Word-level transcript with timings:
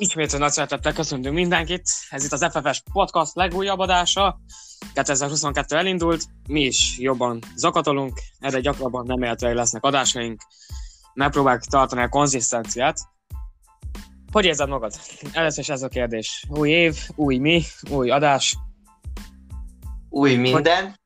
Ismét 0.00 0.38
nagy 0.38 0.50
szeretettel 0.50 0.92
köszöntünk 0.92 1.34
mindenkit. 1.34 1.82
Ez 2.10 2.24
itt 2.24 2.32
az 2.32 2.46
FFS 2.50 2.82
Podcast 2.92 3.34
legújabb 3.34 3.78
adása. 3.78 4.40
2022 4.94 5.76
elindult, 5.76 6.24
mi 6.48 6.60
is 6.60 6.98
jobban 6.98 7.42
zakatolunk, 7.56 8.20
egyre 8.38 8.60
gyakrabban 8.60 9.06
nem 9.06 9.22
élhetőek 9.22 9.54
lesznek 9.54 9.84
adásaink. 9.84 10.40
Megpróbáljuk 11.14 11.62
tartani 11.62 12.02
a 12.02 12.08
konzisztenciát. 12.08 12.98
Hogy 14.32 14.44
érzed 14.44 14.68
magad? 14.68 14.92
Először 15.32 15.58
is 15.58 15.68
ez 15.68 15.82
a 15.82 15.88
kérdés. 15.88 16.44
Új 16.48 16.70
év, 16.70 16.96
új 17.14 17.38
mi, 17.38 17.62
új 17.90 18.10
adás. 18.10 18.56
Új 20.08 20.34
minden, 20.34 21.00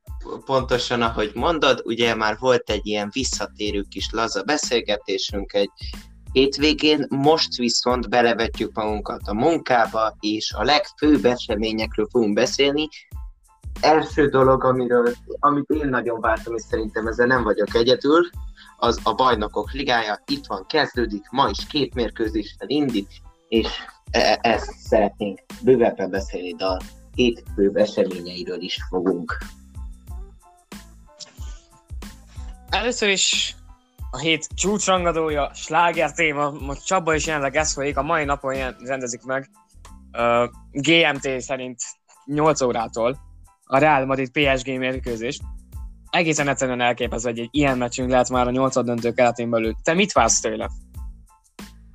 pontosan 0.45 1.03
ahogy 1.03 1.31
mondod, 1.35 1.83
ugye 1.85 2.15
már 2.15 2.39
volt 2.39 2.71
egy 2.71 2.87
ilyen 2.87 3.09
visszatérő 3.13 3.83
kis 3.89 4.09
laza 4.11 4.43
beszélgetésünk 4.43 5.53
egy 5.53 5.71
hétvégén, 6.33 7.07
most 7.09 7.57
viszont 7.57 8.09
belevetjük 8.09 8.75
magunkat 8.75 9.21
a 9.25 9.35
munkába, 9.35 10.17
és 10.21 10.53
a 10.53 10.63
legfőbb 10.63 11.25
eseményekről 11.25 12.07
fogunk 12.11 12.35
beszélni. 12.35 12.89
Első 13.81 14.29
dolog, 14.29 14.65
amiről, 14.65 15.13
amit 15.39 15.69
én 15.69 15.89
nagyon 15.89 16.21
vártam, 16.21 16.55
és 16.55 16.63
szerintem 16.63 17.07
ezzel 17.07 17.27
nem 17.27 17.43
vagyok 17.43 17.75
egyedül, 17.75 18.29
az 18.77 19.01
a 19.03 19.15
Bajnokok 19.15 19.73
Ligája. 19.73 20.23
Itt 20.27 20.47
van, 20.47 20.67
kezdődik, 20.67 21.31
ma 21.31 21.49
is 21.49 21.67
két 21.67 21.95
mérkőzéssel 21.95 22.69
indít, 22.69 23.09
és 23.49 23.69
e- 24.11 24.39
ezt 24.43 24.73
szeretnénk 24.79 25.41
bővebben 25.63 26.11
beszélni, 26.11 26.53
de 26.55 26.65
a 26.65 26.81
két 27.15 27.43
főbb 27.55 27.77
eseményeiről 27.77 28.61
is 28.61 28.79
fogunk. 28.89 29.39
Először 32.71 33.09
is 33.09 33.57
a 34.15 34.19
hét 34.19 34.49
csúcsrangadója, 34.55 35.51
sláger 35.55 36.13
téma, 36.13 36.51
most 36.51 36.85
Csaba 36.85 37.15
is 37.15 37.27
jelenleg 37.27 37.57
ez 37.57 37.73
folyik, 37.73 37.97
a 37.97 38.03
mai 38.03 38.25
napon 38.25 38.55
ilyen 38.55 38.77
rendezik 38.79 39.23
meg. 39.23 39.51
Uh, 40.13 40.51
GMT 40.71 41.41
szerint 41.41 41.81
8 42.25 42.61
órától 42.61 43.19
a 43.65 43.79
Real 43.79 44.05
Madrid 44.05 44.31
PSG 44.31 44.79
mérkőzés. 44.79 45.41
Egészen 46.11 46.49
egyszerűen 46.49 46.81
elképesztő, 46.81 47.29
hogy 47.29 47.39
egy 47.39 47.49
ilyen 47.51 47.79
meccsünk 47.79 48.11
lehet 48.11 48.29
már 48.29 48.47
a 48.47 48.51
8 48.51 48.85
döntő 48.85 49.13
keretén 49.13 49.51
belül. 49.51 49.75
Te 49.83 49.95
mit 49.95 50.13
vársz 50.13 50.41
tőle? 50.41 50.71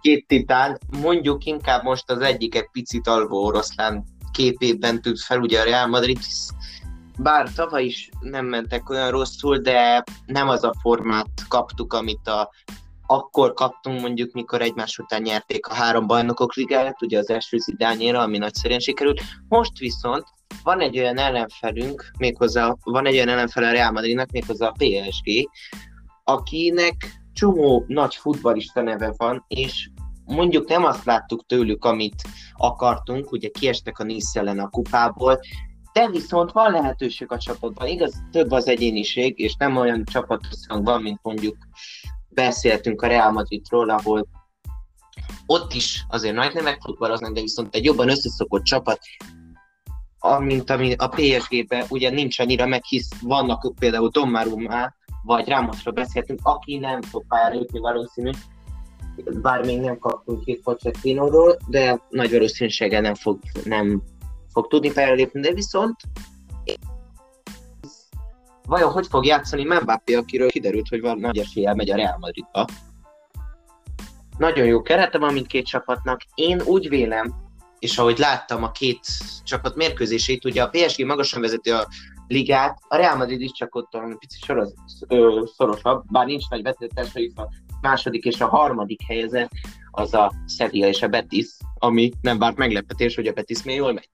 Két 0.02 0.28
titán, 0.28 0.80
mondjuk 1.02 1.46
inkább 1.46 1.84
most 1.84 2.10
az 2.10 2.20
egyik 2.20 2.56
egy 2.56 2.70
picit 2.72 3.08
alvó 3.08 3.46
oroszlán 3.46 4.04
képében 4.32 5.02
tűnt 5.02 5.20
fel, 5.20 5.40
ugye 5.40 5.62
a 5.62 5.64
Real 5.64 5.88
Madrid 5.88 6.20
bár 7.18 7.54
tavaly 7.54 7.84
is 7.84 8.10
nem 8.20 8.46
mentek 8.46 8.90
olyan 8.90 9.12
rosszul, 9.12 9.58
de 9.58 10.04
nem 10.26 10.48
az 10.48 10.64
a 10.64 10.74
formát 10.82 11.30
kaptuk, 11.48 11.94
amit 11.94 12.28
a, 12.28 12.50
akkor 13.06 13.54
kaptunk 13.54 14.02
mondjuk, 14.02 14.34
mikor 14.34 14.62
egymás 14.62 14.98
után 14.98 15.22
nyerték 15.22 15.68
a 15.68 15.74
három 15.74 16.08
bajnokok 16.08 16.54
ligáját, 16.54 17.02
ugye 17.02 17.18
az 17.18 17.30
első 17.30 17.58
zidányéra, 17.58 18.22
ami 18.22 18.38
nagyszerűen 18.38 18.80
sikerült. 18.80 19.22
Most 19.48 19.78
viszont 19.78 20.24
van 20.64 20.80
egy 20.80 20.98
olyan 20.98 21.18
ellenfelünk, 21.18 22.12
méghozzá 22.18 22.76
van 22.84 23.06
egy 23.06 23.14
olyan 23.14 23.30
ellenfel 23.30 23.64
a 23.64 23.72
Real 23.72 23.92
Madridnak, 23.92 24.32
méghozzá 24.32 24.68
a 24.68 24.76
PSG, 24.78 25.50
akinek 26.24 26.96
csomó 27.34 27.84
nagy 27.88 28.16
futballista 28.16 28.82
neve 28.82 29.14
van, 29.18 29.46
és 29.48 29.90
mondjuk 30.26 30.70
nem 30.70 30.84
azt 30.84 31.06
láttuk 31.06 31.46
tőlük, 31.46 31.86
amit 31.86 32.22
akartunk, 32.56 33.32
ugye 33.32 33.50
kiestek 33.50 34.00
a 34.00 34.04
Nice 34.04 34.40
ellen 34.40 34.60
a 34.60 34.70
kupából, 34.70 35.40
de 35.98 36.10
viszont 36.10 36.52
van 36.52 36.72
lehetőség 36.72 37.32
a 37.32 37.38
csapatban, 37.38 37.88
igaz, 37.88 38.24
több 38.32 38.52
az 38.52 38.68
egyéniség, 38.68 39.40
és 39.40 39.56
nem 39.56 39.78
olyan 39.78 40.04
csapatösszhang 40.06 40.86
van, 40.86 41.02
mint 41.02 41.20
mondjuk 41.22 41.56
beszéltünk 42.30 43.02
a 43.02 43.08
Real 43.08 43.32
Madridról, 43.32 43.90
ahol 43.90 44.28
ott 45.46 45.74
is 45.74 46.06
azért 46.10 46.36
nagy 46.36 46.54
nevek 46.54 46.82
futballoznak, 46.82 47.34
de 47.34 47.42
viszont 47.42 47.76
egy 47.76 47.84
jobban 47.84 48.10
összeszokott 48.10 48.64
csapat, 48.64 49.00
mint 50.40 50.70
ami 50.70 50.94
a 50.94 51.08
PSG-ben 51.08 51.86
ugye 51.90 52.10
nincs 52.10 52.40
annyira 52.40 52.66
meg, 52.66 52.84
hisz 52.84 53.10
vannak 53.22 53.74
például 53.80 54.10
Donnarumma, 54.10 54.94
vagy 55.24 55.48
Ramosról 55.48 55.94
beszéltünk, 55.94 56.40
aki 56.44 56.78
nem 56.78 57.02
fog 57.02 57.26
pályára 57.28 57.56
jutni 57.56 57.80
valószínű, 57.80 58.32
bár 59.42 59.66
még 59.66 59.80
nem 59.80 59.98
kaptunk 59.98 60.44
két 60.44 60.62
Pochettino-ról, 60.62 61.58
de 61.68 62.02
nagy 62.10 62.32
valószínűséggel 62.32 63.02
nem 63.02 63.16
fog, 63.16 63.40
nem 63.64 64.02
fog 64.58 64.68
tudni 64.68 64.92
pályára 64.92 65.14
lépni, 65.14 65.42
de 65.42 65.54
viszont 65.54 65.96
vajon 68.68 68.92
hogy 68.92 69.08
fog 69.08 69.26
játszani 69.26 69.64
Mbappé, 69.64 70.14
akiről 70.14 70.50
kiderült, 70.50 70.88
hogy 70.88 71.02
van 71.02 71.18
nagy 71.20 71.38
eséllyel 71.38 71.76
megy 71.76 71.90
a 71.90 71.96
Real 71.96 72.18
Madridba. 72.20 72.66
Nagyon 74.38 74.66
jó 74.66 74.82
kerete 74.82 75.18
van 75.18 75.34
mindkét 75.34 75.66
csapatnak. 75.66 76.22
Én 76.36 76.62
úgy 76.62 76.90
vélem, 76.90 77.36
és 77.80 77.98
ahogy 77.98 78.18
láttam 78.18 78.64
a 78.64 78.72
két 78.72 79.00
csapat 79.44 79.76
mérkőzését, 79.76 80.46
ugye 80.46 80.64
a 80.64 80.70
PSG 80.70 81.06
magasan 81.06 81.42
vezeti 81.42 81.70
a 81.70 81.88
ligát, 82.28 82.80
a 82.88 82.96
Real 82.96 83.16
Madrid 83.16 83.42
is 83.42 83.52
csak 83.52 83.76
ott 83.76 83.94
egy 83.94 84.18
picit 84.18 84.44
soros, 84.44 84.70
ö, 85.08 85.44
szorosabb, 85.56 86.04
bár 86.12 86.26
nincs 86.26 86.50
nagy 86.50 86.62
vezetés, 86.62 87.14
hogy 87.14 87.32
a 87.36 87.48
második 87.82 88.26
és 88.26 88.42
a 88.42 88.48
harmadik 88.48 89.02
helyezett 89.08 89.52
az 89.92 90.14
a 90.14 90.34
Sevilla 90.48 90.88
és 90.88 91.02
a 91.02 91.08
Betis, 91.08 91.48
ami 91.78 92.12
nem 92.22 92.40
várt 92.40 92.58
meglepetés, 92.58 93.16
hogy 93.16 93.28
a 93.28 93.34
Betis 93.34 93.64
még 93.64 93.76
jól 93.76 93.94
megy. 93.94 94.10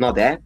Na 0.00 0.12
de, 0.12 0.40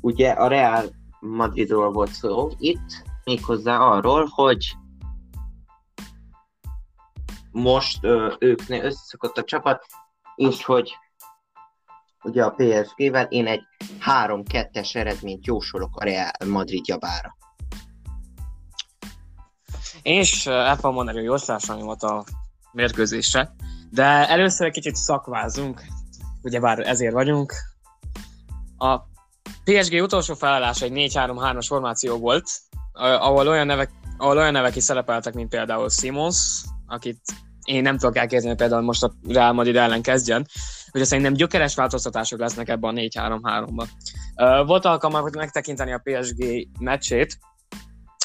ugye 0.00 0.30
a 0.30 0.48
Real 0.48 0.90
Madridról 1.20 1.92
volt 1.92 2.12
szó 2.12 2.50
itt, 2.58 3.02
méghozzá 3.24 3.78
arról, 3.78 4.28
hogy 4.30 4.76
most 7.50 8.04
ö, 8.04 8.34
ők 8.38 8.68
ne 8.68 8.84
összeszokott 8.84 9.36
a 9.36 9.44
csapat, 9.44 9.86
és 10.34 10.64
hogy 10.64 10.96
ugye 12.22 12.44
a 12.44 12.54
PSG-vel 12.56 13.24
én 13.24 13.46
egy 13.46 13.62
3-2-es 14.06 14.96
eredményt 14.96 15.46
jósolok 15.46 15.96
a 15.96 16.04
Real 16.04 16.30
Madrid 16.46 16.86
javára. 16.86 17.36
Én 20.02 20.20
is 20.20 20.46
el 20.46 20.76
fogom 20.76 20.94
mondani 20.94 21.18
a 21.18 21.22
jóslásanyomat 21.22 22.02
a 22.02 22.24
mérkőzésre, 22.72 23.54
de 23.90 24.28
először 24.28 24.66
egy 24.66 24.72
kicsit 24.72 24.94
szakvázunk, 24.94 25.82
ugyebár 26.46 26.78
ezért 26.78 27.12
vagyunk. 27.12 27.54
A 28.78 28.98
PSG 29.64 30.02
utolsó 30.02 30.34
felállása 30.34 30.84
egy 30.84 30.92
4-3-3-as 30.94 31.64
formáció 31.66 32.18
volt, 32.18 32.44
ahol 32.92 33.48
olyan, 33.48 33.66
nevek, 33.66 33.90
ahol 34.16 34.36
olyan 34.36 34.52
nevek 34.52 34.76
is 34.76 34.82
szerepeltek, 34.82 35.34
mint 35.34 35.48
például 35.48 35.90
Simons, 35.90 36.64
akit 36.86 37.20
én 37.64 37.82
nem 37.82 37.98
tudok 37.98 38.16
elképzelni, 38.16 38.56
például 38.56 38.82
most 38.82 39.02
a 39.02 39.12
Real 39.28 39.52
Madrid 39.52 39.76
ellen 39.76 40.02
kezdjen, 40.02 40.46
hogy 40.90 41.04
szerintem 41.04 41.32
gyökeres 41.32 41.74
változtatások 41.74 42.38
lesznek 42.38 42.68
ebben 42.68 42.96
a 42.96 43.00
4-3-3-ban. 43.00 43.86
Volt 44.66 44.84
alkalmam, 44.84 45.28
megtekinteni 45.32 45.92
a 45.92 46.02
PSG 46.04 46.68
meccsét, 46.80 47.38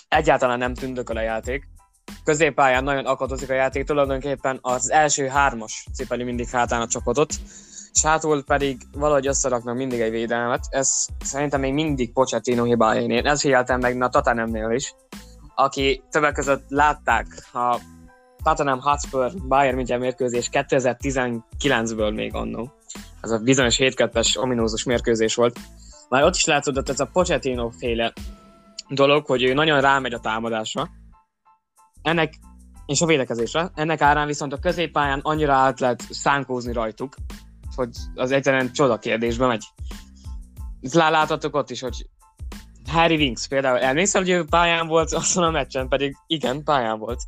egyáltalán 0.07 0.57
nem 0.57 0.73
tündököl 0.73 1.17
a 1.17 1.21
játék, 1.21 1.69
középpályán 2.23 2.83
nagyon 2.83 3.05
akadozik 3.05 3.49
a 3.49 3.53
játék, 3.53 3.85
tulajdonképpen 3.85 4.59
az 4.61 4.91
első 4.91 5.27
hármas 5.27 5.87
cipeli 5.93 6.23
mindig 6.23 6.49
hátán 6.49 6.81
a 6.81 6.87
csapatot, 6.87 7.33
és 7.93 8.05
hátul 8.05 8.43
pedig 8.43 8.81
valahogy 8.91 9.27
összeraknak 9.27 9.75
mindig 9.75 9.99
egy 9.99 10.11
védelmet. 10.11 10.65
Ez 10.69 11.07
szerintem 11.23 11.59
még 11.59 11.73
mindig 11.73 12.13
Pochettino 12.13 12.63
hibája. 12.63 13.01
Én 13.01 13.25
ezt 13.25 13.41
figyeltem 13.41 13.79
meg 13.79 14.01
a 14.01 14.09
Tatanemnél 14.09 14.69
is, 14.69 14.95
aki 15.55 16.03
többek 16.09 16.33
között 16.33 16.63
látták 16.67 17.27
a 17.53 17.79
Tottenham 18.43 18.79
Hotspur 18.79 19.31
Bayern 19.47 19.75
München 19.75 19.99
mérkőzés 19.99 20.49
2019-ből 20.51 22.15
még 22.15 22.35
annó. 22.35 22.73
Ez 23.21 23.31
a 23.31 23.37
bizonyos 23.37 23.77
7 23.77 24.09
ominózus 24.33 24.83
mérkőzés 24.83 25.35
volt. 25.35 25.59
Már 26.09 26.23
ott 26.23 26.35
is 26.35 26.45
látszódott 26.45 26.89
ez 26.89 26.99
a 26.99 27.09
Pochettino 27.13 27.69
féle 27.69 28.13
dolog, 28.89 29.25
hogy 29.25 29.43
ő 29.43 29.53
nagyon 29.53 29.81
rámegy 29.81 30.13
a 30.13 30.19
támadásra. 30.19 30.89
Ennek 32.01 32.33
és 32.85 33.01
a 33.01 33.05
védekezésre. 33.05 33.71
Ennek 33.75 34.01
árán 34.01 34.27
viszont 34.27 34.53
a 34.53 34.59
középpályán 34.59 35.19
annyira 35.23 35.53
át 35.53 35.79
lehet 35.79 36.01
szánkózni 36.09 36.73
rajtuk, 36.73 37.15
hogy 37.75 37.89
az 38.15 38.31
egyszerűen 38.31 38.71
csoda 38.71 38.99
kérdésbe 38.99 39.47
megy. 39.47 39.63
Láthatok 40.93 41.55
ott 41.55 41.69
is, 41.69 41.81
hogy 41.81 42.05
Harry 42.89 43.15
Winks 43.15 43.47
például, 43.47 43.79
elmészem, 43.79 44.21
hogy 44.21 44.31
ő 44.31 44.45
pályán 44.45 44.87
volt 44.87 45.13
azon 45.13 45.43
a 45.43 45.51
meccsen, 45.51 45.87
pedig 45.87 46.15
igen, 46.27 46.63
pályán 46.63 46.99
volt. 46.99 47.21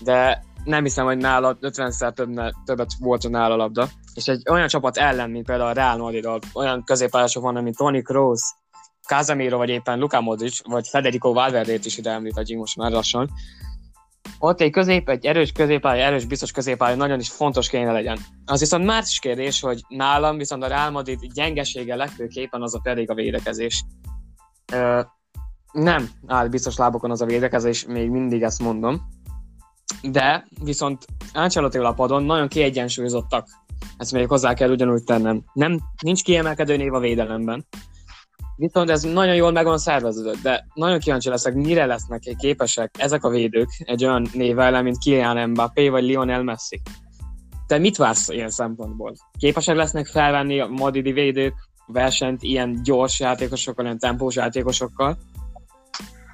De 0.00 0.44
nem 0.64 0.82
hiszem, 0.82 1.04
hogy 1.04 1.16
nála 1.16 1.58
50-szer 1.60 2.12
több, 2.12 2.28
többet 2.64 2.90
volt 2.98 3.24
a 3.24 3.28
nála 3.28 3.56
labda. 3.56 3.88
És 4.14 4.26
egy 4.26 4.42
olyan 4.50 4.68
csapat 4.68 4.96
ellen, 4.96 5.30
mint 5.30 5.46
például 5.46 5.68
a 5.68 5.72
Real 5.72 5.96
Madrid, 5.96 6.28
olyan 6.54 6.84
középpályások 6.84 7.42
vannak, 7.42 7.62
mint 7.62 7.76
Tony 7.76 8.02
Kroos, 8.02 8.40
Casemiro, 9.06 9.56
vagy 9.56 9.68
éppen 9.68 9.98
Luka 9.98 10.20
Modric, 10.20 10.68
vagy 10.68 10.88
Federico 10.88 11.32
Valverde-t 11.32 11.84
is 11.84 11.98
ide 11.98 12.10
említhetjük 12.10 12.58
most 12.58 12.76
már 12.76 12.90
lassan, 12.90 13.30
ott 14.38 14.60
egy 14.60 14.70
közép, 14.70 15.08
egy 15.08 15.26
erős 15.26 15.52
középpálya, 15.52 16.04
erős 16.04 16.24
biztos 16.24 16.50
középpálya 16.50 16.96
nagyon 16.96 17.18
is 17.18 17.30
fontos 17.30 17.68
kéne 17.68 17.92
legyen. 17.92 18.18
Az 18.44 18.60
viszont 18.60 18.84
már 18.84 19.02
is 19.06 19.18
kérdés, 19.18 19.60
hogy 19.60 19.82
nálam 19.88 20.36
viszont 20.36 20.62
a 20.62 20.66
Real 20.66 20.90
Madrid 20.90 21.32
gyengesége 21.34 21.96
legfőképpen 21.96 22.62
az 22.62 22.74
a 22.74 22.80
pedig 22.82 23.10
a 23.10 23.14
védekezés. 23.14 23.84
Ö, 24.72 25.00
nem 25.72 26.08
áll 26.26 26.48
biztos 26.48 26.76
lábokon 26.76 27.10
az 27.10 27.20
a 27.20 27.26
védekezés, 27.26 27.86
még 27.86 28.10
mindig 28.10 28.42
ezt 28.42 28.60
mondom. 28.60 29.00
de 30.02 30.46
viszont 30.62 31.04
Ancelotti 31.32 31.78
a 31.78 31.92
padon 31.92 32.22
nagyon 32.22 32.48
kiegyensúlyozottak. 32.48 33.48
Ezt 33.96 34.12
még 34.12 34.28
hozzá 34.28 34.54
kell 34.54 34.70
ugyanúgy 34.70 35.04
tennem. 35.04 35.44
Nem, 35.52 35.78
nincs 36.02 36.22
kiemelkedő 36.22 36.76
név 36.76 36.94
a 36.94 36.98
védelemben. 36.98 37.66
Viszont 38.58 38.90
ez 38.90 39.02
nagyon 39.02 39.34
jól 39.34 39.52
meg 39.52 39.64
van 39.64 39.78
szerveződött, 39.78 40.42
de 40.42 40.66
nagyon 40.74 40.98
kíváncsi 40.98 41.28
leszek, 41.28 41.54
mire 41.54 41.86
lesznek 41.86 42.34
képesek 42.38 42.94
ezek 42.98 43.24
a 43.24 43.28
védők 43.28 43.68
egy 43.78 44.04
olyan 44.04 44.26
név 44.32 44.58
ellen, 44.58 44.82
mint 44.82 44.98
Kylian 44.98 45.50
Mbappé 45.50 45.88
vagy 45.88 46.02
Lionel 46.02 46.42
Messi. 46.42 46.80
Te 47.66 47.78
mit 47.78 47.96
vársz 47.96 48.28
ilyen 48.28 48.50
szempontból? 48.50 49.14
Képesek 49.38 49.76
lesznek 49.76 50.06
felvenni 50.06 50.60
a 50.60 50.66
madidi 50.66 51.12
védők 51.12 51.54
versenyt 51.86 52.42
ilyen 52.42 52.82
gyors 52.82 53.20
játékosokkal, 53.20 53.84
ilyen 53.84 53.98
tempós 53.98 54.34
játékosokkal? 54.34 55.18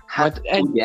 Hát 0.06 0.41
egy... 0.43 0.62
ugye. 0.62 0.85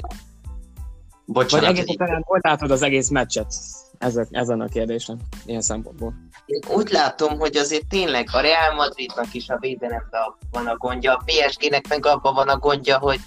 Bocsánat, 1.26 1.66
vagy 1.66 1.78
egész 1.78 1.90
egyszerűen 1.90 2.24
hogy 2.26 2.42
látod 2.44 2.72
az 2.72 2.82
egész 2.82 3.10
meccset 3.10 3.54
ezek, 3.98 4.28
ezen 4.32 4.62
a 4.62 4.68
kérdésen, 4.68 5.20
ilyen 5.46 5.62
szempontból? 5.62 6.14
Én 6.50 6.62
úgy 6.76 6.90
látom, 6.90 7.40
hogy 7.40 7.58
azért 7.58 7.88
tényleg 7.88 8.30
a 8.32 8.40
Real 8.40 8.74
Madridnak 8.74 9.34
is 9.34 9.50
a 9.50 9.58
védelemben 9.60 10.36
van 10.52 10.68
a 10.68 10.78
gondja, 10.78 11.14
a 11.14 11.24
PSG-nek 11.26 11.88
meg 11.88 12.06
abban 12.06 12.34
van 12.34 12.50
a 12.50 12.58
gondja, 12.58 12.98
hogy 12.98 13.20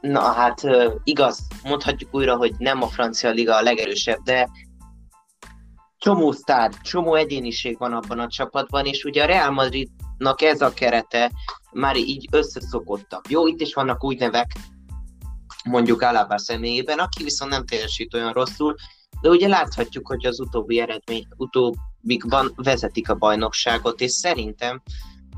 na 0.00 0.20
hát 0.20 0.60
igaz, 1.04 1.46
mondhatjuk 1.62 2.14
újra, 2.14 2.36
hogy 2.36 2.54
nem 2.58 2.82
a 2.82 2.86
francia 2.86 3.30
liga 3.30 3.56
a 3.56 3.62
legerősebb, 3.62 4.22
de 4.22 4.48
csomó 5.98 6.32
sztár, 6.32 6.70
csomó 6.82 7.14
egyéniség 7.14 7.78
van 7.78 7.92
abban 7.92 8.18
a 8.18 8.28
csapatban, 8.28 8.86
és 8.86 9.04
ugye 9.04 9.22
a 9.22 9.26
Real 9.26 9.50
Madridnak 9.50 10.42
ez 10.42 10.60
a 10.60 10.72
kerete 10.72 11.32
már 11.72 11.96
így 11.96 12.28
összeszokottak. 12.30 13.28
Jó, 13.28 13.46
itt 13.46 13.60
is 13.60 13.74
vannak 13.74 14.04
új 14.04 14.14
nevek, 14.14 14.52
mondjuk 15.64 16.02
Alaba 16.02 16.38
személyében, 16.38 16.98
aki 16.98 17.22
viszont 17.22 17.50
nem 17.50 17.64
teljesít 17.64 18.14
olyan 18.14 18.32
rosszul, 18.32 18.74
de 19.20 19.28
ugye 19.28 19.48
láthatjuk, 19.48 20.06
hogy 20.06 20.26
az 20.26 20.40
utóbbi 20.40 20.80
eredmény, 20.80 21.26
utóbbikban 22.04 22.52
vezetik 22.56 23.08
a 23.08 23.14
bajnokságot, 23.14 24.00
és 24.00 24.10
szerintem 24.10 24.82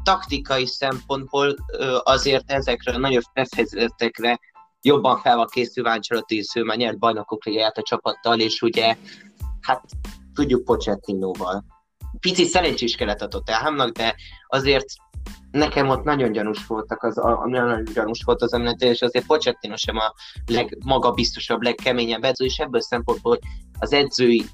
taktikai 0.03 0.67
szempontból 0.67 1.55
azért 2.03 2.51
ezekre 2.51 2.93
a 2.93 2.99
nagyobb 2.99 3.23
helyzetekre 3.55 4.41
jobban 4.83 5.19
fel 5.19 5.37
van 5.37 5.47
készülve 5.47 5.91
Ancelotti, 5.91 6.45
ő 6.55 6.63
már 6.63 6.77
nyert 6.77 6.99
bajnokok 6.99 7.45
ligáját 7.45 7.79
a 7.79 7.83
csapattal, 7.83 8.41
és 8.41 8.63
ugye 8.63 8.97
hát 9.61 9.85
tudjuk 10.35 10.65
Pochettinóval. 10.65 11.65
Pici 12.21 12.45
szerencsés 12.45 12.95
kellett 12.95 13.21
a 13.21 13.29
Tottenhamnak, 13.29 13.91
de 13.91 14.15
azért 14.47 14.87
nekem 15.51 15.89
ott 15.89 16.05
nagyon 16.05 16.33
gyanús 16.33 16.67
voltak 16.67 17.03
az, 17.03 17.19
a, 17.19 17.43
nagyon 17.47 17.85
gyanús 17.95 18.23
volt 18.25 18.43
az 18.43 18.53
említő, 18.53 18.87
és 18.87 19.03
azért 19.03 19.27
Pochettino 19.27 19.77
sem 19.77 19.97
a 19.97 20.13
legmagabiztosabb, 20.47 21.63
legkeményebb 21.63 22.25
edző, 22.25 22.45
és 22.45 22.59
ebből 22.59 22.81
szempontból 22.81 23.39
az 23.79 23.93
edzői 23.93 24.45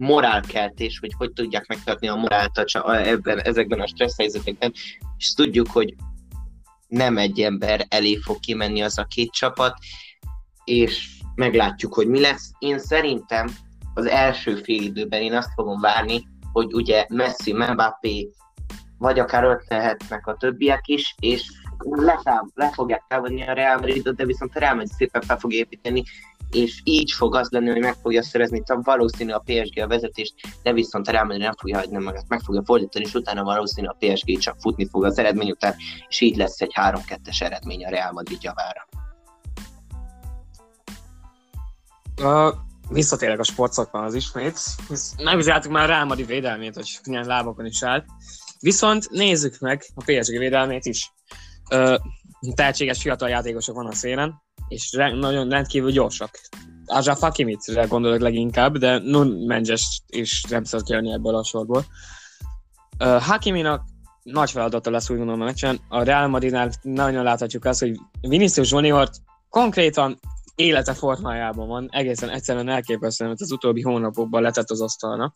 morálkeltés, 0.00 0.98
hogy 0.98 1.14
hogy 1.16 1.32
tudják 1.32 1.66
megtartani 1.66 2.08
a 2.08 2.14
morált 2.14 2.58
ebben, 2.84 3.40
ezekben 3.40 3.80
a 3.80 3.86
stressz 3.86 4.16
helyzetekben, 4.16 4.72
és 5.16 5.34
tudjuk, 5.34 5.70
hogy 5.70 5.94
nem 6.88 7.18
egy 7.18 7.40
ember 7.40 7.86
elé 7.88 8.16
fog 8.16 8.40
kimenni 8.40 8.82
az 8.82 8.98
a 8.98 9.04
két 9.04 9.30
csapat, 9.30 9.74
és 10.64 11.08
meglátjuk, 11.34 11.94
hogy 11.94 12.08
mi 12.08 12.20
lesz. 12.20 12.50
Én 12.58 12.78
szerintem 12.78 13.48
az 13.94 14.06
első 14.06 14.54
fél 14.54 14.82
időben 14.82 15.22
én 15.22 15.34
azt 15.34 15.52
fogom 15.54 15.80
várni, 15.80 16.28
hogy 16.52 16.74
ugye 16.74 17.06
Messi, 17.08 17.52
Mbappé, 17.52 18.30
vagy 18.98 19.18
akár 19.18 19.44
ötlehetnek 19.44 20.26
a 20.26 20.36
többiek 20.36 20.88
is, 20.88 21.14
és 21.18 21.50
le, 21.84 22.20
le 22.54 22.70
fogják 22.70 23.04
távolni 23.08 23.42
a 23.42 23.52
Real 23.52 23.78
Madridot, 23.78 24.16
de 24.16 24.24
viszont 24.24 24.56
a 24.56 24.58
Real 24.58 24.74
Madrid 24.74 24.92
szépen 24.92 25.22
fel 25.22 25.38
fog 25.38 25.52
építeni, 25.52 26.02
és 26.50 26.80
így 26.84 27.12
fog 27.12 27.34
az 27.34 27.48
lenni, 27.50 27.70
hogy 27.70 27.80
meg 27.80 27.94
fogja 28.02 28.22
szerezni, 28.22 28.62
valószínű 28.66 29.32
a 29.32 29.42
PSG 29.44 29.78
a 29.78 29.86
vezetést, 29.86 30.34
de 30.62 30.72
viszont 30.72 31.08
a 31.08 31.24
Madrid 31.24 31.40
nem 31.40 31.54
fogja 31.58 31.78
hagyni 31.78 31.98
magát, 31.98 32.28
meg 32.28 32.40
fogja 32.40 32.62
fordítani, 32.64 33.04
és 33.04 33.14
utána 33.14 33.42
valószínű 33.42 33.86
a 33.86 33.96
PSG 33.98 34.38
csak 34.38 34.56
futni 34.60 34.88
fog 34.88 35.04
az 35.04 35.18
eredmény 35.18 35.50
után, 35.50 35.74
és 36.08 36.20
így 36.20 36.36
lesz 36.36 36.60
egy 36.60 36.72
3-2-es 36.80 37.42
eredmény 37.42 37.84
a 37.84 37.88
Real 37.88 38.12
Madrid 38.12 38.42
javára. 38.42 38.88
Uh, 42.22 42.54
visszatérek 42.88 43.38
a 43.38 43.44
sportszakmához 43.44 44.14
ismét. 44.14 44.58
Megvizsgáltuk 45.22 45.72
már 45.72 45.84
a 45.84 45.86
Real 45.86 46.04
Madrid 46.04 46.26
védelmét, 46.26 46.74
hogy 46.74 46.98
milyen 47.06 47.26
lábokon 47.26 47.66
is 47.66 47.82
állt. 47.82 48.04
Viszont 48.60 49.10
nézzük 49.10 49.58
meg 49.58 49.84
a 49.94 50.02
PSG 50.04 50.38
védelmét 50.38 50.84
is. 50.84 51.12
Ö, 51.70 51.96
tehetséges 52.54 53.02
fiatal 53.02 53.28
játékosok 53.28 53.74
van 53.74 53.86
a 53.86 53.94
szélen, 53.94 54.42
és 54.70 54.92
re- 54.92 55.14
nagyon 55.14 55.48
rendkívül 55.48 55.90
gyorsak. 55.90 56.40
Azsa 56.86 57.14
Fakimit 57.14 57.88
gondolok 57.88 58.20
leginkább, 58.20 58.76
de 58.76 58.98
Nun 58.98 59.28
Menges 59.28 60.02
is 60.06 60.42
nem 60.42 60.64
szokott 60.64 60.86
kijönni 60.86 61.12
ebből 61.12 61.34
a 61.34 61.44
sorból. 61.44 61.84
Uh, 62.98 63.22
Hakiminak 63.22 63.82
nagy 64.22 64.50
feladata 64.50 64.90
lesz 64.90 65.10
úgy 65.10 65.16
gondolom 65.16 65.40
a 65.40 65.44
meccsen. 65.44 65.80
A 65.88 66.02
Real 66.02 66.28
Madridnál 66.28 66.70
nagyon 66.82 67.22
láthatjuk 67.22 67.64
azt, 67.64 67.80
hogy 67.80 67.98
Vinicius 68.20 68.70
Junior 68.70 69.08
konkrétan 69.48 70.18
élete 70.54 70.94
formájában 70.94 71.68
van, 71.68 71.88
egészen 71.90 72.28
egyszerűen 72.28 72.68
elképesztő, 72.68 73.26
mert 73.26 73.40
az 73.40 73.52
utóbbi 73.52 73.82
hónapokban 73.82 74.42
letett 74.42 74.70
az 74.70 74.80
asztalnak, 74.80 75.34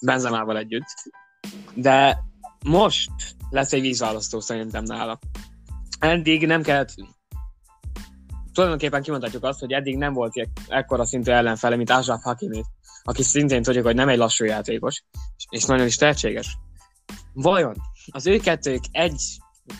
Benzemával 0.00 0.58
együtt. 0.58 0.86
De 1.74 2.18
most 2.64 3.10
lesz 3.50 3.72
egy 3.72 3.80
vízválasztó 3.80 4.40
szerintem 4.40 4.84
nála. 4.84 5.18
Eddig 5.98 6.46
nem 6.46 6.62
kellett 6.62 6.94
tulajdonképpen 8.54 9.02
kimondhatjuk 9.02 9.44
azt, 9.44 9.60
hogy 9.60 9.72
eddig 9.72 9.96
nem 9.96 10.12
volt 10.12 10.48
ekkora 10.68 11.04
szintű 11.04 11.30
ellenfele, 11.30 11.76
mint 11.76 11.90
Azsaf 11.90 12.22
Hakimi, 12.22 12.62
aki 13.02 13.22
szintén 13.22 13.62
tudjuk, 13.62 13.84
hogy 13.84 13.94
nem 13.94 14.08
egy 14.08 14.18
lassú 14.18 14.44
játékos, 14.44 15.04
és 15.48 15.64
nagyon 15.64 15.86
is 15.86 15.96
tehetséges. 15.96 16.58
Vajon 17.32 17.76
az 18.10 18.26
ő 18.26 18.38
kettők 18.38 18.82
egy 18.90 19.22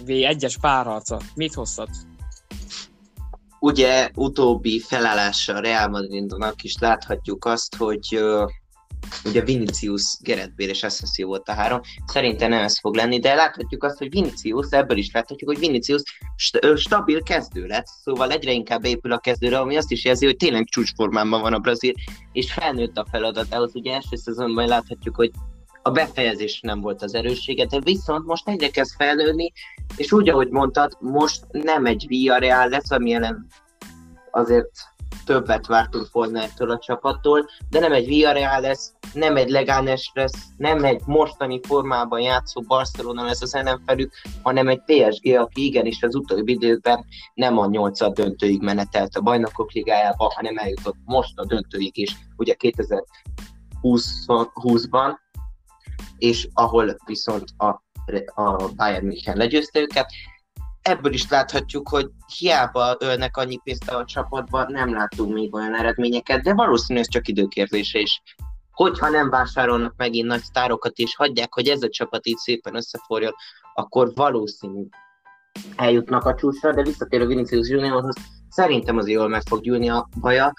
v 0.04 0.08
egyes 0.08 0.58
párharca 0.58 1.20
mit 1.34 1.54
hozhat? 1.54 1.90
Ugye 3.60 4.10
utóbbi 4.14 4.80
felállása 4.80 5.54
a 5.54 5.60
Real 5.60 5.88
Madridnak 5.88 6.62
is 6.62 6.78
láthatjuk 6.78 7.44
azt, 7.44 7.76
hogy 7.76 8.24
ugye 9.24 9.42
Vinicius, 9.42 10.16
Gerett 10.20 10.54
Bél 10.54 10.68
és 10.68 10.82
Assassi 10.82 11.22
volt 11.22 11.48
a 11.48 11.52
három. 11.52 11.80
Szerintem 12.06 12.50
nem 12.50 12.62
ez 12.62 12.78
fog 12.78 12.94
lenni, 12.94 13.18
de 13.18 13.34
láthatjuk 13.34 13.84
azt, 13.84 13.98
hogy 13.98 14.10
Vinicius, 14.10 14.66
ebből 14.70 14.96
is 14.96 15.12
láthatjuk, 15.12 15.50
hogy 15.50 15.58
Vinicius 15.58 16.02
st- 16.36 16.78
stabil 16.78 17.22
kezdő 17.22 17.66
lett, 17.66 17.86
szóval 17.86 18.30
egyre 18.30 18.52
inkább 18.52 18.84
épül 18.84 19.12
a 19.12 19.18
kezdőre, 19.18 19.58
ami 19.58 19.76
azt 19.76 19.90
is 19.90 20.04
jelzi, 20.04 20.24
hogy 20.26 20.36
tényleg 20.36 20.64
csúcsformában 20.64 21.40
van 21.40 21.52
a 21.52 21.58
brazil, 21.58 21.92
és 22.32 22.52
felnőtt 22.52 22.96
a 22.96 23.06
feladatához. 23.10 23.74
Ugye 23.74 23.92
első 23.92 24.16
szezonban 24.16 24.66
láthatjuk, 24.66 25.16
hogy 25.16 25.30
a 25.82 25.90
befejezés 25.90 26.60
nem 26.60 26.80
volt 26.80 27.02
az 27.02 27.14
erőssége, 27.14 27.66
de 27.66 27.80
viszont 27.80 28.26
most 28.26 28.48
egyre 28.48 28.68
kezd 28.68 28.94
felnőni, 28.96 29.52
és 29.96 30.12
úgy, 30.12 30.28
ahogy 30.28 30.48
mondtad, 30.48 30.96
most 31.00 31.44
nem 31.50 31.86
egy 31.86 32.04
Villarreal 32.08 32.68
lesz, 32.68 32.90
ami 32.90 33.12
ellen 33.12 33.46
azért 34.30 34.70
többet 35.24 35.66
vártunk 35.66 36.08
volna 36.12 36.42
ettől 36.42 36.70
a 36.70 36.78
csapattól, 36.78 37.48
de 37.70 37.78
nem 37.78 37.92
egy 37.92 38.06
Villarreal 38.06 38.60
lesz, 38.60 38.92
nem 39.12 39.36
egy 39.36 39.48
Leganes 39.48 40.10
lesz, 40.14 40.44
nem 40.56 40.84
egy 40.84 41.00
mostani 41.06 41.60
formában 41.62 42.20
játszó 42.20 42.60
Barcelona 42.60 43.24
lesz 43.24 43.42
az 43.42 43.54
ellenfelük, 43.54 44.12
hanem 44.42 44.68
egy 44.68 44.82
PSG, 44.84 45.34
aki 45.34 45.64
igenis 45.64 46.02
az 46.02 46.14
utóbbi 46.14 46.52
időkben 46.52 47.04
nem 47.34 47.58
a 47.58 47.66
nyolcad 47.66 48.14
döntőig 48.14 48.62
menetelt 48.62 49.16
a 49.16 49.20
bajnokok 49.20 49.72
ligájába, 49.72 50.32
hanem 50.34 50.58
eljutott 50.58 50.96
most 51.04 51.38
a 51.38 51.44
döntőig 51.44 51.98
is, 51.98 52.16
ugye 52.36 52.54
2020-ban, 52.58 55.14
és 56.18 56.48
ahol 56.52 56.96
viszont 57.06 57.44
a, 57.56 57.82
a 58.34 58.72
Bayern 58.76 59.06
München 59.06 59.36
legyőzte 59.36 59.80
őket, 59.80 60.06
ebből 60.84 61.12
is 61.12 61.28
láthatjuk, 61.28 61.88
hogy 61.88 62.10
hiába 62.38 62.96
ölnek 63.00 63.36
annyi 63.36 63.56
pénzt 63.64 63.90
a 63.90 64.04
csapatban, 64.04 64.66
nem 64.70 64.92
látunk 64.92 65.32
még 65.32 65.54
olyan 65.54 65.74
eredményeket, 65.74 66.42
de 66.42 66.54
valószínű 66.54 66.98
ez 67.00 67.08
csak 67.08 67.28
időkérdése 67.28 67.98
is. 67.98 68.22
Hogyha 68.70 69.08
nem 69.08 69.30
vásárolnak 69.30 69.94
megint 69.96 70.26
nagy 70.26 70.42
sztárokat, 70.42 70.96
és 70.96 71.16
hagyják, 71.16 71.54
hogy 71.54 71.68
ez 71.68 71.82
a 71.82 71.88
csapat 71.88 72.26
így 72.26 72.36
szépen 72.36 72.74
összeforjon, 72.74 73.32
akkor 73.74 74.12
valószínű 74.14 74.86
eljutnak 75.76 76.24
a 76.24 76.34
csúcsra, 76.34 76.72
de 76.72 76.82
visszatérő 76.82 77.26
Vinicius 77.26 77.68
Juniorhoz, 77.68 78.14
szerintem 78.48 78.96
az 78.96 79.08
jól 79.08 79.28
meg 79.28 79.42
fog 79.48 79.60
gyűlni 79.60 79.88
a 79.88 80.08
baja, 80.20 80.52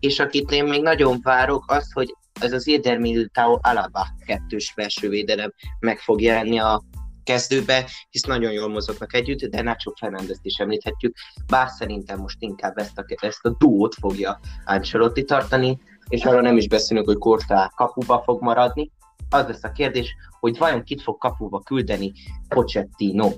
és 0.00 0.18
akit 0.18 0.50
én 0.50 0.64
még 0.64 0.82
nagyon 0.82 1.18
várok, 1.22 1.70
az, 1.70 1.92
hogy 1.92 2.16
ez 2.40 2.52
az 2.52 2.66
Éder 2.66 2.98
Militao 2.98 3.58
Alaba 3.62 4.06
kettős 4.26 4.72
felső 4.74 5.08
védelem 5.08 5.52
meg 5.80 5.98
fog 5.98 6.20
jelenni 6.20 6.58
a 6.58 6.82
kezdőbe, 7.24 7.88
hisz 8.10 8.22
nagyon 8.22 8.52
jól 8.52 8.68
mozognak 8.68 9.14
együtt, 9.14 9.50
de 9.50 9.62
Nacho 9.62 9.92
Fernandez 10.00 10.38
is 10.42 10.56
említhetjük, 10.56 11.14
bár 11.46 11.68
szerintem 11.68 12.18
most 12.18 12.36
inkább 12.40 12.78
ezt 12.78 12.98
a, 12.98 13.04
ezt 13.20 13.44
a 13.44 13.56
duót 13.58 13.94
fogja 13.94 14.40
Ancelotti 14.64 15.24
tartani, 15.24 15.78
és 16.08 16.24
arra 16.24 16.40
nem 16.40 16.56
is 16.56 16.68
beszélünk, 16.68 17.06
hogy 17.06 17.18
Kortá 17.18 17.72
kapuba 17.76 18.22
fog 18.24 18.42
maradni. 18.42 18.90
Az 19.30 19.46
lesz 19.46 19.64
a 19.64 19.72
kérdés, 19.72 20.14
hogy 20.40 20.58
vajon 20.58 20.82
kit 20.82 21.02
fog 21.02 21.18
kapuba 21.18 21.60
küldeni 21.60 22.12
Pochettino. 22.48 23.30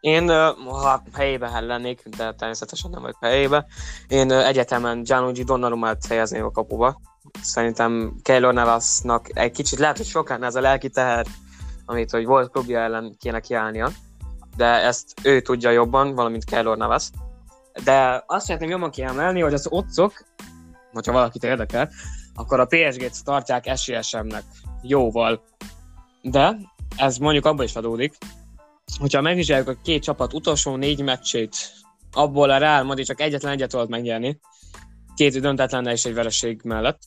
Én, 0.00 0.28
ha 0.66 1.02
helyébe 1.12 1.60
lennék, 1.60 2.08
de 2.16 2.32
természetesen 2.32 2.90
nem 2.90 3.02
vagy 3.02 3.14
helyébe, 3.20 3.66
én 4.08 4.32
egyetemen 4.32 5.02
Gianluigi 5.02 5.42
Donnarumát 5.42 6.06
helyezném 6.06 6.44
a 6.44 6.50
kapuba. 6.50 7.00
Szerintem 7.42 8.14
Keylor 8.22 8.54
Navasnak 8.54 9.38
egy 9.38 9.52
kicsit 9.52 9.78
lehet, 9.78 9.96
hogy 9.96 10.06
sok 10.06 10.28
lenne 10.28 10.46
ez 10.46 10.54
a 10.54 10.60
lelki 10.60 10.88
teher, 10.88 11.26
amit 11.86 12.10
hogy 12.10 12.24
volt 12.24 12.50
klubja 12.50 12.80
ellen 12.80 13.16
kéne 13.18 13.40
kiállnia, 13.40 13.90
de 14.56 14.64
ezt 14.64 15.14
ő 15.22 15.40
tudja 15.40 15.70
jobban, 15.70 16.14
valamint 16.14 16.44
Keylor 16.44 16.76
Navas. 16.76 17.10
De 17.84 18.24
azt 18.26 18.46
szeretném 18.46 18.70
jobban 18.70 18.90
kiemelni, 18.90 19.40
hogy 19.40 19.54
az 19.54 19.66
otcok, 19.70 20.12
hogyha 20.92 21.12
valakit 21.12 21.44
érdekel, 21.44 21.90
akkor 22.34 22.60
a 22.60 22.66
PSG-t 22.66 23.24
tartják 23.24 23.66
esélyesemmnek 23.66 24.42
jóval. 24.82 25.42
De 26.22 26.56
ez 26.96 27.16
mondjuk 27.16 27.46
abból 27.46 27.64
is 27.64 27.74
adódik, 27.74 28.14
hogyha 28.98 29.20
megvizsgáljuk 29.20 29.68
a 29.68 29.76
két 29.82 30.02
csapat 30.02 30.32
utolsó 30.32 30.76
négy 30.76 31.02
meccsét, 31.02 31.56
abból 32.12 32.50
a 32.50 32.58
Real 32.58 32.82
Madrid 32.82 33.06
csak 33.06 33.20
egyetlen 33.20 33.52
egyet 33.52 33.70
tudott 33.70 33.88
megnyerni, 33.88 34.40
két 35.20 35.40
döntetlen 35.40 35.86
és 35.86 36.04
egy 36.04 36.14
vereség 36.14 36.60
mellett. 36.64 37.02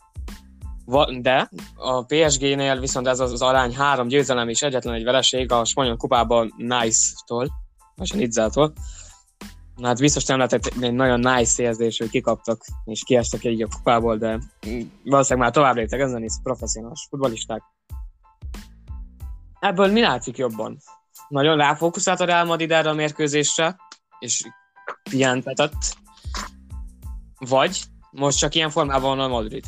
De 1.21 1.49
a 1.75 2.05
PSG-nél 2.05 2.79
viszont 2.79 3.07
ez 3.07 3.19
az, 3.19 3.41
arány 3.41 3.75
három 3.75 4.07
győzelem 4.07 4.49
és 4.49 4.61
egyetlen 4.61 4.93
egy 4.93 5.03
vereség 5.03 5.51
a 5.51 5.65
spanyol 5.65 5.97
kupában 5.97 6.53
Nice-tól, 6.57 7.49
vagy 7.95 8.09
a 8.13 8.17
Nizzától. 8.17 8.73
Hát 9.81 9.99
biztos 9.99 10.25
nem 10.25 10.37
lehetett 10.37 10.65
egy 10.65 10.93
nagyon 10.93 11.19
nice 11.19 11.63
érzés, 11.63 11.97
hogy 11.97 12.09
kikaptak 12.09 12.61
és 12.85 13.03
kiestek 13.05 13.43
egy 13.43 13.61
a 13.61 13.67
kupából, 13.75 14.17
de 14.17 14.39
valószínűleg 15.03 15.37
már 15.37 15.51
tovább 15.51 15.75
léptek 15.75 15.99
ezen 15.99 16.23
is 16.23 16.33
professzionális 16.43 17.05
futbolisták. 17.09 17.61
Ebből 19.59 19.91
mi 19.91 20.01
látszik 20.01 20.37
jobban? 20.37 20.77
nagyon 21.27 21.57
ráfókuszált 21.57 22.19
a 22.19 22.25
Real 22.25 22.45
Madrid 22.45 22.71
erre 22.71 22.89
a 22.89 22.93
mérkőzésre, 22.93 23.75
és 24.19 24.43
pihentetett, 25.09 25.97
vagy 27.39 27.83
most 28.13 28.37
csak 28.37 28.55
ilyen 28.55 28.69
formában 28.69 29.17
van 29.17 29.25
a 29.25 29.27
Madrid? 29.27 29.65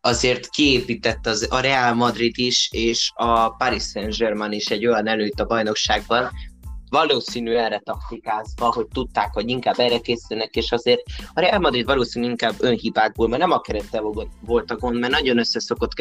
Azért 0.00 0.48
kiépített 0.48 1.26
az, 1.26 1.46
a 1.50 1.60
Real 1.60 1.94
Madrid 1.94 2.38
is, 2.38 2.68
és 2.72 3.10
a 3.14 3.50
Paris 3.50 3.82
Saint-Germain 3.82 4.52
is 4.52 4.66
egy 4.66 4.86
olyan 4.86 5.06
előtt 5.06 5.40
a 5.40 5.44
bajnokságban, 5.44 6.30
valószínű 6.90 7.54
erre 7.54 7.78
taktikázva, 7.78 8.72
hogy 8.72 8.86
tudták, 8.92 9.32
hogy 9.32 9.48
inkább 9.48 9.78
erre 9.78 9.98
készülnek, 9.98 10.56
és 10.56 10.72
azért 10.72 11.00
a 11.34 11.40
Real 11.40 11.58
Madrid 11.58 11.84
valószínű 11.84 12.28
inkább 12.28 12.54
önhibákból, 12.58 13.28
mert 13.28 13.40
nem 13.40 13.50
a 13.50 13.60
kerettel 13.60 14.02
volt 14.40 14.70
a 14.70 14.76
gond, 14.76 14.98
mert 14.98 15.12
nagyon 15.12 15.38
összeszokott 15.38 15.92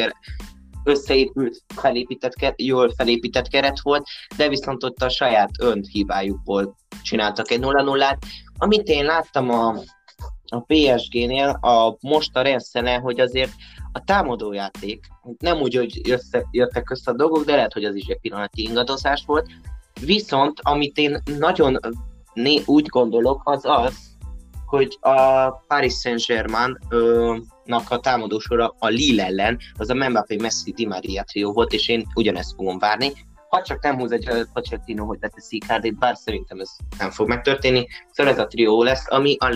összeépült, 0.84 1.64
felépített, 1.76 2.34
jól 2.56 2.94
felépített 2.96 3.48
keret 3.48 3.82
volt, 3.82 4.08
de 4.38 4.50
viszont 4.50 4.84
ott 4.84 5.02
a 5.02 5.10
saját 5.10 5.50
önhibájukból 5.60 6.76
csináltak 7.04 7.52
egy 7.52 7.60
0-0-át. 7.62 8.18
Amit 8.58 8.88
én 8.88 9.06
láttam 9.06 9.50
a, 9.50 9.74
a 10.50 10.66
PSG-nél, 10.68 11.48
a 11.48 11.98
most 12.00 12.36
a 12.36 12.42
rendszere, 12.42 12.98
hogy 12.98 13.20
azért 13.20 13.52
a 13.92 14.04
támadójáték, 14.04 15.08
nem 15.38 15.62
úgy, 15.62 15.76
hogy 15.76 16.02
össze, 16.10 16.46
jöttek 16.52 16.90
össze 16.90 17.12
a 17.12 17.16
dolgok, 17.16 17.46
de 17.46 17.56
lehet, 17.56 17.74
hogy 17.74 17.84
az 17.84 17.96
is 17.96 18.06
egy 18.06 18.20
pillanati 18.20 18.64
ingadozás 18.64 19.24
volt. 19.26 19.48
Viszont, 20.02 20.60
amit 20.62 20.98
én 20.98 21.18
nagyon 21.38 21.80
né, 22.34 22.62
úgy 22.66 22.86
gondolok, 22.86 23.42
az 23.44 23.62
az, 23.66 24.10
hogy 24.66 24.98
a 25.02 25.50
Paris 25.52 25.94
Saint-Germain 25.94 26.78
nak 27.64 27.90
a 27.90 28.00
támadósora 28.00 28.76
a 28.80 28.88
Lille 28.88 29.26
ellen, 29.26 29.58
az 29.78 29.90
a 29.90 29.94
Mbappé 29.94 30.36
Messi 30.36 30.72
Di 30.72 30.86
Maria 30.86 31.24
trió 31.24 31.54
volt, 31.54 31.74
és 31.74 31.88
én 31.88 32.06
ugyanezt 32.16 32.56
fogom 32.56 32.80
várni. 32.80 33.12
Ha 33.50 33.62
csak 33.62 33.84
nem 33.84 33.98
húz 33.98 34.12
egy 34.12 34.30
Pochettino, 34.54 35.06
hogy 35.06 35.20
beteszi 35.20 35.56
Icardi, 35.56 35.92
bár 35.92 36.18
szerintem 36.18 36.60
ez 36.60 36.70
nem 36.98 37.12
fog 37.12 37.28
megtörténni, 37.28 37.88
szóval 38.12 38.34
ez 38.34 38.40
a 38.40 38.48
trió 38.48 38.84
lesz, 38.84 39.12
ami 39.12 39.36
a 39.40 39.48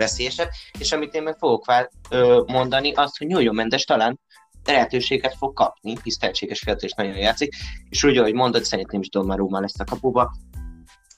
legveszélyesebb, 0.00 0.48
és 0.78 0.92
amit 0.92 1.14
én 1.14 1.22
meg 1.22 1.36
fogok 1.38 1.64
vár, 1.64 1.90
ö, 2.10 2.42
mondani, 2.46 2.92
az, 2.92 3.16
hogy 3.16 3.26
Nyújjon 3.26 3.54
Mendes 3.54 3.84
talán 3.84 4.20
lehetőséget 4.64 5.34
fog 5.36 5.52
kapni, 5.52 5.96
hisz 6.02 6.16
tehetséges 6.16 6.58
fiatal 6.58 6.84
is 6.84 6.92
nagyon 6.92 7.16
játszik, 7.16 7.54
és 7.88 8.04
úgy, 8.04 8.16
ahogy 8.16 8.34
mondod, 8.34 8.64
szerintem 8.64 9.00
is 9.00 9.08
Donnarumma 9.08 9.60
lesz 9.60 9.80
a 9.80 9.84
kapuba, 9.84 10.32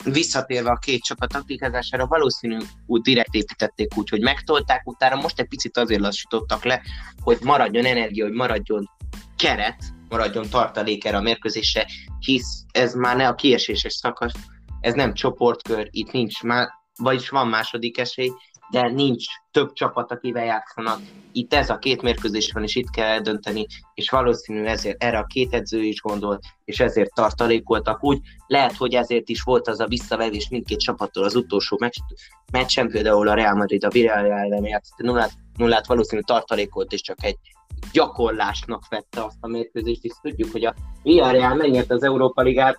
visszatérve 0.04 0.70
a 0.70 0.76
két 0.76 1.02
csapat 1.02 1.32
taktikázására, 1.32 2.06
valószínű 2.06 2.56
úgy 2.86 3.00
direkt 3.00 3.34
építették 3.34 3.96
úgy, 3.96 4.08
hogy 4.08 4.20
megtolták, 4.20 4.82
utána 4.84 5.20
most 5.20 5.40
egy 5.40 5.48
picit 5.48 5.76
azért 5.76 6.00
lassítottak 6.00 6.64
le, 6.64 6.82
hogy 7.20 7.38
maradjon 7.42 7.84
energia, 7.84 8.24
hogy 8.24 8.34
maradjon 8.34 8.90
keret, 9.36 9.82
maradjon 10.08 10.48
tartalék 10.50 11.04
erre 11.04 11.16
a 11.16 11.20
mérkőzésre, 11.20 11.86
hisz 12.18 12.64
ez 12.72 12.94
már 12.94 13.16
ne 13.16 13.28
a 13.28 13.34
kieséses 13.34 13.92
szakasz, 13.92 14.34
ez 14.80 14.94
nem 14.94 15.14
csoportkör, 15.14 15.88
itt 15.90 16.12
nincs 16.12 16.42
már, 16.42 16.68
vagyis 16.96 17.28
van 17.28 17.48
második 17.48 17.98
esély, 17.98 18.30
de 18.72 18.88
nincs 18.88 19.24
több 19.50 19.72
csapat, 19.72 20.12
akivel 20.12 20.44
játszanak. 20.44 21.00
Itt 21.32 21.54
ez 21.54 21.70
a 21.70 21.78
két 21.78 22.02
mérkőzés 22.02 22.52
van, 22.52 22.62
és 22.62 22.76
itt 22.76 22.90
kell 22.90 23.06
eldönteni, 23.06 23.66
és 23.94 24.10
valószínű 24.10 24.64
ezért 24.64 25.02
erre 25.02 25.18
a 25.18 25.26
két 25.26 25.54
edző 25.54 25.82
is 25.82 26.00
gondolt, 26.00 26.42
és 26.64 26.80
ezért 26.80 27.14
tartalékoltak 27.14 28.04
úgy. 28.04 28.18
Lehet, 28.46 28.76
hogy 28.76 28.94
ezért 28.94 29.28
is 29.28 29.42
volt 29.42 29.68
az 29.68 29.80
a 29.80 29.86
visszavevés 29.86 30.48
mindkét 30.48 30.80
csapattól 30.80 31.24
az 31.24 31.34
utolsó 31.34 31.76
meccs, 31.80 31.96
meccsen, 32.52 32.88
például 32.88 33.28
a 33.28 33.34
Real 33.34 33.54
Madrid 33.54 33.84
a 33.84 33.90
Villarreal 33.90 34.38
ellen 34.38 34.64
játszott, 34.64 34.98
nullát, 34.98 35.32
nullát 35.56 35.86
valószínű 35.86 36.20
tartalékolt, 36.20 36.92
és 36.92 37.00
csak 37.00 37.24
egy 37.24 37.38
gyakorlásnak 37.92 38.88
vette 38.88 39.24
azt 39.24 39.38
a 39.40 39.48
mérkőzést, 39.48 40.04
és 40.04 40.12
tudjuk, 40.22 40.52
hogy 40.52 40.64
a 40.64 40.74
Villarreal 41.02 41.54
megnyerte 41.54 41.94
az 41.94 42.02
Európa 42.02 42.42
Ligát, 42.42 42.78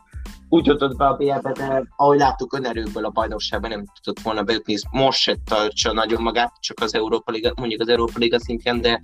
úgy 0.54 0.66
jutott 0.66 0.96
be 0.96 1.06
a 1.06 1.16
BL-be, 1.16 1.52
de 1.52 1.84
ahogy 1.96 2.18
láttuk, 2.18 2.54
önerőből 2.54 3.06
a 3.06 3.10
bajnokságban 3.10 3.70
nem 3.70 3.86
tudott 4.02 4.24
volna 4.24 4.44
bejutni, 4.44 4.76
most 4.92 5.20
se 5.20 5.36
tartsa 5.46 5.94
nagyon 5.94 6.22
magát, 6.22 6.54
csak 6.60 6.80
az 6.80 6.96
Európa 6.96 7.32
Liga, 7.32 7.54
mondjuk 7.56 7.82
az 7.82 7.88
Európa 7.88 8.20
Liga 8.20 8.40
szintjén, 8.40 8.82
de 8.82 9.00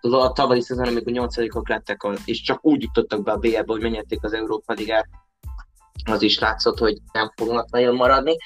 a 0.00 0.32
tavalyi 0.32 0.60
szezon, 0.60 0.86
amikor 0.86 1.12
nyolcadikok 1.12 1.68
lettek, 1.68 2.06
és 2.24 2.42
csak 2.42 2.64
úgy 2.64 2.82
jutottak 2.82 3.22
be 3.22 3.32
a 3.32 3.36
BL-be, 3.36 3.64
hogy 3.66 3.80
megnyerték 3.80 4.24
az 4.24 4.32
Európa 4.32 4.72
Ligát, 4.72 5.06
az 6.04 6.22
is 6.22 6.38
látszott, 6.38 6.78
hogy 6.78 6.98
nem 7.12 7.32
fognak 7.36 7.70
nagyon 7.70 7.94
maradni. 7.94 8.36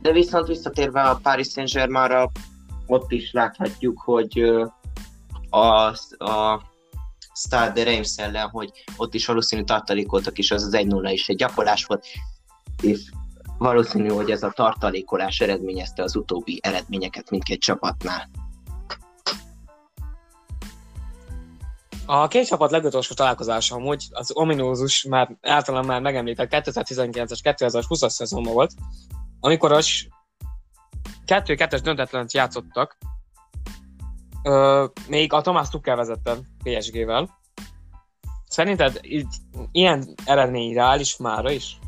De 0.00 0.12
viszont 0.12 0.46
visszatérve 0.46 1.02
a 1.02 1.18
Paris 1.22 1.48
Saint-Germainra, 1.48 2.30
ott 2.86 3.12
is 3.12 3.32
láthatjuk, 3.32 4.00
hogy 4.00 4.38
a, 5.50 5.86
a 6.18 6.62
Stade 7.36 7.84
Reims 7.84 8.16
ellen, 8.16 8.48
hogy 8.48 8.70
ott 8.96 9.14
is 9.14 9.26
valószínű 9.26 9.62
tartalékoltak, 9.62 10.38
és 10.38 10.50
az 10.50 10.62
az 10.62 10.72
1-0 10.72 11.08
is 11.12 11.28
egy 11.28 11.36
gyakorlás 11.36 11.84
volt, 11.84 12.06
és 12.82 13.10
valószínű, 13.58 14.08
hogy 14.08 14.30
ez 14.30 14.42
a 14.42 14.50
tartalékolás 14.50 15.40
eredményezte 15.40 16.02
az 16.02 16.16
utóbbi 16.16 16.60
eredményeket 16.62 17.30
mindkét 17.30 17.60
csapatnál. 17.60 18.30
A 22.06 22.28
két 22.28 22.46
csapat 22.46 22.70
legutolsó 22.70 23.14
találkozása 23.14 23.74
amúgy 23.74 24.06
az 24.10 24.30
ominózus, 24.32 25.04
már 25.04 25.36
általán 25.42 25.84
már 25.84 26.00
megemlített 26.00 26.48
2019-es, 26.50 27.38
2020-as 27.42 28.08
szezonban 28.08 28.52
volt, 28.52 28.72
amikor 29.40 29.72
az 29.72 30.06
2-2-es 31.26 31.80
döntetlenet 31.82 32.32
játszottak, 32.32 32.96
Ö, 34.46 34.84
még 35.08 35.32
a 35.32 35.40
Tomás 35.40 35.68
Tuchel 35.68 35.96
vezette 35.96 36.36
PSG-vel. 36.62 37.38
Szerinted 38.48 38.98
így, 39.02 39.26
ilyen 39.72 40.14
eredmény 40.24 40.74
reális 40.74 41.16
mára 41.16 41.50
is? 41.50 41.78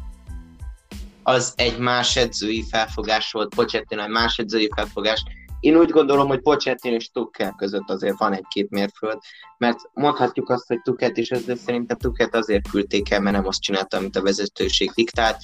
Az 1.23 1.53
egy 1.57 1.79
más 1.79 2.17
edzői 2.17 2.65
felfogás 2.71 3.33
volt, 3.33 3.55
Pochettino 3.55 4.03
egy 4.03 4.09
más 4.09 4.38
edzői 4.38 4.69
felfogás. 4.75 5.25
Én 5.61 5.77
úgy 5.77 5.91
gondolom, 5.91 6.29
hogy 6.29 6.41
Pochettino 6.41 6.95
és 6.95 7.11
Tuchel 7.11 7.55
között 7.57 7.91
azért 7.91 8.19
van 8.19 8.33
egy-két 8.33 8.71
mérföld, 8.71 9.19
mert 9.59 9.79
mondhatjuk 9.95 10.50
azt, 10.50 10.67
hogy 10.67 10.81
Tuchelt 10.83 11.17
is, 11.17 11.29
de 11.29 11.55
szerintem 11.55 11.99
Tuchelt 11.99 12.35
azért 12.35 12.71
küldték 12.71 13.11
el, 13.11 13.21
mert 13.21 13.37
nem 13.37 13.47
azt 13.47 13.62
csinálta, 13.62 13.97
amit 13.97 14.17
a 14.17 14.23
vezetőség 14.23 14.91
diktált 14.91 15.37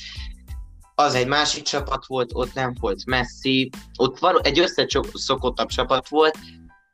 az 0.95 1.15
egy 1.15 1.27
másik 1.27 1.63
csapat 1.63 2.07
volt, 2.07 2.31
ott 2.33 2.55
nem 2.55 2.75
volt 2.81 3.07
Messi, 3.07 3.71
ott 3.97 4.19
való, 4.19 4.41
egy 4.43 4.59
összeszokottabb 4.59 5.69
csapat 5.69 6.09
volt, 6.09 6.39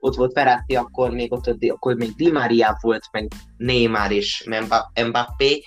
ott 0.00 0.14
volt 0.14 0.33
Ferrati, 0.33 0.76
akkor 0.76 1.11
még 1.11 1.33
ott, 1.33 1.57
akkor 1.69 1.95
még 1.95 2.14
Di 2.14 2.30
Maria 2.30 2.78
volt, 2.80 3.09
meg 3.12 3.33
Neymar 3.57 4.12
és 4.12 4.49
Mbappé, 5.07 5.64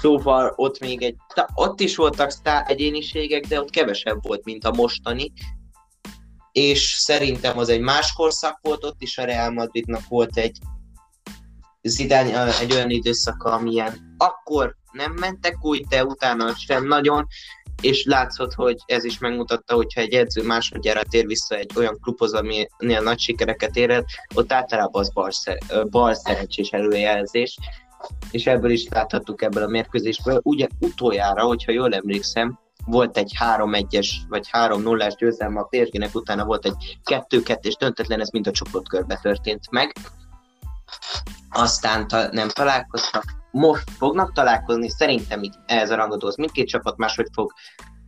szóval 0.00 0.52
ott 0.56 0.78
még 0.80 1.02
egy, 1.02 1.16
ott 1.54 1.80
is 1.80 1.96
voltak 1.96 2.30
sztár 2.30 2.64
egyéniségek, 2.70 3.46
de 3.46 3.60
ott 3.60 3.70
kevesebb 3.70 4.26
volt, 4.26 4.44
mint 4.44 4.64
a 4.64 4.72
mostani, 4.72 5.32
és 6.52 6.94
szerintem 6.98 7.58
az 7.58 7.68
egy 7.68 7.80
más 7.80 8.12
korszak 8.12 8.58
volt, 8.62 8.84
ott 8.84 9.02
is 9.02 9.18
a 9.18 9.24
Real 9.24 9.50
Madridnak 9.50 10.08
volt 10.08 10.36
egy 10.36 10.58
Zidane 11.82 12.58
egy 12.58 12.72
olyan 12.72 12.90
időszaka, 12.90 13.52
amilyen 13.52 14.14
akkor 14.16 14.76
nem 14.92 15.12
mentek 15.12 15.56
úgy, 15.60 15.86
de 15.86 16.04
utána 16.04 16.54
sem 16.54 16.86
nagyon, 16.86 17.26
és 17.80 18.04
látszott, 18.04 18.52
hogy 18.54 18.76
ez 18.86 19.04
is 19.04 19.18
megmutatta, 19.18 19.74
hogyha 19.74 20.00
egy 20.00 20.12
edző 20.12 20.42
másodjára 20.42 21.02
tér 21.02 21.26
vissza 21.26 21.54
egy 21.54 21.70
olyan 21.76 21.98
klubhoz, 22.00 22.32
aminél 22.32 23.00
nagy 23.02 23.18
sikereket 23.18 23.76
éred, 23.76 24.04
ott 24.34 24.52
általában 24.52 25.00
az 25.00 25.12
bal, 25.12 25.30
szer- 25.30 25.90
bal 25.90 26.14
szerencsés 26.14 26.70
előjelzés, 26.70 27.58
és 28.30 28.46
ebből 28.46 28.70
is 28.70 28.88
láthattuk 28.88 29.42
ebből 29.42 29.62
a 29.62 29.68
mérkőzésből. 29.68 30.40
Ugye 30.42 30.66
utoljára, 30.78 31.42
hogyha 31.42 31.72
jól 31.72 31.94
emlékszem, 31.94 32.58
volt 32.86 33.16
egy 33.16 33.32
3-1-es 33.38 34.08
vagy 34.28 34.48
3-0-es 34.52 35.14
győzelme 35.18 35.60
a 35.60 35.68
PSG-nek, 35.70 36.14
utána 36.14 36.44
volt 36.44 36.64
egy 36.64 36.98
2-2-es 37.10 37.74
döntetlen, 37.78 38.20
ez 38.20 38.30
mind 38.30 38.46
a 38.46 38.50
csoportkörbe 38.50 39.18
történt 39.22 39.70
meg. 39.70 39.92
Aztán 41.50 42.08
ta- 42.08 42.32
nem 42.32 42.48
találkoztak. 42.48 43.39
Most 43.50 43.90
fognak 43.90 44.32
találkozni, 44.32 44.88
szerintem 44.88 45.42
így 45.42 45.54
ehhez 45.66 45.90
a 45.90 45.96
rangadóhoz 45.96 46.36
mindkét 46.36 46.68
csapat 46.68 46.96
máshogy 46.96 47.28
fog 47.32 47.52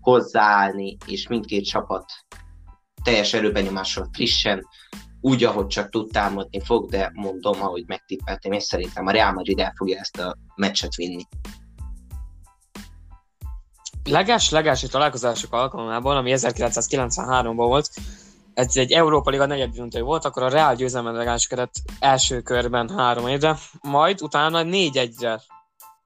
hozzáállni, 0.01 0.97
és 1.07 1.29
mindkét 1.29 1.65
csapat 1.65 2.05
teljes 3.03 3.35
erőbenyomással 3.35 4.09
frissen, 4.13 4.67
úgy, 5.21 5.45
ahogy 5.45 5.67
csak 5.67 5.89
tud 5.89 6.11
támadni 6.11 6.61
fog, 6.65 6.91
de 6.91 7.11
mondom, 7.15 7.63
ahogy 7.63 7.85
megtippeltem, 7.87 8.53
és 8.53 8.63
szerintem 8.63 9.07
a 9.07 9.11
Real 9.11 9.33
Madrid 9.33 9.59
el 9.59 9.73
fogja 9.77 9.99
ezt 9.99 10.19
a 10.19 10.37
meccset 10.55 10.95
vinni. 10.95 11.27
Leges, 14.05 14.51
legelső 14.51 14.87
találkozások 14.87 15.53
alkalmával, 15.53 16.17
ami 16.17 16.33
1993-ban 16.35 17.55
volt, 17.55 17.89
ez 18.55 18.77
egy 18.77 18.93
Európa 18.93 19.31
Liga 19.31 19.47
negyed 19.47 19.71
döntő 19.71 20.03
volt, 20.03 20.25
akkor 20.25 20.43
a 20.43 20.49
Real 20.49 20.75
győzelmen 20.75 21.15
legácskedett 21.15 21.73
első 21.99 22.41
körben 22.41 22.89
három 22.89 23.29
évre, 23.29 23.57
majd 23.81 24.23
utána 24.23 24.63
négy 24.63 24.97
egyre 24.97 25.41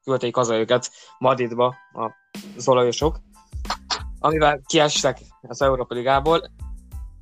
küldték 0.05 0.35
haza 0.35 0.57
őket 0.57 0.91
Madridba 1.19 1.67
a 1.93 2.11
zolajosok, 2.57 3.21
amivel 4.19 4.61
kiestek 4.67 5.21
az 5.43 5.63
Európa 5.63 5.95
Ligából. 5.95 6.51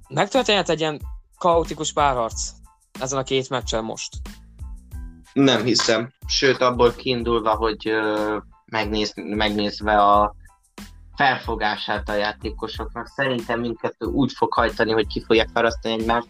Megtörténhet 0.09 0.69
egy 0.69 0.81
ilyen 0.81 1.01
kaotikus 1.39 1.93
párharc 1.93 2.51
ezen 3.01 3.19
a 3.19 3.23
két 3.23 3.49
meccsen 3.49 3.85
most? 3.85 4.17
Nem 5.33 5.65
hiszem. 5.65 6.13
Sőt, 6.27 6.61
abból 6.61 6.93
kiindulva, 6.93 7.55
hogy 7.55 7.91
megnéz, 8.65 9.13
megnézve 9.15 10.03
a 10.03 10.35
felfogását 11.17 12.09
a 12.09 12.15
játékosoknak, 12.15 13.07
szerintem 13.07 13.61
mindkettő 13.61 14.07
úgy 14.07 14.33
fog 14.33 14.53
hajtani, 14.53 14.93
hogy 14.93 15.07
ki 15.07 15.23
fogják 15.25 15.49
farasztani 15.53 15.95
egymást. 15.95 16.29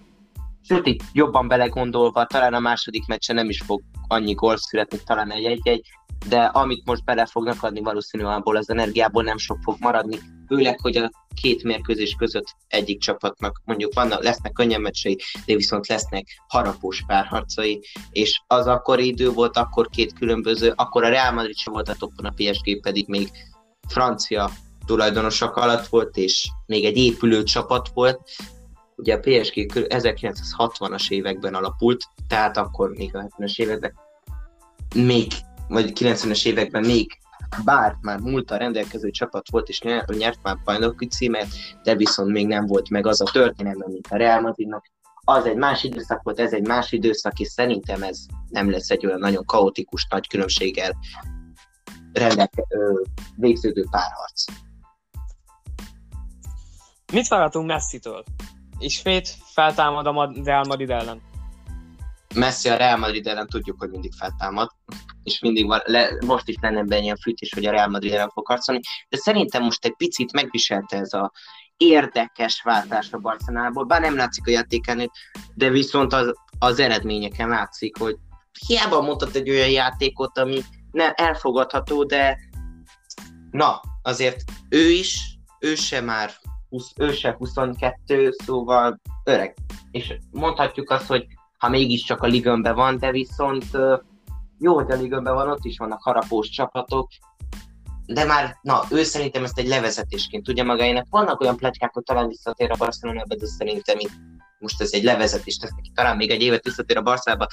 Sőt, 0.62 0.86
itt 0.86 1.02
jobban 1.12 1.48
belegondolva, 1.48 2.24
talán 2.24 2.54
a 2.54 2.60
második 2.60 3.06
meccsen 3.06 3.36
nem 3.36 3.48
is 3.48 3.60
fog 3.60 3.82
annyi 4.08 4.32
gól 4.32 4.56
születni, 4.56 4.98
talán 5.06 5.30
egy-egy, 5.30 5.88
de 6.28 6.40
amit 6.42 6.84
most 6.84 7.04
bele 7.04 7.26
fognak 7.26 7.62
adni, 7.62 7.80
valószínűleg 7.80 8.36
abból 8.36 8.56
az 8.56 8.70
energiából 8.70 9.22
nem 9.22 9.36
sok 9.36 9.58
fog 9.62 9.76
maradni, 9.80 10.18
főleg, 10.46 10.80
hogy 10.80 10.96
a 10.96 11.10
két 11.42 11.62
mérkőzés 11.62 12.14
között 12.18 12.56
egyik 12.68 13.00
csapatnak 13.00 13.62
mondjuk 13.64 13.94
vannak, 13.94 14.22
lesznek 14.22 14.52
könnyen 14.52 14.80
meccsei, 14.80 15.18
de 15.46 15.54
viszont 15.54 15.86
lesznek 15.86 16.26
harapós 16.48 17.02
párharcai, 17.06 17.80
és 18.10 18.40
az 18.46 18.66
akkor 18.66 19.00
idő 19.00 19.30
volt, 19.30 19.56
akkor 19.56 19.88
két 19.88 20.12
különböző, 20.12 20.72
akkor 20.76 21.04
a 21.04 21.08
Real 21.08 21.32
Madrid 21.32 21.56
sem 21.56 21.72
volt 21.72 21.88
a 21.88 21.94
toppon, 21.94 22.24
a 22.24 22.34
PSG 22.36 22.80
pedig 22.80 23.08
még 23.08 23.28
francia 23.88 24.50
tulajdonosok 24.86 25.56
alatt 25.56 25.86
volt, 25.86 26.16
és 26.16 26.48
még 26.66 26.84
egy 26.84 26.96
épülő 26.96 27.42
csapat 27.42 27.88
volt. 27.94 28.20
Ugye 28.96 29.14
a 29.14 29.18
PSG 29.18 29.70
1960-as 29.74 31.10
években 31.10 31.54
alapult, 31.54 32.04
tehát 32.28 32.56
akkor 32.56 32.90
még 32.90 33.16
a 33.16 33.26
70-es 33.38 33.58
években 33.58 33.92
még, 34.94 35.32
vagy 35.68 35.92
90-es 36.00 36.46
években 36.46 36.84
még 36.84 37.18
bár 37.64 37.96
már 38.00 38.18
múlt 38.18 38.50
a 38.50 38.56
rendelkező 38.56 39.10
csapat 39.10 39.50
volt, 39.50 39.68
és 39.68 39.80
nyert, 39.80 40.42
már 40.42 40.56
bajnoki 40.64 41.06
címet, 41.06 41.46
de 41.82 41.94
viszont 41.94 42.30
még 42.30 42.46
nem 42.46 42.66
volt 42.66 42.90
meg 42.90 43.06
az 43.06 43.20
a 43.20 43.30
történelme, 43.32 43.84
mint 43.88 44.06
a 44.10 44.16
Real 44.16 44.40
Madridnak. 44.40 44.92
Az 45.26 45.46
egy 45.46 45.56
más 45.56 45.84
időszak 45.84 46.22
volt, 46.22 46.40
ez 46.40 46.52
egy 46.52 46.66
más 46.66 46.92
időszak, 46.92 47.38
és 47.38 47.48
szerintem 47.48 48.02
ez 48.02 48.18
nem 48.48 48.70
lesz 48.70 48.90
egy 48.90 49.06
olyan 49.06 49.18
nagyon 49.18 49.44
kaotikus, 49.44 50.06
nagy 50.10 50.28
különbséggel 50.28 50.96
rendelke, 52.12 52.64
ö, 52.68 53.00
végződő 53.36 53.84
párharc. 53.90 54.44
Mit 57.12 57.28
várhatunk 57.28 57.66
Messi-től? 57.66 58.24
Ismét 58.78 59.28
feltámad 59.52 60.06
a 60.06 60.32
Real 60.44 60.64
Madrid 60.64 60.90
ellen. 60.90 61.22
Messi 62.34 62.68
a 62.68 62.76
Real 62.76 62.96
Madrid 62.96 63.26
ellen 63.26 63.46
tudjuk, 63.46 63.78
hogy 63.78 63.90
mindig 63.90 64.12
feltámad, 64.18 64.70
és 65.22 65.40
mindig 65.40 65.66
van, 65.66 65.80
le, 65.84 66.08
most 66.26 66.48
is 66.48 66.56
lenne 66.60 66.82
benne 66.82 67.02
ilyen 67.02 67.16
fűtés, 67.16 67.52
hogy 67.54 67.66
a 67.66 67.70
Real 67.70 67.88
Madrid 67.88 68.12
ellen 68.12 68.30
fog 68.30 68.46
harcolni, 68.46 68.80
de 69.08 69.16
szerintem 69.16 69.62
most 69.62 69.84
egy 69.84 69.94
picit 69.96 70.32
megviselte 70.32 70.96
ez 70.96 71.12
a 71.12 71.32
érdekes 71.76 72.62
váltás 72.62 73.12
a 73.12 73.18
Barcelonából, 73.18 73.84
bár 73.84 74.00
nem 74.00 74.16
látszik 74.16 74.46
a 74.46 74.50
játékán, 74.50 75.10
de 75.54 75.68
viszont 75.68 76.12
az, 76.12 76.34
az 76.58 76.78
eredményeken 76.78 77.48
látszik, 77.48 77.98
hogy 77.98 78.16
hiába 78.66 79.02
mutat 79.02 79.34
egy 79.34 79.50
olyan 79.50 79.70
játékot, 79.70 80.38
ami 80.38 80.60
nem 80.90 81.12
elfogadható, 81.14 82.04
de 82.04 82.38
na, 83.50 83.80
azért 84.02 84.42
ő 84.68 84.90
is, 84.90 85.38
ő 85.58 85.74
se 85.74 86.00
már 86.00 86.30
20, 86.74 86.92
ő 86.96 87.12
se 87.12 87.34
22, 87.38 88.30
szóval 88.44 89.00
öreg. 89.24 89.54
És 89.90 90.18
mondhatjuk 90.30 90.90
azt, 90.90 91.06
hogy 91.06 91.26
ha 91.58 91.68
mégiscsak 91.68 92.22
a 92.22 92.26
ligönben 92.26 92.74
van, 92.74 92.98
de 92.98 93.10
viszont 93.10 93.64
jó, 94.58 94.74
hogy 94.74 94.90
a 94.90 94.96
ligönben 94.96 95.34
van, 95.34 95.50
ott 95.50 95.64
is 95.64 95.78
vannak 95.78 96.02
harapós 96.02 96.48
csapatok, 96.48 97.08
de 98.06 98.24
már, 98.24 98.58
na, 98.62 98.82
ő 98.90 99.02
szerintem 99.02 99.44
ezt 99.44 99.58
egy 99.58 99.66
levezetésként 99.66 100.44
tudja 100.44 100.64
magáénak. 100.64 101.06
Vannak 101.10 101.40
olyan 101.40 101.56
pletykák, 101.56 101.92
hogy 101.92 102.02
talán 102.02 102.28
visszatér 102.28 102.70
a 102.70 102.76
Barcelonába, 102.76 103.34
de 103.34 103.46
szerintem 103.46 103.98
itt 103.98 104.12
most 104.58 104.80
ez 104.80 104.92
egy 104.92 105.02
levezetés 105.02 105.56
tesz 105.56 105.74
neki, 105.74 105.90
talán 105.94 106.16
még 106.16 106.30
egy 106.30 106.42
évet 106.42 106.64
visszatér 106.64 106.96
a 106.96 107.02
Barszába, 107.02 107.46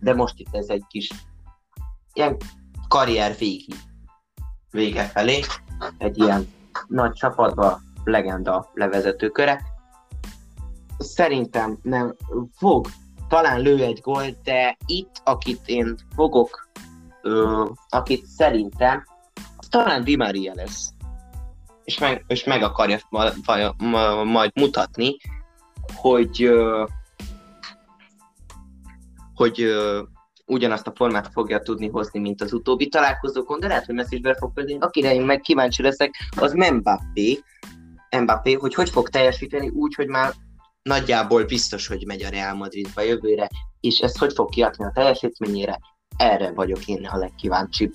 de 0.00 0.14
most 0.14 0.38
itt 0.38 0.54
ez 0.54 0.68
egy 0.68 0.84
kis 0.88 1.10
ilyen 2.12 2.36
karrier 2.88 3.36
végi 3.38 3.74
vége 4.70 5.04
felé, 5.04 5.40
egy 5.98 6.18
ilyen 6.18 6.52
nagy 6.86 7.12
csapatba 7.12 7.80
legenda 8.08 8.70
levezető 8.74 9.28
köre. 9.28 9.60
Szerintem 10.98 11.78
nem 11.82 12.14
fog 12.56 12.86
talán 13.28 13.60
lő 13.60 13.82
egy 13.82 14.00
gól, 14.00 14.24
de 14.44 14.76
itt, 14.86 15.20
akit 15.24 15.60
én 15.66 15.96
fogok, 16.14 16.68
ö, 17.22 17.64
akit 17.88 18.24
szerintem, 18.24 19.04
talán 19.68 20.04
Di 20.04 20.16
Maria 20.16 20.52
lesz. 20.54 20.90
És 21.84 21.98
meg, 21.98 22.24
és 22.26 22.44
meg 22.44 22.62
akarja 22.62 22.98
ma, 23.10 23.24
ma, 23.46 23.74
ma, 23.78 24.24
majd 24.24 24.50
mutatni, 24.54 25.16
hogy 25.94 26.42
ö, 26.42 26.84
hogy 29.34 29.62
ö, 29.62 30.02
ugyanazt 30.46 30.86
a 30.86 30.92
formát 30.94 31.28
fogja 31.32 31.58
tudni 31.58 31.88
hozni, 31.88 32.20
mint 32.20 32.40
az 32.40 32.52
utóbbi 32.52 32.88
találkozókon, 32.88 33.60
de 33.60 33.66
lehet, 33.66 33.84
hogy 33.84 33.94
Messi 33.94 34.20
is 34.22 34.36
fog 34.38 34.52
például. 34.52 34.82
Akire 34.82 35.14
én 35.14 35.22
meg 35.22 35.40
kíváncsi 35.40 35.82
leszek, 35.82 36.14
az 36.36 36.52
Mbappé, 36.52 37.38
Mbappé, 38.16 38.52
hogy 38.52 38.74
hogy 38.74 38.90
fog 38.90 39.08
teljesíteni 39.08 39.68
úgy, 39.68 39.94
hogy 39.94 40.06
már 40.06 40.34
nagyjából 40.82 41.44
biztos, 41.44 41.86
hogy 41.86 42.06
megy 42.06 42.22
a 42.22 42.28
Real 42.28 42.54
Madridba 42.54 43.00
jövőre, 43.00 43.48
és 43.80 43.98
ezt 43.98 44.18
hogy 44.18 44.32
fog 44.32 44.50
kiadni 44.50 44.84
a 44.84 44.92
teljesítményére, 44.94 45.78
erre 46.16 46.52
vagyok 46.52 46.86
én 46.86 47.06
a 47.06 47.16
legkíváncsibb. 47.16 47.92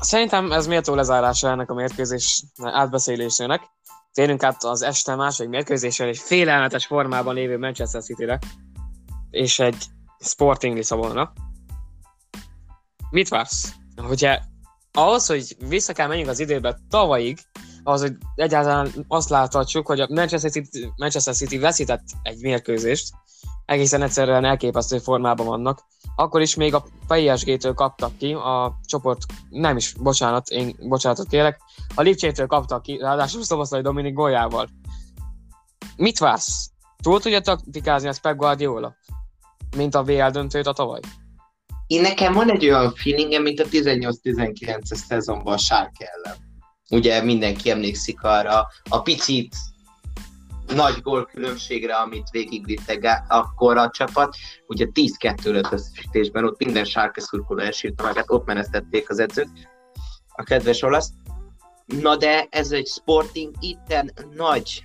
Szerintem 0.00 0.52
ez 0.52 0.66
méltó 0.66 0.94
lezárása 0.94 1.48
ennek 1.48 1.70
a 1.70 1.74
mérkőzés 1.74 2.44
átbeszélésének. 2.62 3.62
Térünk 4.12 4.42
át 4.42 4.64
az 4.64 4.82
este 4.82 5.14
második 5.14 5.50
mérkőzésre 5.50 6.06
egy 6.06 6.18
félelmetes 6.18 6.86
formában 6.86 7.34
lévő 7.34 7.58
Manchester 7.58 8.02
City-re, 8.02 8.38
és 9.30 9.58
egy 9.58 9.84
Sporting 10.18 10.76
Lisszabonra. 10.76 11.32
Mit 13.10 13.28
vársz? 13.28 13.74
Hogyha 13.96 14.38
ahhoz, 14.92 15.26
hogy 15.26 15.56
vissza 15.68 15.92
kell 15.92 16.08
menjünk 16.08 16.30
az 16.30 16.40
időbe 16.40 16.78
tavalyig, 16.88 17.38
az, 17.82 18.00
hogy 18.00 18.16
egyáltalán 18.34 18.90
azt 19.08 19.28
láthatjuk, 19.28 19.86
hogy 19.86 20.00
a 20.00 20.08
Manchester 20.10 20.50
City, 20.50 20.92
Manchester 20.96 21.34
City 21.34 21.58
veszített 21.58 22.02
egy 22.22 22.40
mérkőzést, 22.40 23.12
egészen 23.64 24.02
egyszerűen 24.02 24.44
elképesztő 24.44 24.98
formában 24.98 25.46
vannak. 25.46 25.84
Akkor 26.16 26.40
is 26.40 26.54
még 26.54 26.74
a 26.74 26.84
PSG-től 27.06 27.74
kaptak 27.74 28.16
ki, 28.16 28.32
a 28.32 28.78
csoport, 28.84 29.22
nem 29.50 29.76
is, 29.76 29.92
bocsánat, 29.92 30.48
én 30.48 30.76
bocsánatot 30.78 31.28
kérek, 31.28 31.60
a 31.94 32.02
Lipcsétől 32.02 32.46
kaptak 32.46 32.82
ki, 32.82 32.96
ráadásul 32.96 33.42
Szoboszlai 33.42 33.82
Dominik 33.82 34.14
golyával. 34.14 34.68
Mit 35.96 36.18
vársz? 36.18 36.70
Túl 37.02 37.20
tudja 37.20 37.40
taktikázni 37.40 38.08
a 38.08 38.14
Pep 38.22 38.36
Guardiola? 38.36 38.94
Mint 39.76 39.94
a 39.94 40.02
VL 40.02 40.30
döntőt 40.30 40.66
a 40.66 40.72
tavaly? 40.72 41.00
Én 41.90 42.00
nekem 42.00 42.32
van 42.32 42.50
egy 42.50 42.64
olyan 42.64 42.94
feelingem, 42.94 43.42
mint 43.42 43.60
a 43.60 43.64
18-19-es 43.64 44.94
szezonban 44.94 45.52
a 45.52 45.58
Sárke 45.58 46.12
ellen. 46.12 46.36
Ugye 46.90 47.22
mindenki 47.22 47.70
emlékszik 47.70 48.22
arra 48.22 48.66
a 48.88 49.02
picit 49.02 49.54
nagy 50.74 51.00
gólkülönbségre, 51.02 51.94
amit 51.94 52.30
végigvittek 52.30 53.24
akkor 53.28 53.76
a 53.76 53.90
csapat. 53.90 54.36
Ugye 54.66 54.86
10-2 54.92 55.52
lett 55.52 55.72
összesítésben, 55.72 56.44
ott 56.44 56.58
minden 56.58 56.84
sárka 56.84 57.20
szurkoló 57.20 57.60
elsírta 57.60 58.02
meg, 58.02 58.16
hát 58.16 58.30
ott 58.30 58.46
menesztették 58.46 59.10
az 59.10 59.18
edzőt, 59.18 59.50
a 60.28 60.42
kedves 60.42 60.82
olasz. 60.82 61.10
Na 61.86 62.16
de 62.16 62.46
ez 62.50 62.72
egy 62.72 62.86
sporting, 62.86 63.54
itten 63.60 64.12
nagy 64.34 64.84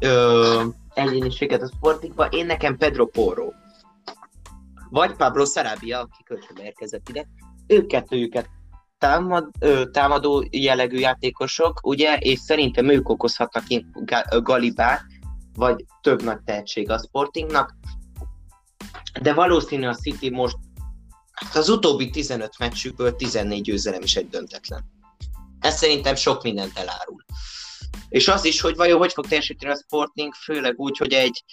ö, 0.00 0.64
egyéniséget 0.94 1.62
a 1.62 1.70
sportingban. 1.76 2.28
Én 2.30 2.46
nekem 2.46 2.76
Pedro 2.76 3.06
Porro 3.06 3.52
vagy 4.92 5.16
Pablo 5.16 5.44
Sarabia, 5.44 6.00
aki 6.00 6.22
kölcsönbe 6.24 6.64
érkezett 6.64 7.08
ide. 7.08 7.26
Ők 7.66 7.86
kettőjüket 7.86 8.48
támad, 8.98 9.50
támadó 9.90 10.46
jellegű 10.50 10.98
játékosok, 10.98 11.80
ugye, 11.82 12.16
és 12.16 12.38
szerintem 12.38 12.88
ők 12.88 13.08
okozhatnak 13.08 13.64
galibát, 14.42 15.02
vagy 15.54 15.84
több 16.00 16.22
nagy 16.22 16.40
tehetség 16.44 16.90
a 16.90 16.98
Sportingnak. 16.98 17.74
De 19.22 19.34
valószínű 19.34 19.86
a 19.86 19.94
City 19.94 20.30
most 20.30 20.56
hát 21.32 21.54
az 21.54 21.68
utóbbi 21.68 22.10
15 22.10 22.58
meccsükből 22.58 23.16
14 23.16 23.62
győzelem 23.62 24.02
is 24.02 24.16
egy 24.16 24.28
döntetlen. 24.28 24.84
Ez 25.60 25.76
szerintem 25.76 26.14
sok 26.14 26.42
mindent 26.42 26.78
elárul. 26.78 27.24
És 28.08 28.28
az 28.28 28.44
is, 28.44 28.60
hogy 28.60 28.76
vajon 28.76 28.98
hogy 28.98 29.12
fog 29.12 29.26
teljesíteni 29.26 29.72
a 29.72 29.76
Sporting, 29.76 30.34
főleg 30.34 30.78
úgy, 30.78 30.96
hogy 30.96 31.12
egy 31.12 31.44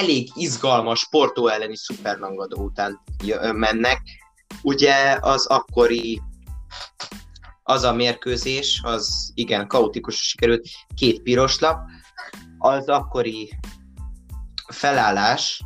elég 0.00 0.30
izgalmas 0.34 0.98
sportó 0.98 1.48
elleni 1.48 1.76
szuperlangadó 1.76 2.62
után 2.62 3.00
mennek. 3.52 4.02
Ugye 4.62 5.18
az 5.20 5.46
akkori 5.46 6.22
az 7.62 7.82
a 7.82 7.92
mérkőzés, 7.92 8.80
az 8.84 9.30
igen, 9.34 9.68
kaotikus 9.68 10.16
sikerült, 10.16 10.68
két 10.94 11.22
piros 11.22 11.58
lap, 11.58 11.78
az 12.58 12.88
akkori 12.88 13.58
felállás, 14.68 15.62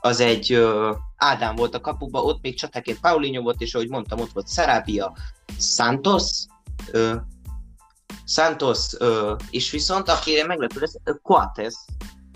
az 0.00 0.20
egy 0.20 0.52
ö, 0.52 0.92
Ádám 1.16 1.54
volt 1.54 1.74
a 1.74 1.80
kapuba, 1.80 2.22
ott 2.22 2.42
még 2.42 2.58
csataként 2.58 3.00
Paulinho 3.00 3.42
volt, 3.42 3.60
és 3.60 3.74
ahogy 3.74 3.88
mondtam, 3.88 4.20
ott 4.20 4.32
volt 4.32 4.52
Sarabia, 4.52 5.16
Santos, 5.58 6.46
ö, 6.90 7.16
Santos, 8.24 8.94
ö, 8.98 9.34
és 9.50 9.70
viszont 9.70 10.08
akire 10.08 10.46
meglepő 10.46 10.80
lesz, 10.80 10.96
Coates, 11.22 11.74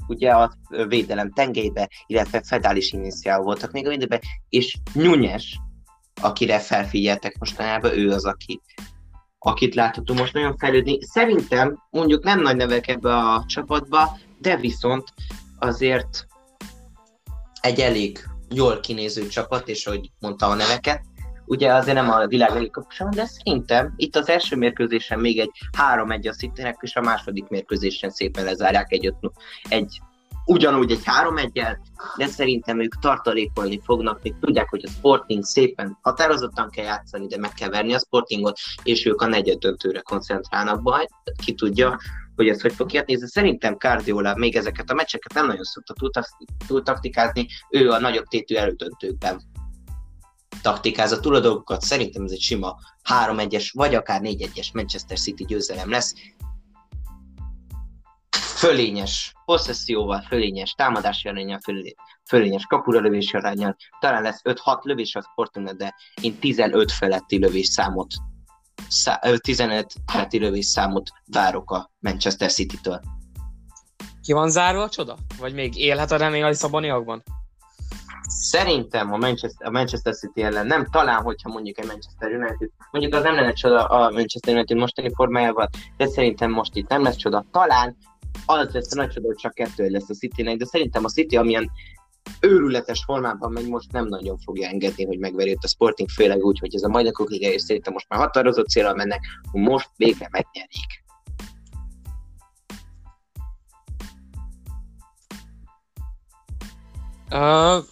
ugye 0.09 0.31
a 0.31 0.53
védelem 0.89 1.33
tengelybe, 1.33 1.89
illetve 2.07 2.43
Fedális 2.43 2.93
iniciál 2.93 3.41
voltak 3.41 3.73
még 3.73 3.87
a 3.87 3.89
védelben, 3.89 4.21
és 4.49 4.77
Nyúnyes, 4.93 5.61
akire 6.21 6.59
felfigyeltek 6.59 7.39
mostanában, 7.39 7.99
ő 7.99 8.11
az, 8.11 8.25
aki, 8.25 8.61
akit 9.39 9.75
láthatunk 9.75 10.19
most 10.19 10.33
nagyon 10.33 10.57
fejlődni. 10.57 10.99
Szerintem 11.05 11.83
mondjuk 11.91 12.25
nem 12.25 12.41
nagy 12.41 12.57
nevek 12.57 12.89
ebbe 12.89 13.17
a 13.17 13.45
csapatba, 13.47 14.19
de 14.39 14.57
viszont 14.57 15.05
azért 15.59 16.27
egy 17.61 17.81
elég 17.81 18.25
jól 18.49 18.81
kinéző 18.81 19.27
csapat, 19.27 19.69
és 19.69 19.85
hogy 19.85 20.11
mondta 20.19 20.47
a 20.47 20.55
neveket, 20.55 21.03
ugye 21.53 21.75
azért 21.75 21.97
nem 21.97 22.11
a 22.11 22.27
világ 22.27 22.51
legjobb 22.51 22.87
de 23.11 23.27
szerintem 23.27 23.93
itt 23.97 24.17
az 24.17 24.29
első 24.29 24.57
mérkőzésen 24.57 25.19
még 25.19 25.39
egy 25.39 25.51
3-1 25.95 26.29
a 26.29 26.33
city 26.33 26.63
és 26.81 26.97
a 26.97 27.01
második 27.01 27.49
mérkőzésen 27.49 28.11
szépen 28.11 28.45
lezárják 28.45 28.93
egy, 28.93 29.07
öt, 29.07 29.17
egy 29.69 30.01
ugyanúgy 30.47 30.91
egy 30.91 31.05
3 31.05 31.37
1 31.37 31.51
de 32.17 32.27
szerintem 32.27 32.81
ők 32.81 32.99
tartalékolni 32.99 33.81
fognak, 33.85 34.23
még 34.23 34.35
tudják, 34.41 34.69
hogy 34.69 34.85
a 34.85 34.91
Sporting 34.91 35.45
szépen 35.45 35.99
határozottan 36.03 36.71
kell 36.71 36.85
játszani, 36.85 37.27
de 37.27 37.39
meg 37.39 37.53
kell 37.53 37.69
verni 37.69 37.95
a 37.95 37.99
Sportingot, 37.99 38.59
és 38.83 39.07
ők 39.07 39.21
a 39.21 39.27
negyed 39.27 39.59
döntőre 39.59 40.01
koncentrálnak 40.01 40.83
majd, 40.83 41.09
ki 41.45 41.55
tudja, 41.55 41.99
hogy 42.37 42.49
ez 42.49 42.61
hogy 42.61 42.73
fog 42.73 42.87
kiadni. 42.87 43.19
Szerintem 43.21 43.75
Cardiola 43.75 44.35
még 44.37 44.57
ezeket 44.57 44.91
a 44.91 44.95
meccseket 44.95 45.35
nem 45.35 45.47
nagyon 45.47 45.63
szokta 45.63 45.95
túl 46.67 46.83
taktikázni, 46.83 47.47
ő 47.71 47.91
a 47.91 47.99
nagyobb 47.99 48.25
tétű 48.25 48.55
elődöntőkben 48.55 49.41
taktikáz 50.63 51.13
a 51.13 51.21
dolgokat. 51.21 51.83
Szerintem 51.83 52.25
ez 52.25 52.31
egy 52.31 52.41
sima 52.41 52.77
3-1-es, 53.09 53.71
vagy 53.73 53.95
akár 53.95 54.21
4-1-es 54.25 54.73
Manchester 54.73 55.19
City 55.19 55.45
győzelem 55.45 55.91
lesz. 55.91 56.15
Fölényes 58.57 59.33
possesszióval, 59.45 60.23
fölényes 60.29 60.71
támadási 60.71 61.29
arányjal, 61.29 61.59
fölényes 62.29 62.65
kapura 62.65 63.01
lövési 63.01 63.37
arányjal. 63.37 63.77
Talán 64.01 64.23
lesz 64.23 64.41
5-6 64.45 64.83
lövés 64.83 65.15
a 65.15 65.23
Sportingnak, 65.23 65.77
de 65.77 65.95
én 66.21 66.39
15 66.39 66.93
feletti 66.93 67.39
lövés 67.39 67.67
számot 67.67 68.07
15 69.37 69.93
feletti 70.07 70.39
lövés 70.39 70.67
számot 70.67 71.11
várok 71.27 71.71
a 71.71 71.91
Manchester 71.99 72.53
City-től. 72.53 73.01
Ki 74.23 74.33
van 74.33 74.51
zárva 74.51 74.83
a 74.83 74.89
csoda? 74.89 75.17
Vagy 75.39 75.55
még 75.55 75.77
élhet 75.77 76.11
a 76.11 76.17
remény 76.17 76.43
a 76.43 76.49
Lisszaboniakban? 76.49 77.23
Szerintem 78.41 79.13
a 79.13 79.17
Manchester, 79.17 79.67
a 79.67 79.71
Manchester 79.71 80.15
City 80.15 80.43
ellen 80.43 80.67
nem, 80.67 80.87
talán, 80.91 81.23
hogyha 81.23 81.49
mondjuk 81.49 81.79
egy 81.79 81.87
Manchester 81.87 82.31
United, 82.31 82.71
mondjuk 82.91 83.15
az 83.15 83.23
nem 83.23 83.35
lenne 83.35 83.53
csoda 83.53 83.85
a 83.85 84.11
Manchester 84.11 84.55
United 84.55 84.77
mostani 84.77 85.11
formájával, 85.15 85.69
de 85.97 86.07
szerintem 86.07 86.51
most 86.51 86.77
itt 86.77 86.89
nem 86.89 87.03
lesz 87.03 87.17
csoda. 87.17 87.45
Talán 87.53 87.97
az 88.47 88.73
lesz 88.73 88.93
a 88.93 88.97
nagy 88.97 89.11
csoda, 89.11 89.27
hogy 89.27 89.37
csak 89.37 89.55
kettő 89.55 89.89
lesz 89.89 90.09
a 90.09 90.15
Citynek, 90.15 90.57
de 90.57 90.65
szerintem 90.65 91.05
a 91.05 91.09
City, 91.09 91.37
amilyen 91.37 91.71
őrületes 92.41 93.03
formában 93.05 93.53
megy, 93.53 93.69
most 93.69 93.93
nem 93.93 94.07
nagyon 94.07 94.39
fogja 94.39 94.69
engedni, 94.69 95.05
hogy 95.05 95.19
megverjék 95.19 95.59
a 95.61 95.69
Sporting, 95.69 96.09
főleg 96.09 96.45
úgy, 96.45 96.59
hogy 96.59 96.75
ez 96.75 96.83
a 96.83 96.89
Majdakok 96.89 97.31
Liga, 97.31 97.49
és 97.49 97.63
szerintem 97.63 97.93
most 97.93 98.09
már 98.09 98.21
határozott 98.21 98.69
célra 98.69 98.95
mennek, 98.95 99.21
hogy 99.51 99.61
most 99.61 99.91
végre 99.97 100.29
megnyerik. 100.31 101.01
Uh, 107.31 107.85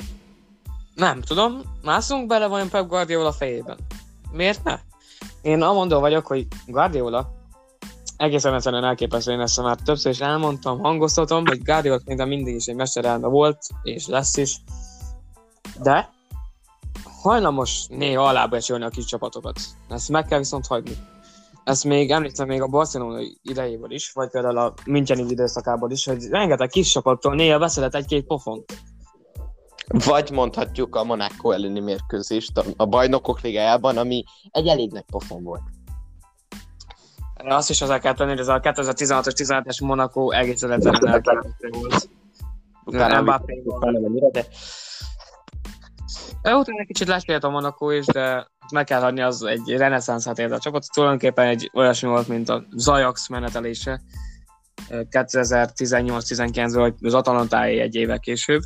nem 1.01 1.21
tudom, 1.21 1.61
mászunk 1.83 2.27
bele 2.27 2.47
vajon 2.47 2.69
Pep 2.69 2.87
Guardiola 2.87 3.33
fejében? 3.33 3.79
Miért 4.33 4.65
ne? 4.65 4.79
Én 5.43 5.63
amondó 5.63 6.01
vagyok, 6.01 6.27
hogy 6.27 6.47
Guardiola 6.67 7.31
egészen 8.17 8.55
egyszerűen 8.55 8.85
elképesztő, 8.85 9.33
én 9.33 9.41
ezt 9.41 9.63
már 9.63 9.77
többször 9.77 10.13
is 10.13 10.21
elmondtam, 10.21 10.79
hangoztatom, 10.79 11.47
hogy 11.47 11.63
Guardiola 11.63 12.01
minden 12.05 12.29
mindig 12.29 12.55
is 12.55 12.67
egy 12.67 12.75
mesterelme 12.75 13.27
volt, 13.27 13.59
és 13.83 14.07
lesz 14.07 14.37
is, 14.37 14.57
de 15.83 16.11
hajlamos 17.23 17.87
néha 17.89 18.27
alábecsülni 18.27 18.85
a 18.85 18.89
kis 18.89 19.05
csapatokat. 19.05 19.61
Ezt 19.89 20.09
meg 20.09 20.27
kell 20.27 20.39
viszont 20.39 20.67
hagyni. 20.67 20.97
Ezt 21.65 21.85
még 21.85 22.11
említem 22.11 22.47
még 22.47 22.63
a 22.63 22.67
Barcelona 22.67 23.21
idejéből 23.43 23.91
is, 23.91 24.13
vagy 24.13 24.31
például 24.31 24.59
a 24.59 24.75
Müncheni 24.87 25.31
időszakából 25.31 25.91
is, 25.91 26.05
hogy 26.05 26.29
rengeteg 26.29 26.69
kis 26.69 26.91
csapattól 26.91 27.35
néha 27.35 27.59
beszedett 27.59 27.95
egy-két 27.95 28.27
pofont. 28.27 28.90
Vagy 29.93 30.31
mondhatjuk 30.31 30.97
a 30.97 31.05
Monaco 31.05 31.51
elleni 31.51 31.81
mérkőzést 31.81 32.63
a 32.77 32.87
bajnokok 32.87 33.41
ligájában, 33.41 33.97
ami 33.97 34.25
egy 34.51 34.67
elég 34.67 34.93
nagy 34.93 35.05
pofon 35.11 35.43
volt. 35.43 35.63
Azt 37.45 37.71
is 37.71 37.81
hozzá 37.81 37.99
kell 37.99 38.15
tenni, 38.15 38.31
hogy 38.31 38.39
ez 38.39 38.49
a 38.49 38.61
2016-os 38.61 39.33
17-es 39.37 39.85
Monaco 39.85 40.31
egész 40.31 40.63
elképesztő 40.63 41.69
volt. 41.71 42.09
Utána 42.85 43.23
Mbappé 43.23 43.63
de... 44.33 44.47
Utána 46.43 46.79
egy 46.79 46.87
kicsit 46.87 47.09
lesért 47.09 47.45
a 47.45 47.51
Monaco 47.51 47.91
is, 47.91 48.07
de 48.07 48.47
meg 48.73 48.85
kell 48.85 49.01
hagyni, 49.01 49.21
az 49.21 49.43
egy 49.43 49.77
reneszánszát 49.77 50.39
ért 50.39 50.53
a 50.53 50.59
csapat. 50.59 50.87
Tulajdonképpen 50.93 51.47
egy 51.47 51.71
olyasmi 51.75 52.09
volt, 52.09 52.29
mint 52.29 52.49
a 52.49 52.65
Zajax 52.77 53.29
menetelése 53.29 54.01
2018-19-ből, 54.89 56.73
vagy 56.73 56.95
az 57.01 57.15
Atalantáé 57.15 57.81
egy 57.81 57.95
éve 57.95 58.19
később. 58.19 58.61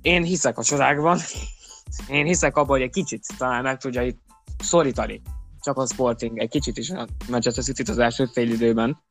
Én 0.00 0.22
hiszek 0.22 0.58
a 0.58 0.62
csodákban. 0.62 1.18
Én 2.08 2.26
hiszek 2.26 2.56
abban, 2.56 2.68
hogy 2.68 2.82
egy 2.82 2.90
kicsit 2.90 3.26
talán 3.38 3.62
meg 3.62 3.78
tudja 3.78 4.02
itt 4.02 4.18
szorítani 4.58 5.22
csak 5.60 5.78
a 5.78 5.86
Sporting 5.86 6.38
egy 6.38 6.48
kicsit 6.48 6.76
is 6.76 6.90
a 6.90 7.06
Manchester 7.30 7.64
city 7.64 7.90
az 7.90 7.98
első 7.98 8.24
fél 8.24 8.50
időben. 8.50 9.02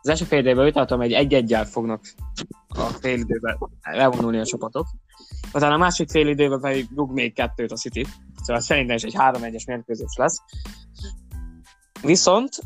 Az 0.00 0.08
első 0.08 0.24
fél 0.24 0.38
időben 0.38 0.66
úgy 0.66 0.88
hogy 0.88 1.12
egy 1.12 1.34
egyel 1.34 1.64
fognak 1.64 2.04
a 2.68 2.80
fél 2.80 3.18
időben 3.18 3.58
levonulni 3.82 4.38
a 4.38 4.44
csapatok. 4.44 4.86
Aztán 5.52 5.72
a 5.72 5.76
másik 5.76 6.10
fél 6.10 6.28
időben 6.28 6.60
pedig 6.60 6.88
rúg 6.94 7.12
még 7.12 7.34
kettőt 7.34 7.72
a 7.72 7.76
City. 7.76 8.06
Szóval 8.42 8.62
szerintem 8.62 8.96
is 8.96 9.02
egy 9.02 9.14
3-1-es 9.18 9.66
mérkőzés 9.66 10.14
lesz. 10.16 10.38
Viszont 12.02 12.58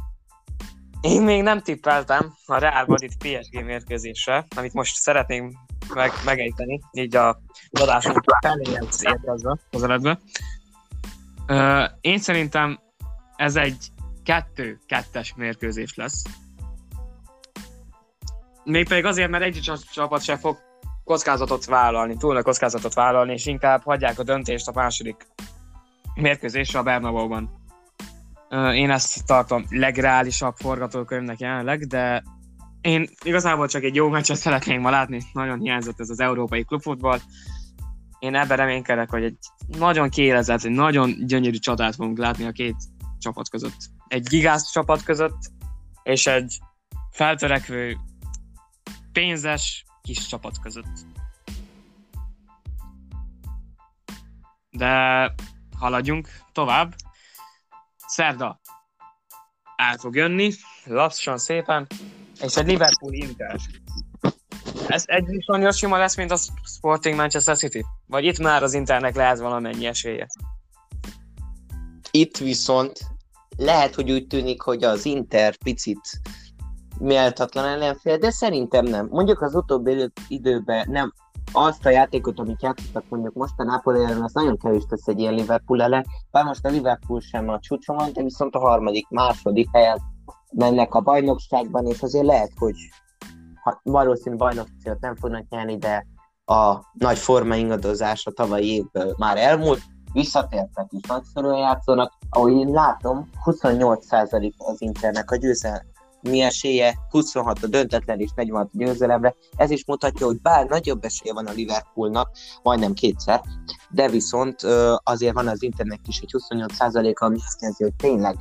én 1.01 1.23
még 1.23 1.43
nem 1.43 1.61
tippeltem 1.61 2.35
a 2.47 2.59
Real 2.59 2.85
Madrid 2.87 3.17
PSG 3.17 3.65
mérkőzésre, 3.65 4.47
amit 4.57 4.73
most 4.73 4.95
szeretném 4.95 5.53
meg, 5.95 6.12
megejteni, 6.25 6.81
így 6.92 7.16
a 7.16 7.40
adásunk 7.71 8.25
feléhez 8.40 9.05
érkezve, 9.05 9.59
közeledve. 9.71 10.18
Uh, 11.49 11.85
én 12.01 12.18
szerintem 12.18 12.81
ez 13.37 13.57
egy 13.57 13.88
kettő-kettes 14.25 15.35
mérkőzés 15.37 15.95
lesz. 15.95 16.23
Mégpedig 18.64 19.05
azért, 19.05 19.31
mert 19.31 19.45
egy 19.45 19.61
csapat 19.92 20.23
se 20.23 20.37
fog 20.37 20.59
kockázatot 21.05 21.64
vállalni, 21.64 22.16
túl 22.16 22.37
a 22.37 22.42
kockázatot 22.42 22.95
vállalni, 22.95 23.33
és 23.33 23.47
inkább 23.47 23.83
hagyják 23.83 24.18
a 24.18 24.23
döntést 24.23 24.68
a 24.68 24.73
második 24.75 25.27
mérkőzésre 26.14 26.79
a 26.79 26.83
Bernabóban. 26.83 27.61
Én 28.75 28.90
ezt 28.90 29.27
tartom 29.27 29.64
legreálisabb 29.68 30.55
forgatókönyvnek 30.57 31.40
jelenleg, 31.40 31.87
de 31.87 32.23
én 32.83 33.09
igazából 33.25 33.68
csak 33.68 33.83
egy 33.83 33.95
jó 33.95 34.09
meccset 34.09 34.37
szeretnék 34.37 34.81
ma 34.81 34.90
látni, 34.90 35.23
nagyon 35.33 35.61
hiányzott 35.61 36.01
ez 36.01 36.11
az 36.11 36.21
európai 36.21 36.64
klubfutball. 36.64 37.18
Én 38.18 38.35
ebben 38.35 38.57
reménykedek, 38.57 39.11
hogy 39.11 39.25
egy 39.25 39.37
nagyon 39.66 40.11
kiélezett, 40.11 40.62
egy 40.62 40.71
nagyon 40.71 41.27
gyönyörű 41.27 41.57
csatát 41.57 41.95
fogunk 41.95 42.18
látni 42.18 42.45
a 42.45 42.51
két 42.51 42.77
csapat 43.18 43.49
között. 43.49 43.77
Egy 44.09 44.23
gigász 44.23 44.71
csapat 44.71 45.03
között, 45.03 45.38
és 46.03 46.27
egy 46.27 46.59
feltörekvő, 47.11 47.97
pénzes, 49.12 49.85
kis 50.03 50.27
csapat 50.27 50.59
között. 50.62 51.07
De 54.71 55.35
haladjunk 55.79 56.29
tovább. 56.53 56.95
Szerda 58.07 58.61
el 59.77 59.97
fog 59.97 60.14
jönni, 60.14 60.53
lassan 60.85 61.38
szépen, 61.38 61.87
és 62.42 62.57
egy 62.57 62.66
Liverpool 62.66 63.12
Inter. 63.12 63.57
Ez 64.87 65.02
egy 65.07 65.26
viszonylag 65.26 65.72
sima 65.72 65.98
lesz, 65.98 66.16
mint 66.16 66.31
a 66.31 66.38
Sporting 66.64 67.16
Manchester 67.16 67.57
City? 67.57 67.85
Vagy 68.07 68.24
itt 68.24 68.38
már 68.38 68.62
az 68.62 68.74
Internek 68.74 69.14
lehet 69.14 69.38
valamennyi 69.38 69.87
esélye? 69.87 70.26
Itt 72.11 72.37
viszont 72.37 72.98
lehet, 73.57 73.94
hogy 73.94 74.11
úgy 74.11 74.26
tűnik, 74.26 74.62
hogy 74.62 74.85
az 74.85 75.05
Inter 75.05 75.57
picit 75.57 76.20
méltatlan 76.98 77.64
ellenfél, 77.64 78.18
de 78.18 78.31
szerintem 78.31 78.85
nem. 78.85 79.09
Mondjuk 79.11 79.42
az 79.42 79.55
utóbbi 79.55 80.11
időben 80.28 80.87
nem 80.90 81.12
azt 81.52 81.87
a 81.87 81.90
játékot, 81.90 82.38
amit 82.38 82.62
játszottak 82.62 83.05
mondjuk 83.09 83.35
most 83.35 83.55
a 83.57 83.64
Napoli 83.64 84.05
ellen, 84.05 84.22
az 84.22 84.33
nagyon 84.33 84.59
kevés 84.59 84.83
tesz 84.88 85.07
egy 85.07 85.18
ilyen 85.18 85.35
Liverpool 85.35 85.83
ellen, 85.83 86.07
bár 86.31 86.44
most 86.44 86.64
a 86.64 86.68
Liverpool 86.68 87.20
sem 87.20 87.48
a 87.48 87.59
csúcson 87.59 87.96
van, 87.96 88.12
de 88.12 88.22
viszont 88.22 88.55
a 88.55 88.59
harmadik, 88.59 89.09
második 89.09 89.68
helyen 89.72 90.12
mennek 90.53 90.95
a 90.95 91.01
bajnokságban, 91.01 91.87
és 91.87 92.03
azért 92.03 92.27
lehet, 92.27 92.51
hogy 92.59 92.75
ha, 93.62 93.81
valószínű 93.83 94.37
bajnokságot 94.37 95.01
nem 95.01 95.17
fognak 95.17 95.49
nyerni, 95.49 95.79
de 95.79 96.07
a 96.45 96.77
nagy 96.93 97.19
forma 97.19 97.55
ingadozás 97.55 98.27
a 98.27 98.31
tavalyi 98.31 98.75
évből 98.75 99.15
már 99.19 99.37
elmúlt, 99.37 99.81
visszatértek 100.12 100.87
is 100.88 101.09
nagyszerűen 101.09 101.59
játszanak, 101.59 102.12
ahogy 102.31 102.53
én 102.53 102.69
látom, 102.69 103.29
28% 103.45 104.53
az 104.57 104.81
Internek 104.83 105.31
a 105.31 105.37
győzelme 105.37 105.91
mi 106.23 106.41
esélye, 106.41 106.99
26 107.11 107.62
a 107.62 107.67
döntetlen 107.67 108.21
és 108.21 108.31
46 108.35 108.67
a 108.67 108.77
győzelemre. 108.77 109.35
Ez 109.57 109.71
is 109.71 109.85
mutatja, 109.87 110.27
hogy 110.27 110.41
bár 110.41 110.67
nagyobb 110.67 111.05
esélye 111.05 111.33
van 111.33 111.47
a 111.47 111.53
Liverpoolnak, 111.53 112.31
majdnem 112.62 112.93
kétszer, 112.93 113.41
de 113.91 114.09
viszont 114.09 114.61
azért 115.03 115.35
van 115.35 115.49
az 115.49 115.62
internet 115.62 116.01
is 116.07 116.19
egy 116.21 116.35
28%-a, 116.38 117.25
ami 117.25 117.37
azt 117.47 117.61
jelenti, 117.61 117.83
hogy 117.83 117.95
tényleg 117.95 118.37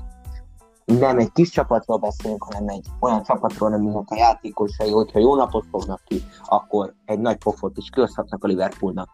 nem 0.99 1.19
egy 1.19 1.31
kis 1.31 1.49
csapatról 1.49 1.97
beszélünk, 1.97 2.43
hanem 2.43 2.67
egy 2.67 2.85
olyan 2.99 3.23
csapatról, 3.23 3.73
aminek 3.73 4.09
a 4.09 4.15
játékosai, 4.15 4.91
hogyha 4.91 5.19
jó 5.19 5.35
napot 5.35 5.65
fognak 5.71 6.01
ki, 6.05 6.23
akkor 6.43 6.95
egy 7.05 7.19
nagy 7.19 7.37
pofot 7.37 7.77
is 7.77 7.89
kihozhatnak 7.89 8.43
a 8.43 8.47
Liverpoolnak. 8.47 9.09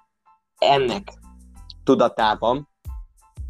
Ennek 0.57 1.13
tudatában 1.83 2.67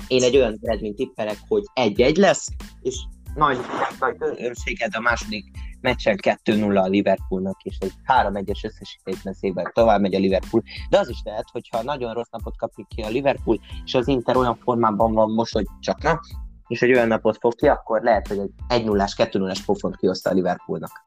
én 0.07 0.23
egy 0.23 0.35
olyan 0.35 0.57
eredményt 0.61 0.95
tippelek, 0.95 1.37
hogy 1.47 1.63
egy-egy 1.73 2.17
lesz, 2.17 2.47
és 2.81 3.05
nagy, 3.35 3.57
nagy 3.99 4.15
örömséged 4.19 4.95
a 4.95 4.99
második 4.99 5.45
meccsen 5.81 6.17
2-0 6.21 6.83
a 6.83 6.87
Liverpoolnak, 6.87 7.61
és 7.63 7.77
egy 7.79 7.93
3-1-es 8.05 8.65
összesítés 8.65 9.23
meszében 9.23 9.71
tovább 9.73 10.01
megy 10.01 10.15
a 10.15 10.19
Liverpool. 10.19 10.63
De 10.89 10.99
az 10.99 11.09
is 11.09 11.21
lehet, 11.23 11.45
hogyha 11.51 11.83
nagyon 11.83 12.13
rossz 12.13 12.29
napot 12.31 12.57
kapjuk 12.57 12.87
ki 12.87 13.01
a 13.01 13.09
Liverpool, 13.09 13.59
és 13.85 13.93
az 13.93 14.07
Inter 14.07 14.35
olyan 14.35 14.55
formában 14.55 15.13
van 15.13 15.31
most, 15.31 15.53
hogy 15.53 15.65
csak 15.79 16.01
na, 16.01 16.19
és 16.67 16.81
egy 16.81 16.93
olyan 16.93 17.07
napot 17.07 17.37
fog 17.37 17.55
ki, 17.55 17.67
akkor 17.67 18.01
lehet, 18.01 18.27
hogy 18.27 18.39
egy 18.39 18.51
1-0-ás, 18.67 19.13
2-0-ás 19.17 19.59
pofont 19.65 19.95
kihozta 19.95 20.29
a 20.29 20.33
Liverpoolnak. 20.33 21.05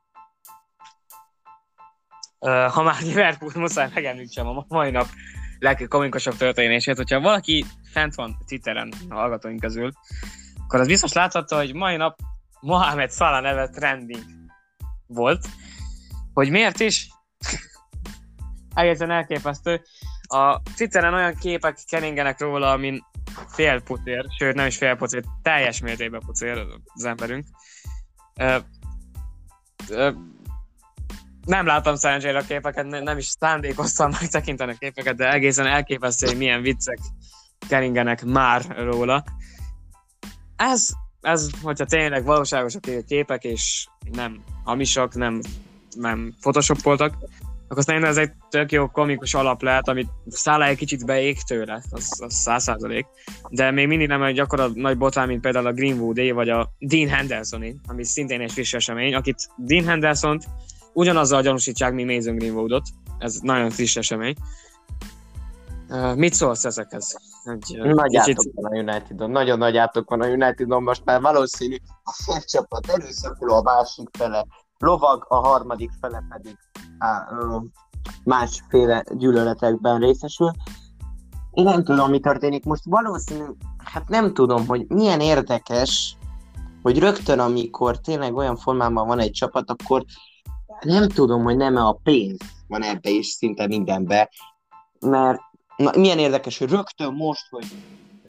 ha 2.68 2.82
már 2.82 3.02
Liverpool, 3.02 3.52
muszáj 3.54 3.88
megemlítsem 3.94 4.46
a 4.46 4.64
mai 4.68 4.90
nap 4.90 5.06
legkomikusabb 5.58 6.36
történését, 6.36 6.96
hogyha 6.96 7.20
valaki 7.20 7.64
fent 7.92 8.14
van 8.14 8.36
Twitteren 8.46 8.92
a 9.08 9.14
hallgatóink 9.14 9.60
közül, 9.60 9.90
akkor 10.62 10.80
az 10.80 10.86
biztos 10.86 11.12
láthatta, 11.12 11.56
hogy 11.56 11.74
mai 11.74 11.96
nap 11.96 12.18
Mohamed 12.60 13.12
Salah 13.12 13.42
neve 13.42 13.68
trending 13.68 14.24
volt. 15.06 15.46
Hogy 16.32 16.50
miért 16.50 16.80
is? 16.80 17.08
Egészen 18.74 19.10
elképesztő. 19.10 19.82
A 20.28 20.62
Twitteren 20.76 21.14
olyan 21.14 21.34
képek 21.34 21.78
keringenek 21.88 22.40
róla, 22.40 22.70
amin 22.70 23.04
fél 23.48 23.80
putér, 23.82 24.26
sőt 24.38 24.54
nem 24.54 24.66
is 24.66 24.76
fél 24.76 24.96
putér, 24.96 25.24
teljes 25.42 25.80
mértékben 25.80 26.20
putér 26.26 26.66
az 26.94 27.04
emberünk. 27.04 27.44
Ö, 28.36 28.56
ö, 29.88 30.10
nem 31.44 31.66
láttam 31.66 31.94
szerencsére 31.94 32.38
a 32.38 32.42
képeket, 32.42 32.86
nem 32.86 33.18
is 33.18 33.26
szándékoztam 33.26 34.10
megtekinteni 34.20 34.72
a 34.72 34.78
képeket, 34.78 35.16
de 35.16 35.32
egészen 35.32 35.66
elképesztő, 35.66 36.26
hogy 36.26 36.36
milyen 36.36 36.62
viccek 36.62 36.98
keringenek 37.68 38.24
már 38.24 38.64
róla 38.76 39.24
ez, 40.60 40.88
ez, 41.20 41.48
hogyha 41.62 41.84
tényleg 41.84 42.24
valóságosak 42.24 42.86
a 42.86 43.02
képek, 43.06 43.44
és 43.44 43.86
nem 44.12 44.42
hamisak, 44.64 45.14
nem, 45.14 45.40
nem 45.96 46.34
photoshopoltak, 46.40 47.14
akkor 47.70 47.82
szerintem 47.82 48.10
ez 48.10 48.16
egy 48.16 48.32
tök 48.48 48.72
jó 48.72 48.86
komikus 48.86 49.34
alap 49.34 49.62
lehet, 49.62 49.88
amit 49.88 50.08
szállá 50.26 50.66
egy 50.66 50.76
kicsit 50.76 51.06
beég 51.06 51.42
tőle, 51.42 51.82
az, 51.90 52.08
száz 52.28 52.62
százalék. 52.62 53.06
De 53.48 53.70
még 53.70 53.86
mindig 53.86 54.08
nem 54.08 54.22
egy 54.22 54.34
gyakora 54.34 54.68
nagy 54.74 54.98
botán, 54.98 55.26
mint 55.26 55.40
például 55.40 55.66
a 55.66 55.72
greenwood 55.72 56.32
vagy 56.32 56.48
a 56.48 56.70
Dean 56.78 57.08
henderson 57.08 57.80
ami 57.86 58.04
szintén 58.04 58.40
egy 58.40 58.52
friss 58.52 58.74
esemény, 58.74 59.14
akit 59.14 59.48
Dean 59.56 59.84
Henderson-t 59.84 60.44
ugyanazzal 60.92 61.42
gyanúsítják, 61.42 61.92
mint 61.92 62.10
Mason 62.10 62.36
Greenwoodot. 62.36 62.88
Ez 63.18 63.38
nagyon 63.42 63.70
friss 63.70 63.96
esemény. 63.96 64.34
Uh, 65.88 66.16
mit 66.16 66.34
szólsz 66.34 66.64
ezekhez? 66.64 67.16
Egy, 67.44 67.78
nagy 67.78 68.10
kicsit... 68.10 68.38
átok 68.38 68.52
van 68.54 68.72
a 68.72 68.78
Unitedon, 68.78 69.30
nagyon 69.30 69.58
nagy 69.58 69.76
átok 69.76 70.10
van 70.10 70.20
a 70.20 70.26
Unitedon, 70.26 70.82
most 70.82 71.04
már 71.04 71.20
valószínű 71.20 71.76
a 72.02 72.12
fél 72.24 72.40
csapat 72.40 72.88
előszakul 72.88 73.52
a 73.52 73.62
másik 73.62 74.08
fele, 74.18 74.46
lovag, 74.80 75.26
a 75.28 75.34
harmadik 75.34 75.90
fele 76.00 76.24
pedig 76.28 76.56
á, 76.98 77.28
ö, 77.30 77.56
másféle 78.24 79.04
gyűlöletekben 79.12 79.98
részesül. 79.98 80.50
Én 81.50 81.64
nem 81.64 81.84
tudom, 81.84 82.10
mi 82.10 82.20
történik 82.20 82.64
most. 82.64 82.84
Valószínű, 82.84 83.44
hát 83.84 84.08
nem 84.08 84.34
tudom, 84.34 84.66
hogy 84.66 84.86
milyen 84.88 85.20
érdekes, 85.20 86.16
hogy 86.82 86.98
rögtön, 86.98 87.38
amikor 87.38 88.00
tényleg 88.00 88.34
olyan 88.34 88.56
formában 88.56 89.06
van 89.06 89.18
egy 89.18 89.30
csapat, 89.30 89.70
akkor 89.70 90.04
nem 90.80 91.08
tudom, 91.08 91.42
hogy 91.42 91.56
nem-e 91.56 91.80
a 91.80 91.98
pénz 92.02 92.38
van 92.66 92.82
ebbe 92.82 93.10
is 93.10 93.26
szinte 93.26 93.66
mindenbe, 93.66 94.30
mert 95.00 95.40
Na, 95.80 95.90
milyen 95.96 96.18
érdekes, 96.18 96.58
hogy 96.58 96.70
rögtön 96.70 97.12
most, 97.12 97.48
hogy 97.50 97.66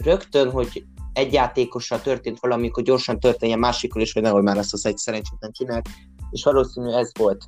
rögtön, 0.03 0.51
hogy 0.51 0.85
egy 1.13 1.33
játékossal 1.33 2.01
történt 2.01 2.39
valami, 2.39 2.69
hogy 2.73 2.83
gyorsan 2.83 3.19
történjen 3.19 3.59
másikkal 3.59 4.01
is, 4.01 4.13
hogy 4.13 4.21
nehogy 4.21 4.43
már 4.43 4.57
ezt 4.57 4.73
az 4.73 4.85
egy 4.85 4.97
szerencsétlen 4.97 5.51
csinál. 5.51 5.81
És 6.31 6.43
valószínű 6.43 6.89
ez 6.89 7.11
volt 7.17 7.45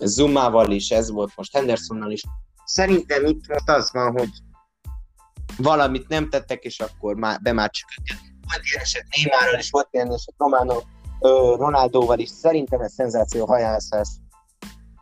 Zumával 0.00 0.70
is, 0.70 0.90
ez 0.90 1.10
volt 1.10 1.32
most 1.36 1.56
Hendersonnal 1.56 2.10
is. 2.10 2.22
Szerintem 2.64 3.24
itt 3.24 3.48
most 3.48 3.68
az 3.68 3.92
van, 3.92 4.12
hogy 4.12 4.30
valamit 5.56 6.08
nem 6.08 6.28
tettek, 6.28 6.64
és 6.64 6.80
akkor 6.80 7.14
már 7.14 7.40
bemátsuk 7.40 7.88
őket. 8.00 8.22
Volt 8.46 8.64
ilyen 8.64 8.82
eset 8.82 9.04
Neymarral, 9.16 9.58
és 9.58 9.70
volt 9.70 9.88
ilyen 9.90 10.12
eset 10.12 10.34
Romano, 10.36 10.80
Ronaldóval 11.56 12.18
is. 12.18 12.28
Szerintem 12.28 12.80
ez 12.80 12.92
szenzáció 12.92 13.46
hajászás, 13.46 14.08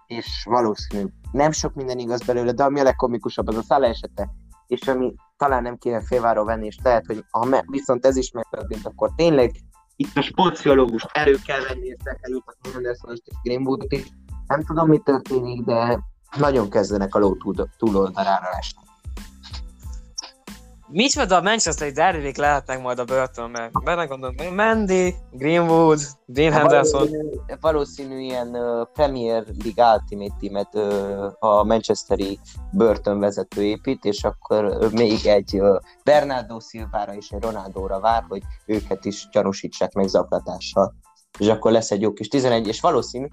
és 0.07 0.27
valószínű 0.45 1.05
nem 1.33 1.53
sok 1.53 1.75
minden 1.75 1.99
igaz 1.99 2.23
belőle, 2.23 2.53
de 2.53 2.65
ami 2.65 2.81
a 2.81 2.83
legkomikusabb, 2.83 3.49
az 3.49 3.57
a 3.57 3.63
Szala 3.63 3.87
esete, 3.87 4.31
és 4.67 4.89
ami 4.89 5.15
talán 5.37 5.63
nem 5.63 5.77
kéne 5.77 6.03
félváról 6.03 6.45
venni, 6.45 6.67
és 6.67 6.79
lehet, 6.83 7.07
hogy 7.07 7.25
ha 7.31 7.45
me, 7.45 7.65
viszont 7.67 8.07
ez 8.07 8.17
is 8.17 8.31
megtörtént, 8.31 8.87
akkor 8.87 9.13
tényleg 9.17 9.51
itt 10.01 10.17
a 10.17 10.23
sportfiológus 10.23 11.07
elő 11.13 11.37
kell 11.47 11.61
venni, 11.61 11.87
és 11.87 11.97
le 12.05 12.15
kell 12.15 12.31
jutatni 12.31 12.73
Henderson 12.73 13.13
és 13.13 13.21
Greenwoodot 13.43 13.93
is. 13.93 14.03
Nem 14.47 14.65
tudom, 14.65 14.89
mi 14.89 14.99
történik, 14.99 15.65
de 15.65 15.99
nagyon 16.37 16.71
kezdenek 16.71 17.15
a 17.15 17.19
ló 17.19 17.37
túloldalára 17.79 18.49
esni. 18.59 18.90
Micsoda 20.93 21.37
a 21.37 21.43
Manchester 21.43 21.93
derbiik 21.93 22.37
lehetnek 22.37 22.83
majd 22.83 22.99
a 22.99 23.05
börtönben? 23.05 23.71
Benne 23.85 24.05
gondolom, 24.05 24.55
Mandy, 24.55 25.15
Greenwood, 25.31 26.01
Dean 26.27 26.53
Henderson. 26.53 27.01
Valószínű, 27.01 27.59
valószínű 27.61 28.19
ilyen 28.19 28.49
uh, 28.49 28.87
Premier 28.93 29.45
League 29.65 29.93
Ultimate 29.95 30.35
Teamet 30.41 30.75
uh, 30.75 31.33
a 31.39 31.65
Manchesteri 31.65 32.39
börtönvezető 32.73 33.63
épít, 33.63 34.05
és 34.05 34.25
akkor 34.25 34.65
uh, 34.65 34.93
még 34.93 35.27
egy 35.27 35.61
uh, 35.61 35.77
Bernardo 36.05 36.61
Silvára 36.61 37.15
és 37.15 37.31
egy 37.31 37.43
Ronaldóra 37.43 38.01
vár, 38.01 38.25
hogy 38.29 38.43
őket 38.67 39.05
is 39.05 39.29
gyanúsítsák 39.33 39.93
meg 39.93 40.07
zaklatással. 40.07 40.95
És 41.39 41.49
akkor 41.49 41.73
lesz 41.73 41.91
egy 41.91 42.01
jó 42.01 42.13
kis 42.13 42.29
11, 42.29 42.67
és 42.67 42.81
valószínű, 42.81 43.27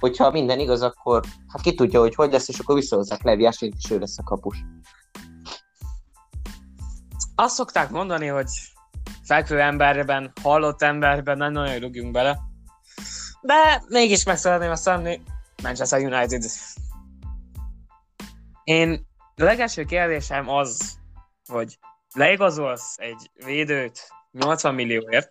hogyha 0.00 0.30
minden 0.30 0.58
igaz, 0.58 0.82
akkor 0.82 1.22
hát 1.48 1.62
ki 1.62 1.74
tudja, 1.74 2.00
hogy 2.00 2.14
hogy 2.14 2.32
lesz, 2.32 2.48
és 2.48 2.58
akkor 2.58 2.74
visszahozzák 2.74 3.22
Levi 3.22 3.48
és 3.58 3.90
ő 3.90 3.98
lesz 3.98 4.18
a 4.18 4.22
kapus 4.22 4.64
azt 7.38 7.54
szokták 7.54 7.90
mondani, 7.90 8.26
hogy 8.26 8.48
fekvő 9.22 9.60
emberben, 9.60 10.32
hallott 10.42 10.82
emberben 10.82 11.36
nem 11.36 11.52
nagyon 11.52 11.78
rúgjunk 11.78 12.12
bele. 12.12 12.38
De 13.40 13.82
mégis 13.88 14.24
meg 14.24 14.36
szeretném 14.36 14.70
azt 14.70 14.86
mondani, 14.86 15.22
Manchester 15.62 16.00
United. 16.00 16.44
Én 18.64 19.06
a 19.36 19.42
legelső 19.42 19.84
kérdésem 19.84 20.48
az, 20.48 20.98
hogy 21.48 21.78
leigazolsz 22.14 22.94
egy 22.96 23.30
védőt 23.44 24.08
80 24.32 24.74
millióért, 24.74 25.30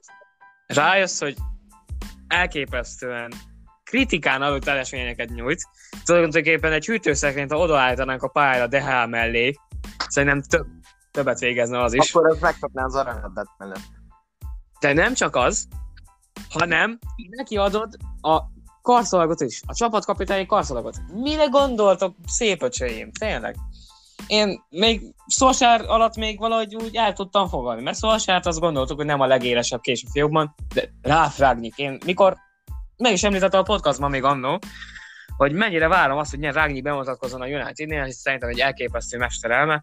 rájössz, 0.67 1.19
hogy 1.19 1.35
elképesztően 2.27 3.31
kritikán 3.83 4.41
alul 4.41 4.59
teljesményeket 4.59 5.29
nyújt. 5.29 5.63
Tulajdonképpen 6.03 6.71
egy 6.71 6.85
hűtőszekrényt, 6.85 7.51
ha 7.51 7.57
odaállítanánk 7.57 8.23
a 8.23 8.27
pályára 8.27 8.67
DHL 8.67 9.05
mellé, 9.09 9.55
szerintem 10.07 10.41
több, 10.41 10.76
többet 11.17 11.39
végezne 11.39 11.81
az 11.81 11.93
is. 11.93 12.13
Akkor 12.13 12.29
az 12.29 12.39
megkapná 12.39 12.83
az 12.83 12.95
aranyadat 12.95 13.47
mellett. 13.57 13.79
De 14.79 14.93
nem 14.93 15.13
csak 15.13 15.35
az, 15.35 15.67
hanem 16.49 16.99
neki 17.29 17.57
adod 17.57 17.97
a 18.21 18.41
karszalagot 18.81 19.41
is, 19.41 19.61
a 19.65 19.73
csapatkapitányi 19.73 20.45
karszalagot. 20.45 20.97
Mire 21.13 21.45
gondoltok, 21.45 22.15
szép 22.27 22.61
öcsöim, 22.61 23.11
tényleg? 23.11 23.55
Én 24.27 24.63
még 24.69 25.01
Szolsár 25.25 25.81
alatt 25.87 26.15
még 26.15 26.39
valahogy 26.39 26.75
úgy 26.75 26.95
el 26.95 27.13
tudtam 27.13 27.47
fogadni, 27.47 27.83
mert 27.83 27.97
Szolsárt 27.97 28.45
azt 28.45 28.59
gondoltuk, 28.59 28.97
hogy 28.97 29.05
nem 29.05 29.19
a 29.19 29.25
legélesebb 29.25 29.81
kés 29.81 30.03
a 30.07 30.09
fiúkban, 30.11 30.55
de 30.73 30.89
ráfrágnyik. 31.01 31.77
Én 31.77 31.97
mikor, 32.05 32.37
meg 32.97 33.11
is 33.11 33.23
említette 33.23 33.57
a 33.57 33.63
podcastban 33.63 34.09
még 34.09 34.23
annó, 34.23 34.59
hogy 35.37 35.53
mennyire 35.53 35.87
várom 35.87 36.17
azt, 36.17 36.31
hogy 36.31 36.39
ilyen 36.39 36.53
Rágnyi 36.53 36.81
bemutatkozzon 36.81 37.41
a 37.41 37.45
Unitednél, 37.45 38.05
és 38.05 38.15
szerintem 38.15 38.49
egy 38.49 38.59
elképesztő 38.59 39.17
mesterelme. 39.17 39.81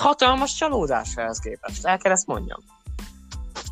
Hatalmas 0.00 0.54
csalódás 0.54 1.16
ehhez 1.16 1.38
képest, 1.38 1.84
el 1.84 1.98
kell 1.98 2.12
ezt 2.12 2.26
mondjam. 2.26 2.58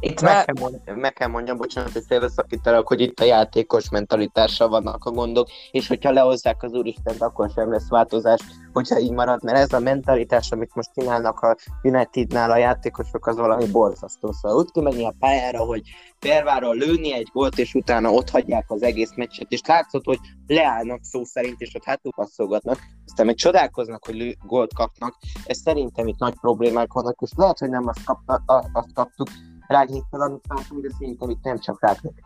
Itt 0.01 0.21
meg, 0.21 0.45
kell 0.45 0.55
mondjam, 0.61 0.99
meg 0.99 1.13
kell 1.13 1.29
mondjam, 1.29 1.57
bocsánat, 1.57 1.93
hogy 1.93 2.05
félbeszakítalak, 2.07 2.89
hogy 2.89 3.01
itt 3.01 3.21
a 3.21 3.25
játékos 3.25 3.91
mentalitással 3.91 4.69
vannak 4.69 5.05
a 5.05 5.11
gondok, 5.11 5.49
és 5.71 5.89
hogyha 5.89 6.11
lehozzák 6.11 6.63
az 6.63 6.73
úristent, 6.73 7.23
akkor 7.23 7.51
sem 7.51 7.73
lesz 7.73 7.89
változás, 7.89 8.41
hogyha 8.73 8.99
így 8.99 9.13
marad, 9.13 9.43
mert 9.43 9.59
ez 9.59 9.73
a 9.73 9.79
mentalitás, 9.79 10.53
amit 10.53 10.75
most 10.75 10.91
csinálnak 10.95 11.41
a 11.41 11.57
Unitednál 11.83 12.51
a 12.51 12.57
játékosok, 12.57 13.27
az 13.27 13.37
valami 13.37 13.67
borzasztó. 13.67 14.33
Szóval 14.33 14.59
úgy 14.59 14.71
kimenni 14.71 15.05
a 15.05 15.15
pályára, 15.19 15.65
hogy 15.65 15.83
Perváról 16.19 16.75
lőni 16.75 17.13
egy 17.13 17.29
gólt, 17.33 17.59
és 17.59 17.75
utána 17.75 18.11
ott 18.11 18.31
hagyják 18.31 18.65
az 18.69 18.83
egész 18.83 19.13
meccset, 19.17 19.51
és 19.51 19.61
látszott, 19.67 20.05
hogy 20.05 20.19
leállnak 20.47 21.01
szó 21.03 21.25
szerint, 21.25 21.61
és 21.61 21.75
ott 21.75 21.85
hátul 21.85 22.13
passzolgatnak, 22.17 22.79
aztán 23.07 23.27
meg 23.27 23.35
csodálkoznak, 23.35 24.05
hogy 24.05 24.15
lő, 24.15 24.37
gólt 24.47 24.75
kapnak. 24.75 25.15
Ez 25.45 25.59
szerintem 25.59 26.07
itt 26.07 26.19
nagy 26.19 26.35
problémák 26.41 26.93
vannak, 26.93 27.21
és 27.21 27.31
lehet, 27.37 27.59
hogy 27.59 27.69
nem 27.69 27.87
azt, 27.87 28.05
kapta, 28.05 28.43
azt 28.73 28.93
kaptuk, 28.95 29.29
Rágnikkal, 29.69 30.21
amit 30.21 30.45
vártunk, 30.49 30.83
de 30.83 30.89
szerintem 30.99 31.31
itt 31.31 31.43
nem 31.43 31.59
csak 31.59 31.81
Rágnik. 31.81 32.21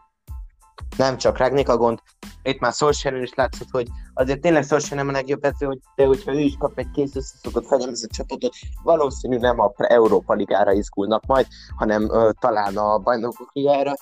Nem 0.97 1.17
csak 1.17 1.39
Rágnik 1.39 1.69
a 1.69 1.77
gond. 1.77 1.99
Itt 2.43 2.61
már 2.61 2.73
Solskjaer 2.73 3.23
is 3.23 3.35
látszott, 3.35 3.71
hogy 3.71 3.89
azért 4.15 4.41
tényleg 4.41 4.65
Solskjaer 4.65 5.05
nem 5.05 5.15
a 5.15 5.17
legjobb 5.17 5.45
edző, 5.45 5.67
hogy 5.67 5.79
de 5.97 6.07
hogyha 6.07 6.35
ő 6.35 6.39
is 6.39 6.57
kap 6.59 6.79
egy 6.79 6.91
kész 6.91 7.17
összeszokott 7.17 7.67
fegyelmezett 7.67 8.11
csapatot, 8.11 8.55
valószínű 8.83 9.39
nem 9.39 9.61
a 9.61 9.73
Európa 9.77 10.35
Ligára 10.35 10.73
izgulnak 10.73 11.27
majd, 11.27 11.47
hanem 11.77 12.11
ö, 12.11 12.31
talán 12.41 12.77
a 12.77 12.99
bajnokok 12.99 13.51
ligára. 13.53 13.93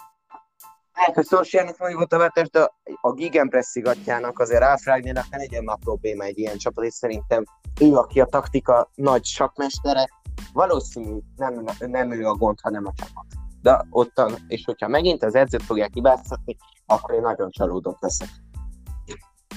Lehet, 0.94 1.14
hogy 1.14 1.26
Solskjaernek 1.26 1.76
van 1.76 1.94
volt 1.94 2.12
a 2.12 2.18
vetés, 2.18 2.50
de 2.50 2.72
a 3.00 3.12
Gigenpressigatjának 3.12 4.38
azért 4.38 4.62
Alfrágnének 4.62 5.24
ne 5.30 5.36
legyen 5.36 5.64
már 5.64 5.78
probléma 5.78 6.24
egy 6.24 6.38
ilyen 6.38 6.56
csapat, 6.56 6.84
és 6.84 6.94
szerintem 6.94 7.44
ő, 7.80 7.94
aki 7.94 8.20
a 8.20 8.24
taktika 8.24 8.90
nagy 8.94 9.24
sakmestere, 9.24 10.08
valószínű 10.52 11.18
nem, 11.36 11.64
nem 11.78 12.12
ő 12.12 12.26
a 12.26 12.34
gond, 12.34 12.58
hanem 12.62 12.86
a 12.86 12.92
csapat. 12.96 13.24
De 13.62 13.86
ottan, 13.90 14.34
és 14.48 14.64
hogyha 14.64 14.88
megint 14.88 15.22
az 15.22 15.34
edzőt 15.34 15.62
fogják 15.62 15.92
hibáztatni, 15.92 16.56
akkor 16.86 17.14
én 17.14 17.20
nagyon 17.20 17.50
csalódott 17.50 18.00
leszek. 18.00 18.28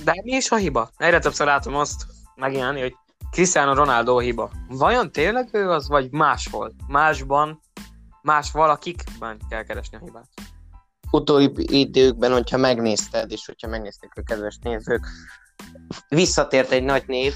De 0.04 0.22
mi 0.24 0.32
is 0.32 0.52
a 0.52 0.56
hiba? 0.56 0.90
Egyre 0.98 1.20
többször 1.20 1.48
látom 1.48 1.76
azt 1.76 2.06
megjelenni, 2.36 2.82
hogy 2.82 2.96
Cristiano 3.32 3.74
Ronaldo 3.74 4.20
hiba. 4.20 4.52
Vajon 4.68 5.12
tényleg 5.12 5.50
ő 5.52 5.70
az, 5.70 5.88
vagy 5.88 6.12
máshol? 6.12 6.74
Másban, 6.88 7.62
más 8.22 8.52
valakikben 8.52 9.40
kell 9.50 9.64
keresni 9.64 9.98
a 9.98 10.02
hibát? 10.04 10.30
Utóbbi 11.12 11.80
időkben, 11.80 12.32
hogyha 12.32 12.58
megnézted, 12.58 13.32
és 13.32 13.46
hogyha 13.46 13.68
megnézték 13.68 14.12
a 14.16 14.22
kedves 14.22 14.58
nézők, 14.62 15.08
visszatért 16.10 16.72
egy 16.72 16.84
nagy 16.84 17.04
név, 17.08 17.34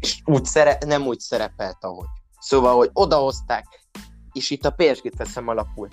és 0.00 0.22
úgy 0.24 0.44
szere- 0.44 0.84
nem 0.84 1.06
úgy 1.06 1.20
szerepelt, 1.20 1.76
ahogy. 1.80 2.06
Szóval, 2.38 2.76
hogy 2.76 2.90
odahozták, 2.92 3.66
és 4.32 4.50
itt 4.50 4.64
a 4.64 4.70
PSG-t 4.70 5.16
veszem 5.16 5.48
alapul. 5.48 5.88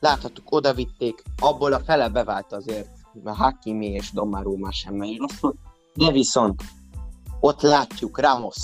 Láthattuk, 0.00 0.52
odavitték, 0.52 1.22
abból 1.38 1.72
a 1.72 1.80
fele 1.80 2.08
bevált 2.08 2.52
azért, 2.52 2.88
mert 3.22 3.36
Hakimi 3.36 3.86
és 3.86 4.12
Donnarumma 4.12 4.72
sem 4.72 4.94
megy 4.94 5.16
rosszul, 5.18 5.54
de 5.94 6.10
viszont 6.10 6.62
ott 7.40 7.60
látjuk 7.60 8.20
Ramos, 8.20 8.56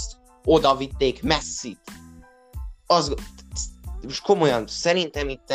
odavitték 0.44 1.22
Messi-t. 1.22 1.80
Az, 2.86 3.14
most 4.02 4.22
komolyan, 4.22 4.66
szerintem 4.66 5.28
itt 5.28 5.54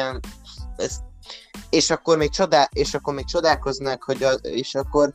ez, 0.75 0.99
és 1.69 1.89
akkor 1.89 2.17
még 2.17 2.29
csodál, 2.29 2.69
és 2.73 2.93
akkor 2.93 3.13
még 3.13 3.25
csodálkoznak, 3.25 4.03
hogy 4.03 4.23
a, 4.23 4.31
és 4.31 4.75
akkor 4.75 5.13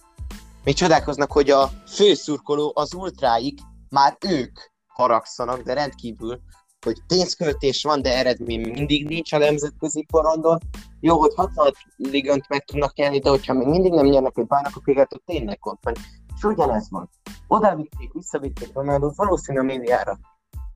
még 0.65 0.75
csodálkoznak, 0.75 1.33
hogy 1.33 1.51
a 1.51 1.71
főszurkoló 1.87 2.73
az 2.75 2.95
ultráik 2.95 3.59
már 3.95 4.17
ők 4.29 4.59
haragszanak, 4.87 5.61
de 5.61 5.75
rendkívül, 5.75 6.41
hogy 6.85 7.03
pénzköltés 7.07 7.83
van, 7.83 8.03
de 8.03 8.17
eredmény 8.17 8.61
mindig 8.61 9.09
nincs 9.09 9.33
a 9.33 9.39
nemzetközi 9.39 10.07
porondon. 10.13 10.59
Jó, 11.01 11.19
hogy 11.19 11.35
66 11.35 11.75
ligant 11.97 12.49
meg 12.49 12.65
tudnak 12.65 12.95
nyerni, 12.95 13.19
de 13.19 13.29
hogyha 13.29 13.53
még 13.53 13.67
mindig 13.67 13.93
nem 13.93 14.07
nyernek 14.07 14.37
egy 14.37 14.47
bajnokok 14.47 14.87
ligát, 14.87 15.15
ott 15.15 15.23
tényleg 15.27 15.59
ott 15.61 15.79
van. 15.83 15.95
És 16.37 16.43
ugyanez 16.43 16.91
van. 16.91 17.11
Oda 17.49 17.77
vitték, 17.77 18.13
visszavitték 18.13 18.73
Ronaldo, 18.75 19.11
valószínű 19.17 19.59
a 19.59 19.63
milliára. 19.63 20.19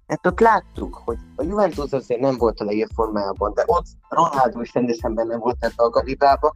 Hát 0.07 0.27
ott 0.27 0.41
láttuk, 0.41 1.01
hogy 1.05 1.19
a 1.37 1.43
Juventus 1.43 1.93
azért 1.93 2.21
nem 2.21 2.37
volt 2.37 2.61
a 2.61 2.65
legjobb 2.65 2.91
formájában, 2.95 3.55
de 3.55 3.63
ott 3.67 3.87
Ronaldo 4.09 4.61
is 4.61 4.75
rendesen 4.75 5.15
benne 5.15 5.37
volt 5.37 5.65
ebbe 5.65 5.83
a 5.83 5.91
galibába, 5.91 6.53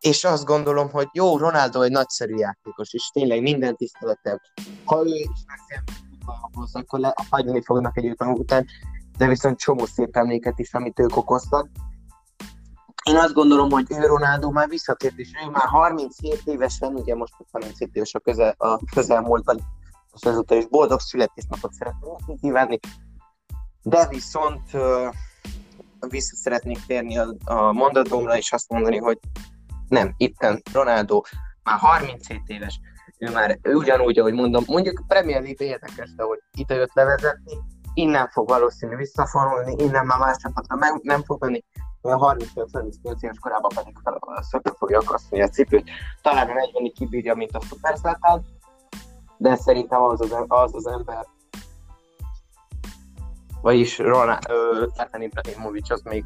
és 0.00 0.24
azt 0.24 0.44
gondolom, 0.44 0.90
hogy 0.90 1.08
jó, 1.12 1.38
Ronaldo 1.38 1.80
egy 1.80 1.90
nagyszerű 1.90 2.34
játékos, 2.34 2.92
és 2.92 3.10
tényleg 3.12 3.42
minden 3.42 3.76
tiszteletem. 3.76 4.38
Ha 4.84 5.00
ő 5.00 5.14
is 5.14 5.28
messze 5.46 5.84
ahhoz, 6.24 6.74
akkor 6.74 6.98
le, 6.98 7.14
hagyni 7.30 7.62
fognak 7.64 7.96
egy 7.96 8.08
után 8.08 8.28
után, 8.28 8.66
de 9.18 9.26
viszont 9.26 9.58
csomó 9.58 9.86
szép 9.86 10.16
emléket 10.16 10.58
is, 10.58 10.74
amit 10.74 10.98
ők 10.98 11.16
okoztak. 11.16 11.68
Én 13.04 13.16
azt 13.16 13.32
gondolom, 13.32 13.70
hogy 13.70 13.86
ő 13.88 14.06
Ronaldo 14.06 14.50
már 14.50 14.68
visszatért, 14.68 15.18
és 15.18 15.30
ő 15.46 15.50
már 15.50 15.68
37 15.68 16.42
évesen, 16.44 16.94
ugye 16.94 17.14
most 17.14 17.34
37 17.52 17.90
éves 17.92 18.14
a, 18.14 18.18
közel, 18.18 18.54
a 18.58 18.78
közelmúltban, 18.94 19.60
és 20.14 20.22
ezúttal 20.22 20.58
is 20.58 20.68
boldog 20.68 21.00
születésnapot 21.00 21.72
szeretnék 21.72 22.40
kívánni. 22.40 22.78
De 23.82 24.08
viszont 24.08 24.70
vissza 26.08 26.36
szeretnék 26.36 26.86
térni 26.86 27.18
a, 27.18 27.34
a 27.44 27.72
mondatomra, 27.72 28.36
és 28.36 28.52
azt 28.52 28.68
mondani, 28.68 28.96
hogy 28.96 29.18
nem, 29.90 30.14
itten 30.16 30.62
Ronaldo 30.72 31.22
már 31.62 31.78
37 31.78 32.42
éves, 32.46 32.80
ő 33.18 33.30
már 33.30 33.58
ő 33.62 33.74
ugyanúgy, 33.74 34.18
ahogy 34.18 34.32
mondom, 34.32 34.64
mondjuk 34.66 35.02
Premier 35.06 35.42
League 35.42 35.66
érdekes, 35.66 36.14
de 36.14 36.22
hogy 36.22 36.38
itt 36.52 36.70
jött 36.70 36.94
levezetni, 36.94 37.52
innen 37.94 38.28
fog 38.28 38.48
valószínű 38.48 38.96
visszaforulni, 38.96 39.84
innen 39.84 40.06
már 40.06 40.18
más 40.18 40.36
csapatra 40.36 40.76
meg, 40.76 40.92
nem 41.02 41.22
fog 41.22 41.40
menni, 41.40 41.64
a 42.00 42.34
35-38 42.34 43.20
éves 43.20 43.38
korában 43.40 43.70
pedig 43.74 43.94
szökre 44.40 44.72
fogja 44.78 44.98
akasztani 44.98 45.42
a 45.42 45.48
cipőt. 45.48 45.90
Talán 46.22 46.48
a 46.48 46.52
40 46.52 46.92
kibírja, 46.94 47.34
mint 47.34 47.56
a 47.56 47.60
szuperszátán, 47.60 48.44
de 49.36 49.56
szerintem 49.56 50.02
az 50.02 50.20
az, 50.20 50.44
az, 50.48 50.74
az 50.74 50.86
ember, 50.86 51.26
vagyis 53.62 53.98
Ronald, 53.98 54.42
Zlatan 54.94 55.22
Ibrahimovic 55.22 55.90
az 55.90 56.02
még 56.02 56.24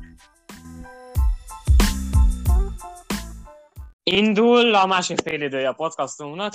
Indul 4.04 4.74
a 4.74 4.86
másik 4.86 5.20
fél 5.20 5.42
idője 5.42 5.68
a 5.68 5.72
podcastunknak. 5.72 6.52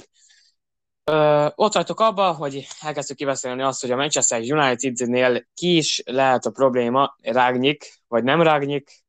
Ö, 1.04 1.48
ott 1.56 1.74
vagytok 1.74 2.00
abba, 2.00 2.32
hogy 2.32 2.68
elkezdtük 2.82 3.18
kiveszélni 3.18 3.62
azt, 3.62 3.82
hogy 3.82 3.92
a 3.92 3.96
Manchester 3.96 4.42
United-nél 4.42 5.46
ki 5.54 5.78
is 5.78 6.02
lehet 6.06 6.46
a 6.46 6.52
probléma, 6.52 7.16
Rágnyik, 7.22 8.02
vagy 8.08 8.24
nem 8.24 8.42
Rágnyik. 8.42 9.04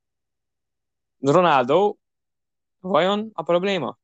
Ronaldo, 1.18 1.96
vajon 2.78 3.30
a 3.32 3.42
probléma? 3.42 3.98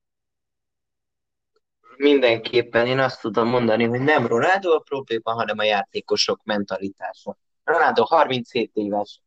Mindenképpen 1.97 2.87
én 2.87 2.99
azt 2.99 3.21
tudom 3.21 3.49
mondani, 3.49 3.85
hogy 3.85 4.01
nem 4.01 4.27
Ronaldo 4.27 4.75
a 4.75 4.79
probléma, 4.79 5.33
hanem 5.33 5.59
a 5.59 5.65
játékosok 5.65 6.41
mentalitása. 6.45 7.39
Ronaldo 7.65 8.05
37 8.05 8.71
éves, 8.75 9.21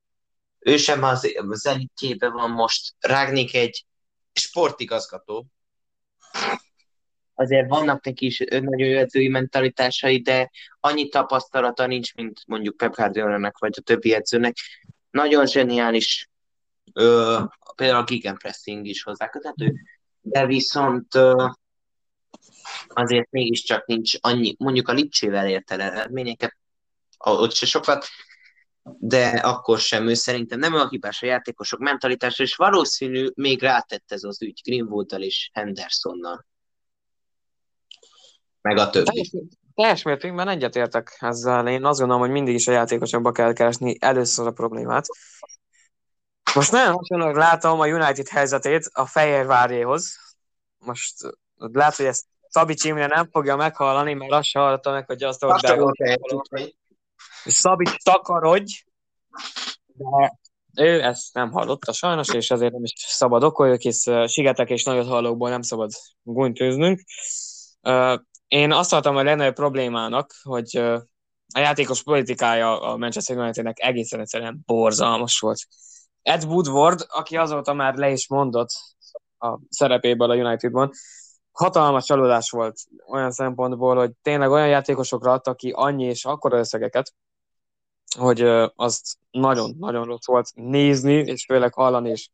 ő 0.60 0.78
sem 0.78 1.04
az, 1.04 1.34
az 1.50 1.66
elitjében 1.66 2.34
van 2.34 2.50
most, 2.50 2.96
Rágnik 3.00 3.56
egy 3.56 3.86
sportigazgató. 4.40 5.46
Azért 7.34 7.70
vannak 7.70 8.06
neki 8.06 8.26
is 8.26 8.38
nagyon 8.48 8.98
edzői 8.98 9.28
mentalitásai, 9.28 10.22
de 10.22 10.52
annyi 10.80 11.10
tapasztalata 11.10 11.86
nincs, 11.86 12.14
mint 12.14 12.42
mondjuk 12.48 12.78
Pep 12.78 12.96
guardiola 12.96 13.52
vagy 13.60 13.74
a 13.78 13.82
többi 13.82 14.14
edzőnek. 14.14 14.56
Nagyon 15.12 15.46
zseniális, 15.46 16.30
ö, 16.94 17.40
például 17.76 18.02
a 18.02 18.04
gegenpressing 18.04 18.86
is 18.86 19.04
hozzáköthető, 19.04 19.74
de 20.22 20.46
viszont 20.46 21.16
ö, 21.16 21.48
azért 22.88 23.32
mégiscsak 23.32 23.86
nincs 23.86 24.14
annyi, 24.20 24.56
mondjuk 24.58 24.88
a 24.88 24.94
Lipcsével 24.94 25.48
ért 25.48 25.72
el 25.72 25.82
eredményeket, 25.82 26.58
ott 27.18 27.54
se 27.54 27.66
sokat, 27.66 28.08
de 28.98 29.28
akkor 29.28 29.80
sem 29.80 30.08
ő 30.08 30.14
szerintem 30.14 30.60
nem 30.60 30.74
olyan 30.74 30.90
hibás 30.90 31.22
a 31.24 31.26
játékosok 31.26 31.80
mentalitása, 31.80 32.44
és 32.44 32.56
valószínű 32.56 33.30
még 33.36 33.62
rátett 33.62 34.12
ez 34.12 34.24
az 34.24 34.42
ügy 34.42 34.62
Greenwooddal 34.64 35.22
és 35.22 35.50
Hendersonnal. 35.54 36.46
Meg 38.62 38.78
a 38.78 38.90
többi. 38.90 39.06
Teljes, 39.06 39.30
teljes 39.76 40.02
mértékben 40.02 40.48
egyetértek 40.48 41.18
ezzel. 41.20 41.68
Én 41.68 41.86
azt 41.86 42.00
gondolom, 42.00 42.22
hogy 42.22 42.32
mindig 42.32 42.54
is 42.54 42.68
a 42.68 42.72
játékosokba 42.72 43.32
kell 43.32 43.54
keresni 43.54 43.98
először 44.00 44.48
a 44.48 44.52
problémát. 44.52 45.06
Most 46.56 46.72
nagyon 46.72 46.94
hasonlóan 46.94 47.36
látom 47.36 47.80
a 47.80 47.88
United 47.88 48.28
helyzetét 48.28 48.90
a 48.94 49.06
Fehérvárjéhoz. 49.06 50.16
Most 50.78 51.14
lehet, 51.56 51.96
hogy 51.96 52.06
ezt 52.06 52.26
Szabi 52.48 52.74
Csimre 52.74 53.06
nem 53.08 53.30
fogja 53.32 53.56
meghallani, 53.56 54.14
mert 54.14 54.32
azt 54.32 54.48
se 54.48 54.60
hallotta 54.60 54.92
meg, 54.92 55.06
hogy 55.06 55.24
Azt 55.24 55.44
hogy 56.50 56.78
hogy 57.44 57.52
Szabi 57.52 57.86
takarodj, 58.04 58.84
de 60.74 60.84
ő 60.84 61.04
ezt 61.04 61.34
nem 61.34 61.52
hallotta 61.52 61.94
sajnos, 61.94 62.34
és 62.34 62.52
ezért 62.52 62.74
nem 62.74 62.84
is 62.84 62.94
szabad 62.96 63.44
okoljak, 63.44 63.82
hisz 63.82 64.06
sigetek 64.28 64.70
és 64.70 64.84
nagyot 64.84 65.08
hallókból 65.08 65.50
nem 65.50 65.62
szabad 65.62 65.92
gúnytőznünk. 66.22 67.02
Uh, 67.82 68.20
én 68.48 68.72
azt 68.72 68.90
tartom 68.90 69.16
a 69.16 69.24
legnagyobb 69.24 69.54
problémának, 69.54 70.34
hogy 70.44 70.76
a 71.54 71.60
játékos 71.60 72.04
politikája 72.04 72.82
a 72.82 72.98
Manchester 72.98 73.38
Unitednek 73.38 73.80
egészen 73.80 74.20
egyszerűen 74.20 74.62
borzalmas 74.66 75.40
volt. 75.40 75.60
Ed 76.22 76.44
Woodward, 76.44 77.06
aki 77.08 77.38
azóta 77.38 77.74
már 77.74 77.96
le 77.96 78.12
is 78.12 78.28
mondott 78.28 78.70
a 79.38 79.60
szerepéből 79.70 80.32
a 80.32 80.36
Unitedban, 80.36 80.92
hatalmas 81.52 82.06
csalódás 82.06 82.50
volt 82.50 82.80
olyan 83.08 83.32
szempontból, 83.32 83.96
hogy 83.96 84.12
tényleg 84.22 84.50
olyan 84.50 84.68
játékosokra 84.68 85.32
adtak 85.32 85.58
ki 85.58 85.72
annyi 85.76 86.04
és 86.04 86.26
akkora 86.26 86.58
összegeket, 86.58 87.14
hogy 88.18 88.42
azt 88.76 89.18
nagyon-nagyon 89.32 90.06
rossz 90.06 90.26
volt 90.26 90.52
nézni, 90.56 91.14
és 91.14 91.46
főleg 91.46 91.74
hallani 91.74 92.10
is. 92.10 92.32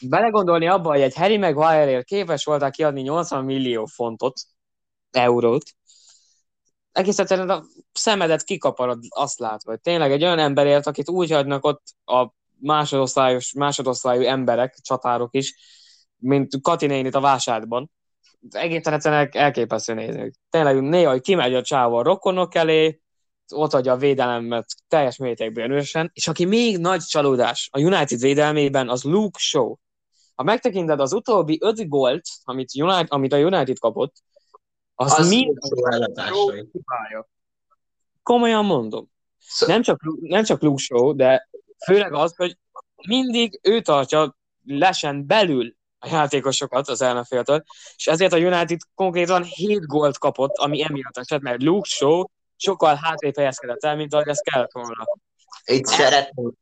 Belegondolni 0.00 0.66
abba, 0.66 0.90
hogy 0.90 1.00
egy 1.00 1.14
Harry 1.14 1.36
Maguire-ért 1.36 2.04
képes 2.04 2.44
voltál 2.44 2.70
kiadni 2.70 3.00
80 3.00 3.44
millió 3.44 3.86
fontot, 3.86 4.40
eurót, 5.10 5.64
egész 6.92 7.18
egyszerűen 7.18 7.50
a 7.50 7.64
szemedet 7.92 8.42
kikaparod 8.42 9.04
azt 9.08 9.38
látva, 9.38 9.70
hogy 9.70 9.80
tényleg 9.80 10.12
egy 10.12 10.22
olyan 10.22 10.38
emberért, 10.38 10.86
akit 10.86 11.08
úgy 11.08 11.30
hagynak 11.30 11.64
ott 11.64 11.82
a 12.04 12.28
másodosztályos, 12.58 13.52
másodosztályú 13.52 14.22
emberek, 14.22 14.78
csatárok 14.82 15.34
is, 15.34 15.54
mint 16.16 16.60
Kati 16.62 16.86
nénit 16.86 17.14
a 17.14 17.20
vásárban. 17.20 17.90
Egészen 18.50 18.92
egyszerűen 18.92 19.28
elképesztő 19.32 19.94
nézni. 19.94 20.30
Tényleg 20.50 20.80
néha, 20.80 21.10
hogy 21.10 21.20
kimegy 21.20 21.54
a 21.54 21.62
csáva 21.62 21.98
a 21.98 22.02
rokonok 22.02 22.54
elé, 22.54 23.00
ott 23.54 23.72
adja 23.74 23.92
a 23.92 23.96
védelemet 23.96 24.66
teljes 24.88 25.16
mértékben 25.16 25.70
ősen, 25.70 26.10
és 26.14 26.28
aki 26.28 26.44
még 26.44 26.78
nagy 26.78 27.00
csalódás 27.02 27.68
a 27.72 27.80
United 27.80 28.20
védelmében, 28.20 28.88
az 28.88 29.02
Luke 29.02 29.38
Shaw. 29.38 29.74
Ha 30.34 30.42
megtekinted 30.42 31.00
az 31.00 31.12
utóbbi 31.12 31.58
öt 31.60 31.88
gólt, 31.88 32.22
amit, 32.44 32.74
United, 32.74 33.06
amit 33.08 33.32
a 33.32 33.38
United 33.38 33.78
kapott, 33.78 34.14
az, 34.94 35.18
Az 35.18 35.28
mind 35.28 35.58
hibája. 36.72 37.28
Komolyan 38.22 38.64
mondom. 38.64 39.10
Szó- 39.38 39.66
Nem 39.66 39.82
csak, 39.82 40.00
nem 40.20 40.44
csak 40.44 40.62
Luke 40.62 40.82
Shaw, 40.82 41.14
de 41.14 41.48
főleg 41.84 42.12
az, 42.12 42.36
hogy 42.36 42.58
mindig 43.06 43.58
ő 43.62 43.80
tartja 43.80 44.36
lesen 44.64 45.26
belül 45.26 45.74
a 46.02 46.08
játékosokat 46.08 46.88
az 46.88 47.02
ellenféltől, 47.02 47.62
és 47.96 48.06
ezért 48.06 48.32
a 48.32 48.38
United 48.38 48.80
konkrétan 48.94 49.42
7 49.42 49.86
gólt 49.86 50.18
kapott, 50.18 50.56
ami 50.56 50.82
emiatt 50.82 51.18
esett, 51.18 51.40
mert 51.40 51.62
Luke 51.62 51.88
Shaw 51.88 52.24
sokkal 52.56 52.94
hátrébb 53.02 53.36
helyezkedett 53.36 53.84
el, 53.84 53.96
mint 53.96 54.14
ahogy 54.14 54.28
ez 54.28 54.40
kellett 54.40 54.72
volna. 54.72 55.04
Itt 55.64 55.86
szeretnék, 55.86 56.54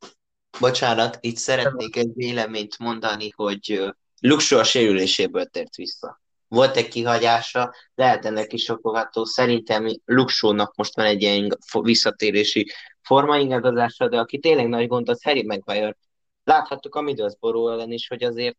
bocsánat, 0.61 1.18
itt 1.20 1.36
szeretnék 1.36 1.97
egy 1.97 2.11
véleményt 2.14 2.78
mondani, 2.78 3.30
hogy 3.36 3.72
ö, 3.72 3.88
Luxo 4.20 4.59
a 4.59 4.64
sérüléséből 4.64 5.45
tért 5.45 5.74
vissza. 5.74 6.20
Volt 6.49 6.76
egy 6.76 6.88
kihagyása, 6.88 7.74
lehet 7.95 8.24
ennek 8.24 8.53
is 8.53 8.68
okogató. 8.68 9.24
Szerintem 9.24 9.86
Luxónak 10.05 10.74
most 10.74 10.97
van 10.97 11.07
egy 11.07 11.22
ilyen 11.22 11.59
visszatérési 11.80 12.70
formaingadozása, 13.03 14.09
de 14.09 14.18
aki 14.18 14.38
tényleg 14.38 14.68
nagy 14.68 14.86
gond, 14.86 15.09
az 15.09 15.22
Harry 15.22 15.47
Maguire. 15.47 15.97
Láthattuk 16.45 16.95
a 16.95 17.01
Middlesbrough 17.01 17.72
ellen 17.72 17.93
is, 17.93 18.09
hogy 18.09 18.22
azért 18.22 18.59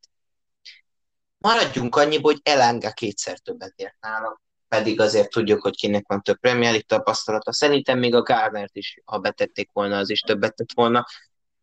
maradjunk 1.42 1.96
annyiból, 1.96 2.32
hogy 2.32 2.42
Elanga 2.44 2.92
kétszer 2.92 3.40
többet 3.40 3.74
ért 3.76 3.98
nála, 4.00 4.42
pedig 4.68 5.00
azért 5.00 5.30
tudjuk, 5.30 5.62
hogy 5.62 5.76
kinek 5.76 6.08
van 6.08 6.22
több 6.22 6.40
Premier 6.40 6.70
League 6.70 6.88
tapasztalata. 6.88 7.54
Szerintem 7.54 8.00
még 8.00 8.16
a 8.16 8.22
Garnert 8.22 8.76
is, 8.76 9.02
ha 9.06 9.18
betették 9.18 9.70
volna, 9.74 9.98
az 9.98 10.10
is 10.10 10.20
többet 10.20 10.56
tett 10.56 10.72
volna, 10.74 11.06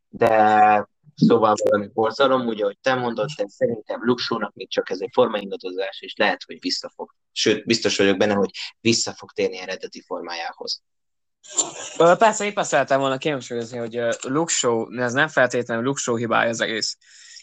de 0.08 0.88
szóval 1.14 1.54
valami 1.62 1.88
borzalom, 1.92 2.46
ugye, 2.46 2.62
ahogy 2.62 2.78
te 2.82 2.94
mondod, 2.94 3.28
de 3.36 3.44
szerintem 3.48 4.04
Luxónak 4.04 4.54
még 4.54 4.70
csak 4.70 4.90
ez 4.90 5.00
egy 5.00 5.10
formaingadozás, 5.12 6.00
és 6.00 6.14
lehet, 6.16 6.42
hogy 6.46 6.56
visszafog. 6.60 7.14
Sőt, 7.32 7.66
biztos 7.66 7.96
vagyok 7.96 8.16
benne, 8.16 8.34
hogy 8.34 8.50
vissza 8.80 9.12
fog 9.12 9.32
térni 9.32 9.58
eredeti 9.58 10.02
formájához. 10.06 10.82
Persze, 12.18 12.44
épp 12.44 12.56
azt 12.56 12.68
szerettem 12.68 13.00
volna 13.00 13.18
kihangsúlyozni, 13.18 13.78
hogy 13.78 14.00
Shaw, 14.46 14.98
ez 14.98 15.12
nem 15.12 15.28
feltétlenül 15.28 15.94
Shaw 15.96 16.16
hibája 16.16 16.48
az 16.48 16.60
egész. 16.60 16.96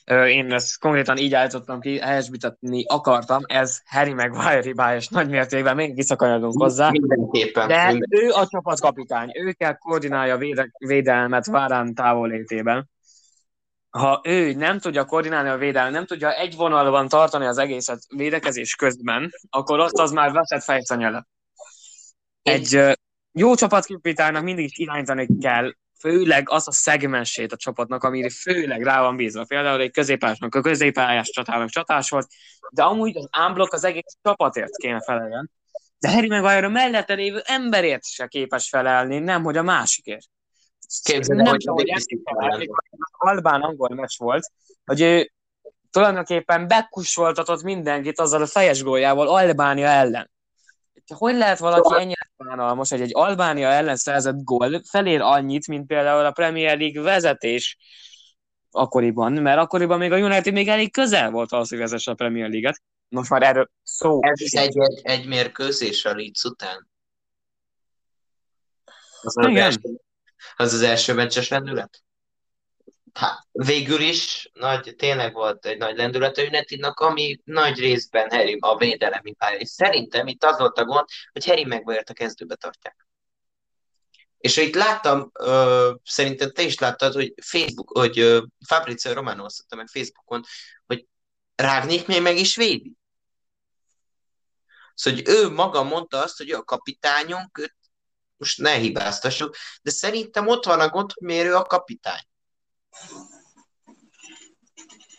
Én 0.05 0.53
ezt 0.53 0.79
konkrétan 0.79 1.17
így 1.17 1.33
állítottam 1.33 1.79
ki, 1.79 1.99
helyesbítetni 1.99 2.85
akartam, 2.87 3.41
ez 3.45 3.81
Harry 3.85 4.13
Maguire 4.13 4.61
hibája, 4.61 4.95
és 4.95 5.07
nagy 5.07 5.29
mértékben 5.29 5.75
még 5.75 5.95
visszakanyarunk 5.95 6.61
hozzá. 6.61 6.89
Mindenképpen. 6.89 7.67
De 7.67 7.87
minden- 7.87 8.23
ő 8.23 8.29
a 8.29 8.47
csapatkapitány, 8.47 9.31
ő 9.33 9.51
kell 9.51 9.73
koordinálja 9.73 10.33
a 10.33 10.37
véde- 10.37 10.71
védelmet 10.77 11.45
Várán 11.45 11.93
távolétében. 11.93 12.89
Ha 13.89 14.21
ő 14.23 14.53
nem 14.53 14.79
tudja 14.79 15.05
koordinálni 15.05 15.49
a 15.49 15.57
védelmet, 15.57 15.91
nem 15.91 16.05
tudja 16.05 16.33
egy 16.33 16.55
vonalban 16.55 17.07
tartani 17.07 17.45
az 17.45 17.57
egészet 17.57 17.99
védekezés 18.15 18.75
közben, 18.75 19.31
akkor 19.49 19.79
ott 19.79 19.97
az 19.97 20.11
már 20.11 20.31
veszett 20.31 20.63
fejszanyele. 20.63 21.25
Egy 22.41 22.97
jó 23.31 23.55
csapatkapitánynak 23.55 24.43
mindig 24.43 24.65
is 24.65 24.77
irányítani 24.77 25.27
kell, 25.41 25.71
főleg 26.05 26.49
az 26.49 26.67
a 26.67 26.71
szegmensét 26.71 27.51
a 27.51 27.55
csapatnak, 27.55 28.03
amire 28.03 28.29
főleg 28.29 28.83
rá 28.83 29.01
van 29.01 29.15
bízva. 29.15 29.45
Például 29.45 29.81
egy 29.81 29.91
középpályásnak 29.91 30.55
a 30.55 30.61
középpályás 30.61 31.29
csatának 31.29 31.69
csatás 31.69 32.09
volt, 32.09 32.27
de 32.71 32.83
amúgy 32.83 33.17
az 33.17 33.27
ámblok 33.31 33.73
az 33.73 33.83
egész 33.83 34.17
csapatért 34.21 34.75
kéne 34.75 35.01
feleljen. 35.01 35.51
De 35.99 36.11
Harry 36.11 36.29
Maguire 36.29 36.65
a 36.65 36.69
mellette 36.69 37.13
lévő 37.13 37.41
emberért 37.45 38.05
se 38.05 38.27
képes 38.27 38.69
felelni, 38.69 39.19
nem 39.19 39.43
hogy 39.43 39.57
a 39.57 39.63
másikért. 39.63 40.27
Képzeld 41.03 41.41
nem 41.41 41.47
hogy 41.47 41.59
tudom, 41.59 41.75
hogy 41.75 41.85
Davis 41.85 42.05
emlékszel, 42.23 42.75
albán-angol 43.11 43.95
meccs 43.95 44.17
volt, 44.17 44.51
hogy 44.85 45.01
ő 45.01 45.31
tulajdonképpen 45.91 46.67
bekkussoltatott 46.67 47.63
mindenkit 47.63 48.19
azzal 48.19 48.41
a 48.41 48.45
fejes 48.45 48.83
góljával 48.83 49.27
Albánia 49.27 49.87
ellen. 49.87 50.31
Hogy 51.13 51.35
lehet 51.35 51.59
valaki 51.59 52.01
ennyire 52.01 52.31
bánalmas, 52.37 52.89
hogy 52.89 53.01
egy 53.01 53.11
Albánia 53.13 53.67
ellen 53.67 53.95
szerzett 53.95 54.43
gól 54.43 54.81
felér 54.89 55.21
annyit, 55.21 55.67
mint 55.67 55.87
például 55.87 56.25
a 56.25 56.31
Premier 56.31 56.77
League 56.77 57.01
vezetés 57.01 57.77
akkoriban, 58.71 59.33
mert 59.33 59.59
akkoriban 59.59 59.97
még 59.97 60.11
a 60.11 60.17
United 60.17 60.53
még 60.53 60.67
elég 60.67 60.91
közel 60.91 61.31
volt 61.31 61.51
ahhoz, 61.51 61.69
hogy 61.69 61.77
vezesse 61.77 62.11
a 62.11 62.15
Premier 62.15 62.49
League-et. 62.49 62.81
Most 63.07 63.29
már 63.29 63.43
erről 63.43 63.69
szó. 63.83 64.19
Ez 64.21 64.39
egy, 64.39 64.77
egy, 64.77 65.01
egy 65.03 65.27
mérkőzés 65.27 66.05
a 66.05 66.15
Leeds 66.15 66.43
után. 66.43 66.89
Az 69.21 69.37
az, 69.37 69.47
Igen. 69.47 69.63
első, 69.63 70.01
az 70.55 70.73
az 70.73 70.81
első 70.81 71.13
meccses 71.13 71.47
lendület? 71.47 72.04
Hát, 73.15 73.47
végül 73.51 73.99
is 73.99 74.49
nagy, 74.53 74.95
tényleg 74.97 75.33
volt 75.33 75.65
egy 75.65 75.77
nagy 75.77 75.97
lendület 75.97 76.37
a 76.37 76.41
Unitednak, 76.41 76.99
ami 76.99 77.39
nagy 77.43 77.79
részben 77.79 78.29
Harry 78.29 78.57
a 78.59 78.77
védelemi 78.77 79.33
pálya. 79.33 79.57
És 79.57 79.69
szerintem 79.69 80.27
itt 80.27 80.43
az 80.43 80.57
volt 80.57 80.77
a 80.77 80.85
gond, 80.85 81.05
hogy 81.31 81.45
Harry 81.45 81.65
maguire 81.65 82.03
a 82.05 82.13
kezdőbe 82.13 82.55
tartják. 82.55 83.07
És 84.37 84.57
itt 84.57 84.75
láttam, 84.75 85.31
ö, 85.39 85.93
szerintem 86.03 86.51
te 86.51 86.61
is 86.61 86.79
láttad, 86.79 87.13
hogy 87.13 87.33
Facebook, 87.41 87.97
hogy 87.97 88.19
ö, 88.19 88.43
Fabrizio 88.67 89.13
Romano 89.13 89.43
osztotta 89.43 89.75
meg 89.75 89.87
Facebookon, 89.87 90.43
hogy 90.85 91.05
Rágnék 91.55 92.07
még 92.07 92.21
meg 92.21 92.37
is 92.37 92.55
védi. 92.55 92.93
Szóval, 94.93 95.19
hogy 95.19 95.29
ő 95.35 95.49
maga 95.49 95.83
mondta 95.83 96.21
azt, 96.21 96.37
hogy 96.37 96.49
a 96.49 96.63
kapitányunk, 96.63 97.57
őt 97.57 97.75
most 98.37 98.57
ne 98.57 98.73
hibáztassuk, 98.73 99.55
de 99.81 99.91
szerintem 99.91 100.47
ott 100.47 100.65
van 100.65 100.79
a 100.79 100.89
gond, 100.89 101.11
hogy 101.13 101.27
miért 101.27 101.47
ő 101.47 101.55
a 101.55 101.63
kapitány. 101.63 102.23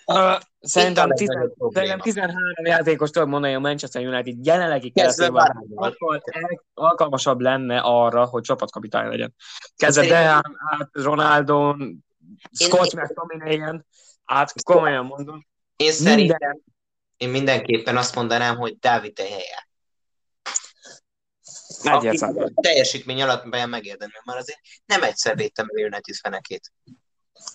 Ö, 0.06 0.34
Szerintem, 0.60 1.10
tizen, 1.10 1.52
szerintem 1.72 1.98
13 1.98 2.42
játékos 2.64 3.10
tudok 3.10 3.28
mondani 3.28 3.54
a 3.54 3.58
Manchester 3.58 4.06
United 4.06 4.46
jelenlegi 4.46 4.90
keretében 4.90 5.64
sokkal 5.76 6.22
el- 6.24 6.64
alkalmasabb 6.74 7.40
lenne 7.40 7.78
arra, 7.80 8.24
hogy 8.24 8.42
csapatkapitány 8.42 9.08
legyen. 9.08 9.34
Kezdve 9.76 10.06
Dehan, 10.06 10.56
át 10.78 10.88
Ronaldo, 10.92 11.74
Scott 12.52 12.94
McTominay-en, 12.94 13.86
át 14.24 14.62
komolyan 14.62 15.04
mondom. 15.04 15.46
Én 15.76 15.92
szerintem, 15.92 16.36
Minden. 16.38 16.62
én 17.16 17.28
mindenképpen 17.28 17.96
azt 17.96 18.14
mondanám, 18.14 18.56
hogy 18.56 18.78
Dávid 18.78 19.18
helye. 19.18 19.68
Egyértelmű. 21.82 22.40
Aki 22.40 22.52
teljesítmény 22.60 23.22
alatt 23.22 23.48
be 23.48 23.66
megérdemli, 23.66 24.14
mert 24.24 24.38
azért 24.38 24.58
nem 24.86 25.02
egyszer 25.02 25.36
védtem 25.36 25.66
a 25.68 25.80
United 25.80 26.14
fenekét. 26.22 26.72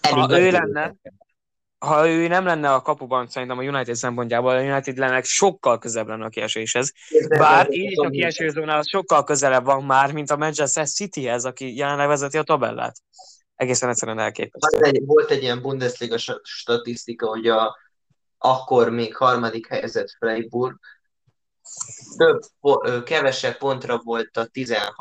Ha 0.09 0.39
ő 0.39 0.51
lenne, 0.51 0.95
ha 1.77 2.09
ő 2.09 2.27
nem 2.27 2.45
lenne 2.45 2.73
a 2.73 2.81
kapuban, 2.81 3.27
szerintem 3.27 3.57
a 3.57 3.61
United 3.61 3.95
szempontjából, 3.95 4.51
a 4.51 4.61
United 4.61 4.97
lenne 4.97 5.21
sokkal 5.21 5.79
közebb 5.79 6.07
lenne 6.07 6.25
a 6.25 6.29
kieséshez. 6.29 6.93
Bár 7.27 7.71
így 7.71 7.91
is 7.91 7.97
a 7.97 8.09
kieső 8.09 8.49
zónához 8.49 8.89
sokkal 8.89 9.23
közelebb 9.23 9.65
van 9.65 9.83
már, 9.83 10.11
mint 10.11 10.31
a 10.31 10.37
Manchester 10.37 10.87
Cityhez, 10.87 11.45
aki 11.45 11.75
jelenleg 11.75 12.07
vezeti 12.07 12.37
a 12.37 12.43
tabellát. 12.43 12.97
Egészen 13.55 13.89
egyszerűen 13.89 14.19
elképesztő. 14.19 14.77
Volt 14.77 14.95
egy, 14.95 15.05
volt 15.05 15.31
egy 15.31 15.41
ilyen 15.41 15.61
Bundesliga 15.61 16.17
statisztika, 16.43 17.27
hogy 17.27 17.47
a, 17.47 17.77
akkor 18.37 18.89
még 18.89 19.15
harmadik 19.15 19.67
helyezett 19.67 20.09
Freiburg 20.09 20.79
több, 22.17 22.41
kevesebb 23.03 23.57
pontra 23.57 24.01
volt 24.03 24.37
a 24.37 24.45
16. 24.45 24.93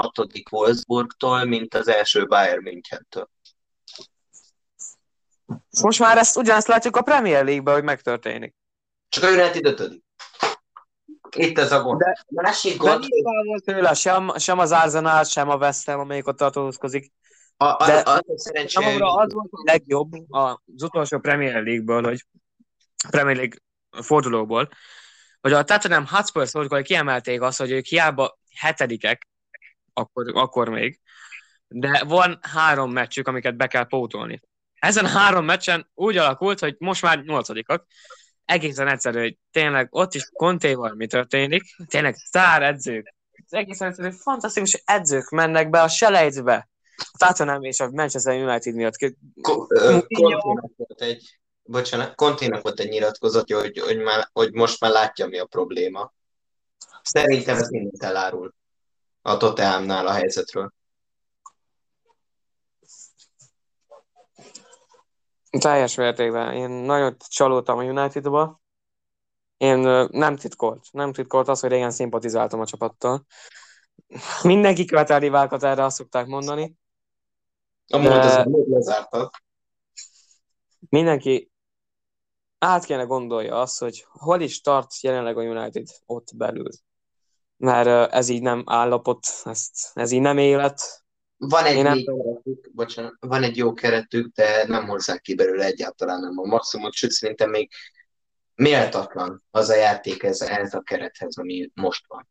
Wolfsburgtól, 0.50 1.44
mint 1.44 1.74
az 1.74 1.88
első 1.88 2.26
Bayern 2.26 2.62
Münchentől. 2.62 3.30
Most 5.82 5.98
már 5.98 6.18
ezt 6.18 6.36
ugyanezt 6.36 6.66
látjuk 6.66 6.96
a 6.96 7.02
Premier 7.02 7.44
League-ben, 7.44 7.74
hogy 7.74 7.82
megtörténik. 7.82 8.54
Csak 9.08 9.24
a 9.24 9.28
United 9.30 9.66
ötödik. 9.66 10.02
Itt 11.36 11.58
az 11.58 11.72
a 11.72 11.82
gond. 11.82 11.98
De- 12.00 12.24
Másik 12.28 12.82
De 12.82 12.90
gond, 12.90 13.00
nincs 13.00 13.24
távol 13.24 13.60
tőle 13.60 13.94
sem, 13.94 14.32
sem 14.38 14.58
az 14.58 14.72
Arsenal, 14.72 15.24
sem 15.24 15.48
a 15.48 15.56
West 15.56 15.86
Ham, 15.86 16.00
amelyik 16.00 16.26
ott 16.26 16.36
tartózkodik. 16.36 17.12
a, 17.56 17.64
a, 17.64 17.86
de- 17.86 17.98
a, 17.98 18.16
a 18.16 18.22
Számomra 18.66 19.14
az 19.14 19.32
volt 19.32 19.48
a 19.50 19.62
legjobb 19.64 20.12
az 20.28 20.82
utolsó 20.82 21.18
Premier 21.18 21.62
League-ből, 21.62 22.02
hogy 22.02 22.26
Premier 23.10 23.36
League 23.36 23.58
fordulóból, 24.02 24.68
hogy 25.40 25.52
a 25.52 25.64
Tottenham 25.64 26.06
Hotspur 26.06 26.48
szurkolói 26.48 26.82
kiemelték 26.82 27.40
azt, 27.40 27.58
hogy 27.58 27.70
ők 27.70 27.84
hiába 27.84 28.38
hetedikek, 28.56 29.28
akkor, 29.92 30.36
akkor 30.36 30.68
még, 30.68 31.00
de 31.68 32.04
van 32.06 32.38
három 32.42 32.92
meccsük, 32.92 33.28
amiket 33.28 33.56
be 33.56 33.66
kell 33.66 33.86
pótolni. 33.86 34.40
Ezen 34.80 35.04
a 35.04 35.08
három 35.08 35.44
meccsen 35.44 35.90
úgy 35.94 36.16
alakult, 36.16 36.58
hogy 36.58 36.74
most 36.78 37.02
már 37.02 37.22
nyolcadikak, 37.22 37.86
egészen 38.44 38.88
egyszerű, 38.88 39.20
hogy 39.20 39.38
tényleg 39.50 39.88
ott 39.90 40.14
is 40.14 40.28
Contéval 40.32 40.94
mi 40.94 41.06
történik, 41.06 41.62
tényleg 41.86 42.14
sztár 42.14 42.62
edzők, 42.62 43.14
egészen 43.48 43.88
egyszerű, 43.88 44.10
fantasztikus 44.10 44.82
edzők 44.84 45.28
mennek 45.28 45.70
be 45.70 45.82
a 45.82 45.88
selejtbe, 45.88 46.68
a 46.96 47.26
Tottenham 47.26 47.62
és 47.62 47.80
a 47.80 47.90
Manchester 47.90 48.42
United 48.42 48.74
miatt. 48.74 48.96
Ko-. 49.40 49.66
Conténak 50.08 50.70
volt 50.76 51.00
egy, 51.00 51.38
bocsánat, 51.62 52.14
Conténak 52.14 52.62
volt 52.62 52.80
egy 52.80 52.88
nyilatkozatja, 52.88 53.58
hogy, 53.58 53.78
hogy, 53.78 53.98
már, 53.98 54.28
hogy 54.32 54.52
most 54.52 54.80
már 54.80 54.90
látja, 54.90 55.26
mi 55.26 55.38
a 55.38 55.44
probléma. 55.44 56.12
Szerintem 57.02 57.56
ez 57.56 57.68
mindent 57.68 58.02
elárul 58.02 58.54
a 59.22 59.36
Tottenhamnál 59.36 60.06
a 60.06 60.12
helyzetről. 60.12 60.72
Teljes 65.58 65.94
mértékben. 65.94 66.54
Én 66.54 66.70
nagyon 66.70 67.16
csalódtam 67.28 67.78
a 67.78 67.82
Unitedba. 67.82 68.60
Én 69.56 69.78
nem 70.10 70.36
titkolt. 70.36 70.86
Nem 70.92 71.12
titkolt 71.12 71.48
az, 71.48 71.60
hogy 71.60 71.70
régen 71.70 71.90
szimpatizáltam 71.90 72.60
a 72.60 72.66
csapattal. 72.66 73.26
Mindenki 74.42 74.84
követel 74.84 75.20
rivákat, 75.20 75.62
erre 75.62 75.84
azt 75.84 75.96
szokták 75.96 76.26
mondani. 76.26 76.74
Amúgy 77.86 78.08
De- 78.08 78.44
még 78.48 78.68
lezártad. 78.68 79.30
Mindenki 80.88 81.50
át 82.58 82.84
kéne 82.84 83.02
gondolja 83.02 83.60
azt, 83.60 83.78
hogy 83.78 84.06
hol 84.08 84.40
is 84.40 84.60
tart 84.60 85.00
jelenleg 85.00 85.38
a 85.38 85.42
United 85.42 85.86
ott 86.06 86.28
belül. 86.36 86.68
Mert 87.56 88.12
ez 88.12 88.28
így 88.28 88.42
nem 88.42 88.62
állapot, 88.66 89.26
ezt, 89.44 89.90
ez 89.94 90.10
így 90.10 90.20
nem 90.20 90.38
élet. 90.38 91.04
Van 91.42 91.64
egy 91.64 91.82
nem- 91.82 92.04
keretük, 92.04 92.70
bocsánat, 92.72 93.14
van 93.20 93.42
egy 93.42 93.56
jó 93.56 93.72
keretük, 93.72 94.34
de 94.34 94.66
nem 94.66 94.86
hozzák 94.86 95.20
ki 95.20 95.34
belőle 95.34 95.64
egyáltalán 95.64 96.20
nem 96.20 96.38
a 96.38 96.46
maximumot, 96.46 96.92
sőt 96.92 97.10
szerintem 97.10 97.50
még 97.50 97.70
méltatlan 98.54 99.44
az 99.50 99.68
a 99.68 99.74
játék 99.74 100.22
ez, 100.22 100.40
ez 100.40 100.74
a 100.74 100.80
kerethez, 100.80 101.36
ami 101.36 101.70
most 101.74 102.04
van. 102.06 102.28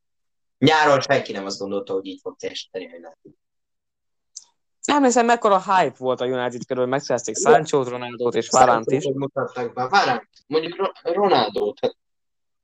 Nyáron 0.57 1.01
senki 1.01 1.31
nem 1.31 1.45
azt 1.45 1.59
gondolta, 1.59 1.93
hogy 1.93 2.05
így 2.05 2.19
fog 2.21 2.35
teljesíteni 2.37 2.85
a 2.85 2.89
United. 2.89 3.31
Nem 4.85 5.03
hiszem, 5.03 5.25
mekkora 5.25 5.59
hype 5.59 5.95
volt 5.97 6.21
a 6.21 6.25
United 6.25 6.65
körül, 6.65 6.85
megszerezték 6.85 7.37
Sancho-t, 7.37 7.87
Ronaldot 7.87 8.35
és 8.35 8.49
Varánt 8.49 8.91
is. 8.91 9.09
Mutatták 9.13 9.73
be. 9.73 9.87
Varant, 9.87 10.29
mondjuk 10.47 10.75
Ro- 10.77 10.99
Ronaldot. 11.15 11.79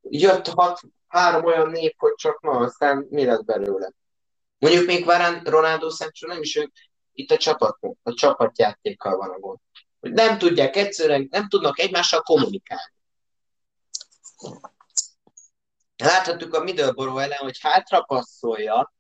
Jött 0.02 0.48
hat, 0.48 0.80
három 1.08 1.46
olyan 1.46 1.70
név, 1.70 1.94
hogy 1.98 2.14
csak 2.16 2.42
na, 2.42 2.52
aztán 2.52 3.08
mi 3.10 3.26
lett 3.26 3.46
belőle. 3.46 3.92
Mondjuk 4.58 4.86
még 4.86 5.06
Varant, 5.06 5.48
Ronaldo 5.48 5.90
Sancho 5.90 6.28
nem 6.28 6.42
is 6.42 6.56
ők, 6.56 6.74
itt 7.12 7.32
a 7.32 7.38
csapat, 7.38 7.78
a 8.04 8.14
csapatjátékkal 8.14 9.18
van 9.18 9.30
a 9.30 9.40
gond. 9.40 9.60
Nem 10.00 10.38
tudják 10.38 10.76
egyszerűen, 10.76 11.28
nem 11.32 11.48
tudnak 11.48 11.80
egymással 11.80 12.22
kommunikálni. 12.22 12.94
Láthattuk 15.96 16.54
a 16.54 16.64
Middleborough 16.64 17.24
ellen, 17.24 17.38
hogy 17.38 17.60
hátra 17.60 18.02
passzolja 18.02 18.94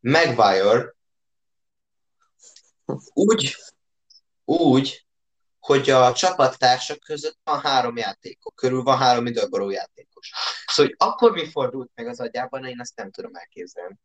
Maguire 0.00 0.94
úgy, 3.12 3.56
úgy, 4.44 5.06
hogy 5.58 5.90
a 5.90 6.12
csapattársak 6.12 6.98
között 6.98 7.38
van 7.44 7.60
három 7.60 7.96
játékos, 7.96 8.52
körül 8.54 8.82
van 8.82 8.98
három 8.98 9.22
Middleborough 9.22 9.72
játékos. 9.72 10.32
Szóval, 10.66 10.94
hogy 10.96 11.08
akkor 11.08 11.32
mi 11.32 11.50
fordult 11.50 11.90
meg 11.94 12.06
az 12.06 12.20
agyában, 12.20 12.64
én 12.64 12.80
ezt 12.80 12.96
nem 12.96 13.10
tudom 13.10 13.34
elképzelni. 13.34 13.98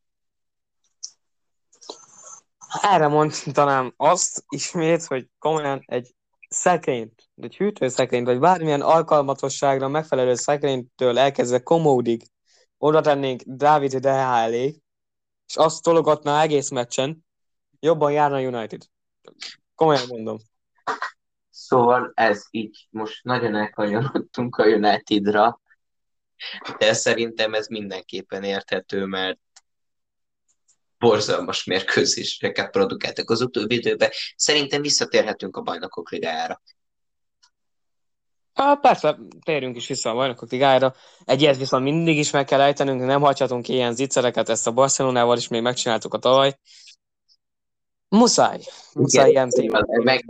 Erre 2.81 3.07
mondanám 3.07 3.93
azt 3.97 4.43
ismét, 4.49 5.03
hogy 5.03 5.27
komolyan 5.39 5.83
egy 5.85 6.15
szekrényt, 6.49 7.29
egy 7.35 7.57
hűtőszekrényt, 7.57 8.25
vagy 8.25 8.39
bármilyen 8.39 8.81
alkalmatosságra 8.81 9.87
megfelelő 9.87 10.35
szekrénytől 10.35 11.17
elkezdve 11.17 11.59
komódig 11.59 12.23
oda 12.77 13.01
tennénk 13.01 13.41
Dávid 13.45 13.91
De 13.91 13.99
Gea 13.99 14.37
elé, 14.37 14.81
és 15.47 15.55
azt 15.55 15.83
tologatná 15.83 16.41
egész 16.41 16.69
meccsen, 16.69 17.25
jobban 17.79 18.11
járna 18.11 18.35
a 18.35 18.41
United. 18.41 18.81
Komolyan 19.75 20.07
mondom. 20.07 20.37
Szóval 21.49 22.11
ez 22.13 22.45
így, 22.51 22.87
most 22.89 23.23
nagyon 23.23 23.55
elkanyarodtunk 23.55 24.55
a 24.55 24.65
Unitedra, 24.65 25.61
de 26.77 26.93
szerintem 26.93 27.53
ez 27.53 27.67
mindenképpen 27.67 28.43
érthető, 28.43 29.05
mert 29.05 29.39
borzalmas 30.99 31.63
mérkőzéseket 31.63 32.71
produkáltak 32.71 33.29
az 33.29 33.41
utóbbi 33.41 33.75
időben. 33.75 34.09
Szerintem 34.35 34.81
visszatérhetünk 34.81 35.57
a 35.57 35.61
bajnokok 35.61 36.11
ligájára. 36.11 36.61
Há, 38.53 38.75
persze, 38.75 39.19
térjünk 39.45 39.75
is 39.75 39.87
vissza 39.87 40.09
a 40.09 40.13
bajnokok 40.13 40.51
ligájára. 40.51 40.95
Egy 41.25 41.41
ilyet 41.41 41.57
viszont 41.57 41.83
mindig 41.83 42.17
is 42.17 42.31
meg 42.31 42.45
kell 42.45 42.61
ejtenünk, 42.61 43.01
nem 43.01 43.21
hagyhatunk 43.21 43.63
ki 43.63 43.73
ilyen 43.73 43.95
zicsereket, 43.95 44.49
ezt 44.49 44.67
a 44.67 44.71
Barcelonával 44.71 45.37
is 45.37 45.47
még 45.47 45.61
megcsináltuk 45.61 46.13
a 46.13 46.17
tavaly. 46.17 46.59
Muszáj. 48.09 48.59
Muszáj 48.93 49.29
ilyen 49.29 49.49
témáról 49.49 50.03
meg, 50.03 50.25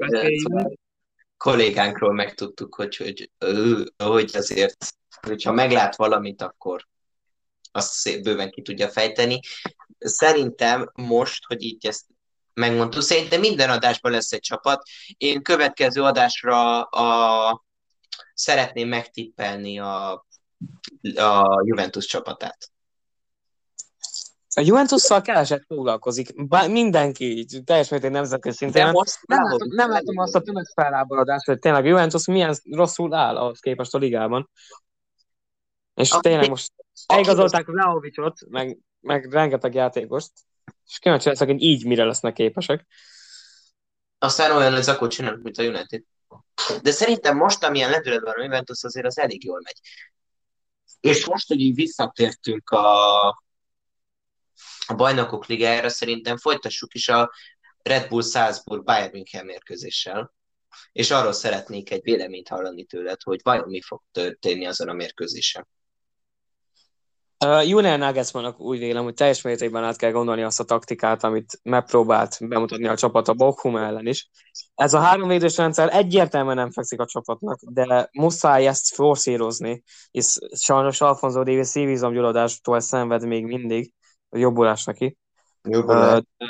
kollégánkról 1.37 2.13
megtudtuk, 2.13 2.75
hogy, 2.75 2.95
hogy 2.95 3.31
ő, 3.37 3.87
hogy 4.03 4.31
azért, 4.33 4.95
hogyha 5.21 5.51
meglát 5.51 5.95
valamit, 5.95 6.41
akkor 6.41 6.87
azt 7.71 7.91
szép 7.91 8.23
bőven 8.23 8.51
ki 8.51 8.61
tudja 8.61 8.89
fejteni. 8.89 9.39
Szerintem 9.99 10.91
most, 10.93 11.45
hogy 11.45 11.63
így 11.63 11.87
ezt 11.87 12.05
megmondtuk, 12.53 13.01
szerintem 13.01 13.39
minden 13.39 13.69
adásban 13.69 14.11
lesz 14.11 14.31
egy 14.31 14.39
csapat. 14.39 14.81
Én 15.17 15.41
következő 15.41 16.01
adásra 16.01 16.83
a, 16.83 17.63
szeretném 18.33 18.87
megtippelni 18.87 19.79
a, 19.79 20.11
a 21.15 21.61
Juventus 21.63 22.05
csapatát. 22.05 22.71
A 24.55 24.61
Juventusszal 24.61 25.21
keveset 25.21 25.63
foglalkozik. 25.67 26.47
Bár 26.47 26.69
mindenki, 26.69 27.37
így, 27.37 27.61
teljes 27.65 27.89
mértékben 27.89 28.19
nemzetközi 28.19 28.55
szinten. 28.55 28.83
Nem, 28.83 28.91
most 28.91 29.19
nem, 29.25 29.43
látom, 29.43 29.67
nem 29.71 29.89
látom 29.89 30.17
azt 30.17 30.35
a 30.35 30.41
tömeg 30.41 30.65
felháborodást, 30.73 31.45
hogy 31.45 31.59
tényleg 31.59 31.85
Juventus 31.85 32.25
milyen 32.25 32.55
rosszul 32.71 33.13
áll 33.13 33.37
ahhoz 33.37 33.59
képest 33.59 33.93
a 33.93 33.97
ligában. 33.97 34.49
És 35.93 36.11
Aki- 36.11 36.29
tényleg 36.29 36.49
most 36.49 36.73
eligazolták 37.05 37.65
Vlahovicsot, 37.65 38.39
meg, 38.47 38.77
meg 38.99 39.31
rengeteg 39.31 39.73
játékost, 39.73 40.31
és 40.87 40.99
kíváncsi 40.99 41.29
leszek, 41.29 41.47
hogy 41.47 41.61
így 41.61 41.85
mire 41.85 42.03
lesznek 42.03 42.33
képesek. 42.33 42.85
aztán 44.17 44.51
olyan 44.51 44.73
ez 44.73 44.87
akkor 44.87 45.07
csinálnak, 45.07 45.41
mint 45.41 45.57
a 45.57 45.63
United. 45.63 46.03
De 46.81 46.91
szerintem 46.91 47.37
most, 47.37 47.63
amilyen 47.63 47.89
lendületben 47.89 48.33
a 48.37 48.43
Juventus, 48.43 48.83
azért 48.83 49.05
az 49.05 49.19
elég 49.19 49.43
jól 49.43 49.61
megy. 49.63 49.79
És 50.99 51.25
most, 51.25 51.47
hogy 51.47 51.59
így 51.59 51.75
visszatértünk 51.75 52.69
a, 52.69 53.27
a 54.87 54.93
bajnokok 54.95 55.45
ligájára, 55.45 55.89
szerintem 55.89 56.37
folytassuk 56.37 56.93
is 56.93 57.09
a 57.09 57.31
Red 57.81 58.07
Bull 58.07 58.23
Salzburg 58.23 58.83
Bayern 58.83 59.11
München 59.11 59.45
mérkőzéssel. 59.45 60.33
És 60.91 61.11
arról 61.11 61.31
szeretnék 61.31 61.91
egy 61.91 62.01
véleményt 62.03 62.47
hallani 62.47 62.83
tőled, 62.83 63.21
hogy 63.21 63.39
vajon 63.43 63.69
mi 63.69 63.81
fog 63.81 64.01
történni 64.11 64.65
azon 64.65 64.89
a 64.89 64.93
mérkőzésen. 64.93 65.67
Uh, 67.45 67.67
Julian 67.67 67.99
Nagelsmannnak 67.99 68.59
úgy 68.59 68.79
vélem, 68.79 69.03
hogy 69.03 69.13
teljes 69.13 69.41
mértékben 69.41 69.83
át 69.83 69.97
kell 69.97 70.11
gondolni 70.11 70.41
azt 70.41 70.59
a 70.59 70.63
taktikát, 70.63 71.23
amit 71.23 71.59
megpróbált 71.63 72.37
bemutatni 72.39 72.87
a 72.87 72.95
csapat 72.95 73.27
a 73.27 73.33
Bochum 73.33 73.77
ellen 73.77 74.07
is. 74.07 74.29
Ez 74.75 74.93
a 74.93 74.99
háromvédős 74.99 75.57
rendszer 75.57 75.95
egyértelműen 75.95 76.55
nem 76.55 76.71
fekszik 76.71 76.99
a 76.99 77.05
csapatnak, 77.05 77.59
de 77.61 78.09
muszáj 78.11 78.67
ezt 78.67 78.93
forszírozni, 78.93 79.83
és 80.11 80.37
sajnos 80.55 81.01
Alfonso 81.01 81.43
Davis 81.43 81.67
szívizomgyulladástól 81.67 82.79
szenved 82.79 83.25
még 83.25 83.45
mindig, 83.45 83.93
jobbulás 84.29 84.83
neki. 84.83 85.17
Jobbulás. 85.61 86.21
Uh, 86.37 86.47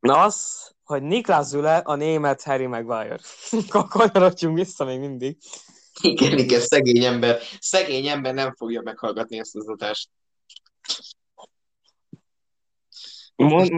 na 0.00 0.22
az, 0.22 0.70
hogy 0.84 1.02
Niklas 1.02 1.46
Züle 1.46 1.76
a 1.76 1.94
német 1.94 2.42
Harry 2.42 2.66
Maguire. 2.66 3.18
Kanyarodjunk 3.88 4.56
vissza 4.56 4.84
még 4.84 5.00
mindig. 5.00 5.36
Igen, 6.00 6.38
igen, 6.38 6.60
szegény 6.60 7.04
ember. 7.04 7.38
Szegény 7.60 8.06
ember 8.06 8.34
nem 8.34 8.54
fogja 8.54 8.80
meghallgatni 8.82 9.38
ezt 9.38 9.56
az 9.56 9.68
adást. 9.68 10.08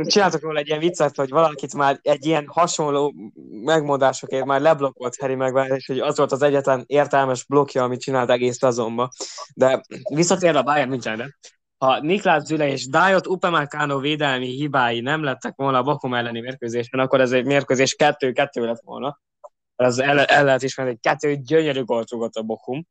Csináltak 0.07 0.43
róla 0.43 0.59
egy 0.59 0.67
ilyen 0.67 0.79
viccet, 0.79 1.17
hogy 1.17 1.29
valakit 1.29 1.75
már 1.75 1.99
egy 2.03 2.27
ilyen 2.27 2.45
hasonló 2.47 3.15
megmondásokért 3.51 4.45
már 4.45 4.61
leblokkolt 4.61 5.17
Harry 5.17 5.35
Maguire, 5.35 5.75
és 5.75 5.87
hogy 5.87 5.99
az 5.99 6.17
volt 6.17 6.33
az 6.33 6.43
egyetlen 6.43 6.85
értelmes 6.87 7.45
blokja, 7.45 7.83
amit 7.83 8.01
csinált 8.01 8.31
egész 8.31 8.63
azonban. 8.63 9.09
De 9.55 9.83
visszatér 10.15 10.57
a 10.57 10.63
Bayern 10.63 10.89
Münchenre. 10.89 11.39
Ha 11.79 12.01
Niklas 12.01 12.43
Züle 12.43 12.69
és 12.69 12.89
Dajot 12.89 13.27
Upamecano 13.27 13.99
védelmi 13.99 14.47
hibái 14.47 15.01
nem 15.01 15.23
lettek 15.23 15.53
volna 15.57 15.79
a 15.79 15.83
Bakum 15.83 16.15
elleni 16.15 16.41
mérkőzésen, 16.41 17.01
akkor 17.01 17.21
ez 17.21 17.33
egy 17.33 17.45
mérkőzés 17.45 17.95
kettő-kettő 17.95 18.65
lett 18.65 18.83
volna 18.85 19.21
az 19.77 19.99
el, 19.99 20.21
el 20.21 20.45
lehet 20.45 20.63
ismerni, 20.63 20.93
hogy 20.93 21.01
kettő 21.01 21.37
gyönyörű 21.37 21.85
gólt 21.85 22.11
a 22.11 22.43
Bochum, 22.43 22.87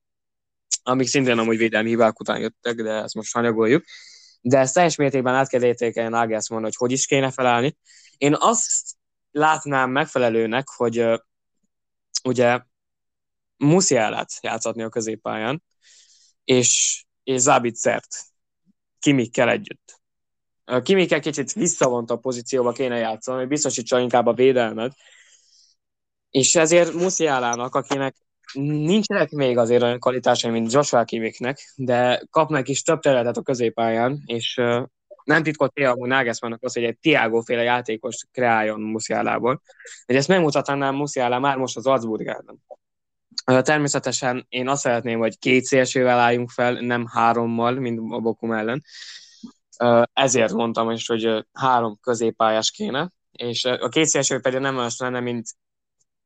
amik 0.84 1.08
szintén 1.08 1.38
amúgy 1.38 1.58
védelmi 1.58 1.90
hibák 1.90 2.20
után 2.20 2.40
jöttek, 2.40 2.76
de 2.76 2.92
ezt 2.92 3.16
most 3.16 3.34
hanyagoljuk. 3.34 3.84
De 4.42 4.58
ezt 4.58 4.74
teljes 4.74 4.96
mértékben 4.96 5.36
át 5.36 5.50
kell 5.50 5.64
értékelni 5.64 6.10
Nagelsmann, 6.10 6.64
hogy 6.64 6.76
hogy 6.76 6.92
is 6.92 7.06
kéne 7.06 7.32
felállni. 7.32 7.78
Én 8.18 8.36
azt 8.40 8.96
látnám 9.32 9.92
megfelelőnek, 9.92 10.68
hogy 10.68 11.00
uh, 11.00 11.18
ugye 12.24 12.62
Musiálát 13.58 14.30
játszatni 14.42 14.84
a 14.84 14.90
középpályán, 14.90 15.64
és, 16.44 17.04
és 17.24 17.40
Zabicert 17.40 18.08
Kimikkel 19.00 19.50
együtt. 19.50 20.02
Kimikkel 20.84 21.20
kicsit 21.20 21.54
visszavonta 21.54 22.14
a 22.14 22.18
pozícióba 22.18 22.72
kéne 22.72 22.98
játszani, 22.98 23.38
hogy 23.40 23.48
biztosítsa 23.48 24.00
inkább 24.00 24.26
a 24.26 24.34
védelmet, 24.34 24.96
és 26.34 26.56
ezért 26.56 26.94
Musiálának, 26.94 27.76
akinek 27.76 28.16
nincsenek 28.54 29.30
még 29.30 29.58
azért 29.58 29.84
olyan 29.84 30.00
kvalitásai, 30.00 30.52
mint 30.52 30.74
Joshua 30.74 31.04
Kimiknek, 31.04 31.74
de 31.76 32.24
kapnak 32.30 32.68
is 32.68 32.82
több 32.82 33.00
területet 33.00 33.38
a 33.38 33.42
középpályán, 33.42 34.22
és 34.26 34.62
nem 35.24 35.44
titkot 35.44 35.80
amúgy 35.80 36.08
Nagelsmannnak 36.08 36.64
az, 36.64 36.74
hogy 36.74 36.84
egy 36.84 36.98
Tiago 36.98 37.42
féle 37.42 37.62
játékos 37.62 38.26
kreáljon 38.32 38.82
Musiálából. 38.82 39.62
Hogy 40.06 40.16
ezt 40.16 40.28
megmutatnám 40.28 40.96
Musiálá 40.96 41.38
már 41.38 41.58
most 41.58 41.78
az 41.78 41.84
Salzburg 41.84 42.28
ellen. 42.28 42.64
Uh, 43.52 43.62
természetesen 43.62 44.46
én 44.50 44.68
azt 44.68 44.82
szeretném, 44.82 45.20
hogy 45.20 45.40
két 45.40 45.64
szélsővel 45.64 46.20
álljunk 46.20 46.50
fel, 46.50 46.74
nem 46.74 47.06
hárommal, 47.08 47.74
mint 47.74 48.00
a 48.12 48.20
Bokum 48.20 48.52
ellen. 48.52 48.84
Ezért 50.14 50.54
mondtam 50.54 50.92
is, 50.92 51.08
hogy 51.08 51.46
három 51.54 51.98
középpályás 52.02 52.72
kéne, 52.72 53.10
és 53.32 53.66
a 53.66 53.90
két 53.90 54.06
szélső 54.06 54.40
pedig 54.40 54.60
nem 54.60 54.76
más 54.76 54.98
lenne, 54.98 55.20
mint 55.20 55.46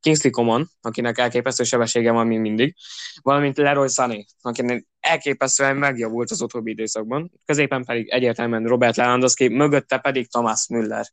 Kingsley 0.07 0.31
Coman, 0.31 0.69
akinek 0.81 1.17
elképesztő 1.17 1.63
sebessége 1.63 2.11
van 2.11 2.27
még 2.27 2.39
mindig, 2.39 2.75
valamint 3.21 3.57
Leroy 3.57 3.87
Sané, 3.87 4.25
akinek 4.41 4.87
elképesztően 4.99 5.75
megjavult 5.75 6.31
az 6.31 6.41
utóbbi 6.41 6.71
időszakban, 6.71 7.31
középen 7.45 7.85
pedig 7.85 8.09
egyértelműen 8.09 8.65
Robert 8.65 8.95
Lewandowski, 8.95 9.47
mögötte 9.47 9.97
pedig 9.97 10.27
Thomas 10.27 10.67
Müller. 10.67 11.05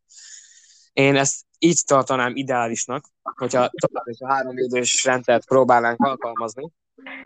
Én 0.93 1.17
ezt 1.17 1.41
így 1.59 1.83
tartanám 1.87 2.33
ideálisnak, 2.35 3.05
hogyha 3.23 3.71
tovább 3.87 4.07
is 4.07 4.19
a 4.19 4.33
három 4.33 4.59
idős 4.59 5.05
rendszert 5.05 5.47
próbálnánk 5.47 6.01
alkalmazni. 6.01 6.71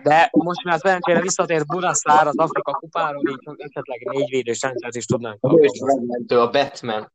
De 0.02 0.28
most 0.32 0.64
már 0.64 0.78
szerencsére 0.78 1.20
visszatért 1.20 1.66
Buraszlár 1.66 2.26
az 2.26 2.38
Afrika 2.38 2.72
kupáról, 2.72 3.30
így 3.30 3.38
esetleg 3.56 4.00
négy 4.00 4.30
védős 4.30 4.60
rendszert 4.62 4.94
is 4.94 5.04
tudnánk. 5.06 5.38
A 6.28 6.50
Batman. 6.50 7.12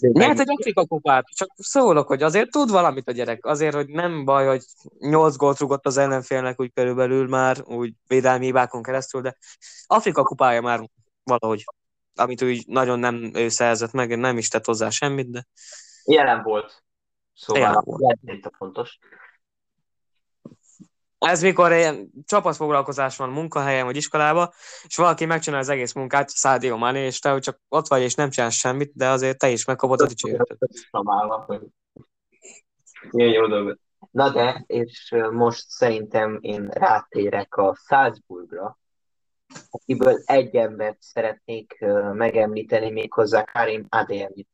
Nyert 0.00 0.40
egy 0.40 0.50
Afrika 0.50 0.86
kupát, 0.86 1.26
csak 1.28 1.50
szólok, 1.56 2.06
hogy 2.06 2.22
azért 2.22 2.50
tud 2.50 2.70
valamit 2.70 3.08
a 3.08 3.12
gyerek. 3.12 3.46
Azért, 3.46 3.74
hogy 3.74 3.88
nem 3.88 4.24
baj, 4.24 4.46
hogy 4.46 4.64
8 4.98 5.36
gólt 5.36 5.58
rugott 5.58 5.86
az 5.86 5.96
ellenfélnek 5.96 6.60
úgy 6.60 6.72
körülbelül 6.72 7.28
már, 7.28 7.62
úgy 7.64 7.92
védelmi 8.06 8.44
hibákon 8.44 8.82
keresztül, 8.82 9.20
de 9.20 9.36
Afrika 9.86 10.22
kupája 10.22 10.60
már 10.60 10.88
valahogy, 11.22 11.64
amit 12.14 12.42
úgy 12.42 12.66
nagyon 12.66 12.98
nem 12.98 13.30
ő 13.34 13.48
szerzett 13.48 13.92
meg, 13.92 14.18
nem 14.18 14.38
is 14.38 14.48
tett 14.48 14.64
hozzá 14.64 14.90
semmit, 14.90 15.30
de... 15.30 15.46
Jelen 16.04 16.42
volt. 16.42 16.82
Szóval 17.34 17.62
Jelen 17.62 17.82
volt. 17.84 18.18
itt 18.24 18.44
a 18.44 18.50
fontos. 18.56 18.98
Ez 21.18 21.42
mikor 21.42 21.72
ilyen 21.72 22.10
csapatfoglalkozás 22.26 23.16
van 23.16 23.30
munkahelyen 23.30 23.84
vagy 23.84 23.96
iskolában, 23.96 24.50
és 24.86 24.96
valaki 24.96 25.24
megcsinál 25.24 25.60
az 25.60 25.68
egész 25.68 25.92
munkát, 25.92 26.28
Szádió 26.28 26.76
Mané, 26.76 27.06
és 27.06 27.18
te 27.18 27.38
csak 27.38 27.60
ott 27.68 27.86
vagy 27.86 28.02
és 28.02 28.14
nem 28.14 28.30
csinálsz 28.30 28.54
semmit, 28.54 28.92
de 28.94 29.08
azért 29.08 29.38
te 29.38 29.48
is 29.48 29.64
megkapod 29.64 30.00
a 30.00 30.06
dolog. 30.10 30.46
Na 34.10 34.30
de, 34.30 34.64
és 34.66 35.14
most 35.30 35.68
szerintem 35.68 36.38
én 36.40 36.68
rátérek 36.68 37.56
a 37.56 37.76
Salzburgra, 37.86 38.78
akiből 39.70 40.22
egy 40.24 40.56
embert 40.56 40.96
szeretnék 41.00 41.78
megemlíteni 42.12 42.90
méghozzá 42.90 43.44
Karim 43.44 43.86
Adeyemit 43.88 44.48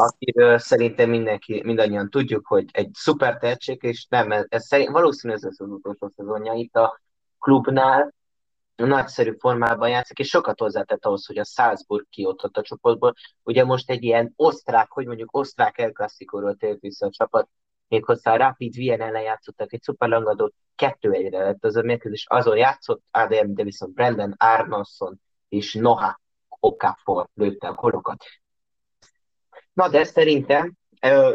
akiről 0.00 0.58
szerintem 0.58 1.10
mindenki, 1.10 1.62
mindannyian 1.64 2.10
tudjuk, 2.10 2.46
hogy 2.46 2.64
egy 2.72 2.90
szuper 2.92 3.38
tehetség, 3.38 3.82
és 3.82 4.06
nem, 4.08 4.32
ez, 4.32 4.46
szerint, 4.48 4.90
valószínűleg 4.90 5.44
ez 5.44 5.56
az 5.58 5.68
utolsó 5.68 6.12
szezonja 6.16 6.52
itt 6.52 6.76
a 6.76 7.00
klubnál, 7.38 8.14
nagyszerű 8.76 9.32
formában 9.38 9.88
játszik, 9.88 10.18
és 10.18 10.28
sokat 10.28 10.60
hozzátett 10.60 11.04
ahhoz, 11.04 11.26
hogy 11.26 11.38
a 11.38 11.44
Salzburg 11.44 12.06
kijutott 12.10 12.56
a 12.56 12.62
csoportból. 12.62 13.14
Ugye 13.42 13.64
most 13.64 13.90
egy 13.90 14.02
ilyen 14.02 14.32
osztrák, 14.36 14.90
hogy 14.90 15.06
mondjuk 15.06 15.36
osztrák 15.36 15.78
El 15.78 15.90
Clasico-ról 15.90 16.56
tért 16.56 16.80
vissza 16.80 17.06
a 17.06 17.10
csapat, 17.10 17.48
méghozzá 17.88 18.32
a 18.32 18.36
Rapid 18.36 18.76
Wien 18.76 19.00
ellen 19.00 19.22
játszottak 19.22 19.72
egy 19.72 19.82
szuper 19.82 20.08
langadót, 20.08 20.54
kettő 20.74 21.12
egyre 21.12 21.44
lett 21.44 21.64
az 21.64 21.76
a 21.76 21.82
mérkőzés, 21.82 22.26
azon 22.28 22.56
játszott 22.56 23.02
ADM, 23.10 23.54
de 23.54 23.62
viszont 23.62 23.94
Brandon 23.94 24.34
Arnason 24.36 25.20
és 25.48 25.74
Noha 25.74 26.20
Okafor 26.48 27.28
lőtte 27.34 27.68
a 27.68 27.74
korokat. 27.74 28.24
Na, 29.72 29.88
de 29.88 30.04
szerintem 30.04 30.72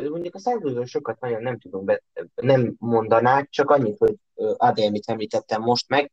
mondjuk 0.10 0.36
a 0.36 0.40
szándékról 0.40 0.86
sokat 0.86 1.20
nagyon 1.20 1.42
nem 1.42 1.60
tudom, 1.60 1.86
be, 1.86 2.04
nem 2.36 2.76
mondanák, 2.78 3.50
csak 3.50 3.70
annyit, 3.70 3.98
hogy 3.98 4.16
ADM-it 4.58 5.10
említettem 5.10 5.62
most 5.62 5.88
meg, 5.88 6.12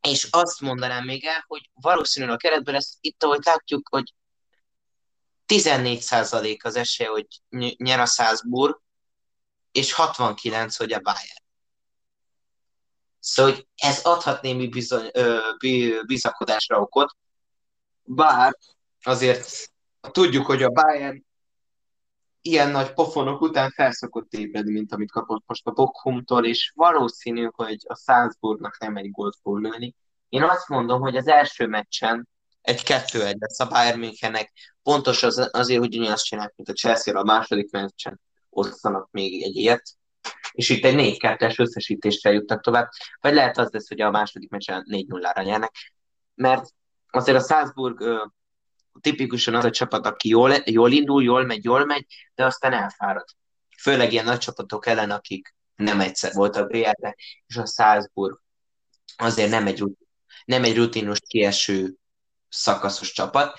és 0.00 0.28
azt 0.30 0.60
mondanám 0.60 1.04
még 1.04 1.24
el, 1.24 1.44
hogy 1.46 1.70
valószínűleg 1.74 2.34
a 2.34 2.38
keretben 2.38 2.74
lesz 2.74 2.98
itt, 3.00 3.22
ahogy 3.22 3.40
látjuk, 3.44 3.88
hogy 3.88 4.14
14% 5.46 6.62
az 6.62 6.76
esély, 6.76 7.06
hogy 7.06 7.26
nyer 7.76 8.00
a 8.00 8.06
Salzburg, 8.06 8.80
és 9.72 9.92
69, 9.92 10.76
hogy 10.76 10.92
a 10.92 11.00
Bayern. 11.00 11.42
Szóval 13.18 13.52
hogy 13.52 13.66
ez 13.76 14.00
adhat 14.02 14.42
némi 14.42 14.68
bizony, 14.68 15.10
ö, 15.12 15.38
bizakodásra 16.06 16.80
okot, 16.80 17.16
bár 18.02 18.58
azért 19.02 19.72
tudjuk, 20.00 20.46
hogy 20.46 20.62
a 20.62 20.70
Bayern 20.70 21.24
ilyen 22.42 22.70
nagy 22.70 22.92
pofonok 22.92 23.40
után 23.40 23.70
felszokott 23.70 24.32
ébredni, 24.32 24.72
mint 24.72 24.92
amit 24.92 25.10
kapott 25.10 25.42
most 25.46 25.66
a 25.66 25.70
Bockhumtól, 25.70 26.44
és 26.46 26.72
valószínű, 26.74 27.48
hogy 27.52 27.76
a 27.86 27.96
Salzburgnak 27.96 28.78
nem 28.78 28.96
egy 28.96 29.10
gólt 29.10 29.36
fog 29.42 29.58
lőni. 29.58 29.94
Én 30.28 30.42
azt 30.42 30.68
mondom, 30.68 31.00
hogy 31.00 31.16
az 31.16 31.26
első 31.26 31.66
meccsen 31.66 32.28
egy 32.60 32.82
kettő 32.82 33.24
egy 33.24 33.36
lesz 33.38 33.60
a 33.60 33.66
Bayern 33.66 33.98
Münchennek. 33.98 34.52
Pontos 34.82 35.22
az, 35.22 35.48
azért, 35.52 35.80
hogy 35.80 35.96
azt 35.96 36.24
csinálják, 36.24 36.54
mint 36.56 36.68
a 36.68 36.72
Chelsea 36.72 37.18
a 37.18 37.24
második 37.24 37.70
meccsen 37.70 38.20
osztanak 38.50 39.08
még 39.10 39.42
egy 39.42 39.56
ilyet, 39.56 39.82
és 40.52 40.68
itt 40.68 40.84
egy 40.84 41.18
4-2-es 41.20 41.58
összesítésre 41.58 42.32
jutnak 42.32 42.62
tovább, 42.62 42.88
vagy 43.20 43.34
lehet 43.34 43.58
az 43.58 43.70
lesz, 43.70 43.88
hogy 43.88 44.00
a 44.00 44.10
második 44.10 44.50
meccsen 44.50 44.86
4-0-ra 44.90 45.44
nyernek, 45.44 45.72
mert 46.34 46.74
azért 47.10 47.38
a 47.38 47.46
Salzburg 47.46 48.30
tipikusan 49.00 49.54
az 49.54 49.64
a 49.64 49.70
csapat, 49.70 50.06
aki 50.06 50.28
jól, 50.28 50.54
jól 50.64 50.92
indul, 50.92 51.22
jól 51.22 51.44
megy, 51.44 51.64
jól 51.64 51.84
megy, 51.84 52.06
de 52.34 52.44
aztán 52.44 52.72
elfárad. 52.72 53.24
Főleg 53.80 54.12
ilyen 54.12 54.24
nagy 54.24 54.38
csapatok 54.38 54.86
ellen, 54.86 55.10
akik 55.10 55.54
nem 55.76 56.00
egyszer 56.00 56.32
voltak 56.34 56.68
bl 56.68 56.76
és 57.46 57.56
a 57.56 57.66
Salzburg 57.66 58.40
azért 59.16 59.50
nem 59.50 59.66
egy, 59.66 59.84
nem 60.44 60.64
egy 60.64 60.76
rutinos 60.76 61.18
kieső 61.26 61.94
szakaszos 62.48 63.12
csapat, 63.12 63.58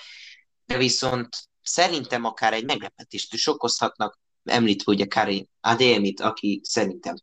de 0.66 0.76
viszont 0.76 1.36
szerintem 1.62 2.24
akár 2.24 2.52
egy 2.52 2.64
meglepetést 2.64 3.34
is 3.34 3.46
okozhatnak, 3.46 4.18
említve 4.44 4.92
ugye 4.92 5.06
Karim 5.06 5.46
Adémit, 5.60 6.20
aki 6.20 6.60
szerintem 6.64 7.14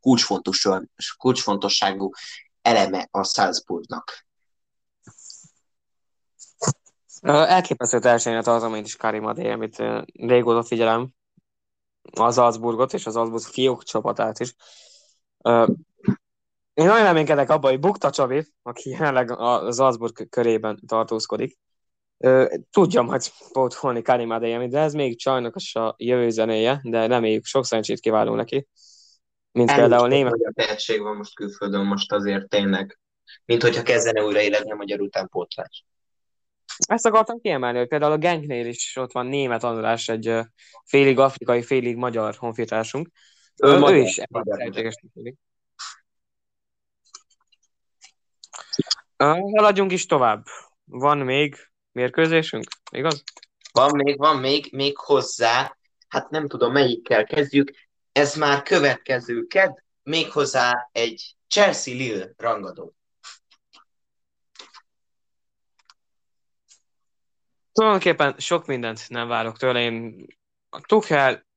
kulcsfontosságú 1.18 2.12
eleme 2.62 3.08
a 3.12 3.24
Salzburgnak. 3.24 4.28
Elképesztő 7.22 8.00
teljesítményt 8.00 8.48
az, 8.48 8.64
amit 8.64 8.86
is 8.86 8.96
Karim 8.96 9.26
Adémit 9.26 9.84
régóta 10.14 10.64
figyelem 10.64 11.10
az 12.12 12.36
Salzburgot 12.36 12.94
és 12.94 13.06
az 13.06 13.14
Salzburg 13.14 13.44
fiók 13.44 13.84
csapatát 13.84 14.40
is. 14.40 14.56
Én 16.74 16.86
nagyon 16.86 17.04
reménykedek 17.04 17.50
abban, 17.50 17.72
hogy 17.72 17.80
Bukta 17.80 18.10
Csavi, 18.10 18.46
aki 18.62 18.90
jelenleg 18.90 19.32
az 19.40 19.76
Salzburg 19.76 20.30
körében 20.30 20.80
tartózkodik, 20.88 21.58
tudja 22.72 23.02
majd 23.02 23.22
pótolni 23.52 24.02
Karim 24.02 24.30
Adeyemi, 24.30 24.68
de 24.68 24.80
ez 24.80 24.94
még 24.94 25.20
csajnos 25.20 25.76
a 25.76 25.96
jövő 25.98 26.30
zenéje, 26.30 26.80
de 26.84 27.08
reméljük 27.08 27.46
sok 27.46 27.66
szerencsét 27.66 28.00
kiváló 28.00 28.36
neki. 28.36 28.68
Mint 29.52 29.70
Elég 29.70 29.82
például 29.82 30.08
német. 30.08 30.34
a 30.34 30.52
tehetség 30.56 31.02
van 31.02 31.16
most 31.16 31.36
külföldön 31.36 31.86
most 31.86 32.12
azért 32.12 32.50
tényleg. 32.50 33.00
Mint 33.46 33.62
hogyha 33.62 33.84
kezdene 33.84 34.24
újra 34.24 34.42
életni 34.42 34.72
a 34.72 34.76
magyar 34.76 35.02
utánpótlás. 35.02 35.86
Ezt 36.88 37.06
akartam 37.06 37.40
kiemelni, 37.42 37.78
hogy 37.78 37.88
például 37.88 38.12
a 38.12 38.18
Genknél 38.18 38.66
is 38.66 38.96
ott 38.96 39.12
van 39.12 39.26
német 39.26 39.64
András, 39.64 40.10
egy 40.10 40.40
félig 40.86 41.20
afrikai, 41.20 41.64
félig 41.64 41.96
magyar 41.96 42.36
honfitársunk. 42.36 43.10
Ő, 43.64 43.68
ő, 43.68 43.86
ő 43.88 43.98
is 43.98 44.20
Haladjunk 49.18 49.92
is 49.92 50.06
tovább. 50.06 50.46
Van 50.86 51.18
még 51.18 51.56
mérkőzésünk, 51.92 52.64
igaz? 52.92 53.24
Van 53.72 53.96
még, 53.96 54.18
van 54.18 54.38
még, 54.38 54.70
még 54.72 54.98
hozzá, 54.98 55.78
hát 56.08 56.30
nem 56.30 56.48
tudom 56.48 56.72
melyikkel 56.72 57.26
kezdjük, 57.26 57.72
ez 58.12 58.36
már 58.36 58.62
következő 58.62 59.46
ked, 59.46 59.72
még 60.04 60.32
hozzá 60.32 60.90
egy 60.92 61.36
Chelsea-Lille 61.48 62.30
rangadó. 62.38 62.94
Tulajdonképpen 67.72 68.36
sok 68.38 68.66
mindent 68.66 69.10
nem 69.10 69.28
várok 69.28 69.58
tőle. 69.58 69.82
Én 69.82 70.26
a 70.70 70.82
Tuchel 70.82 71.48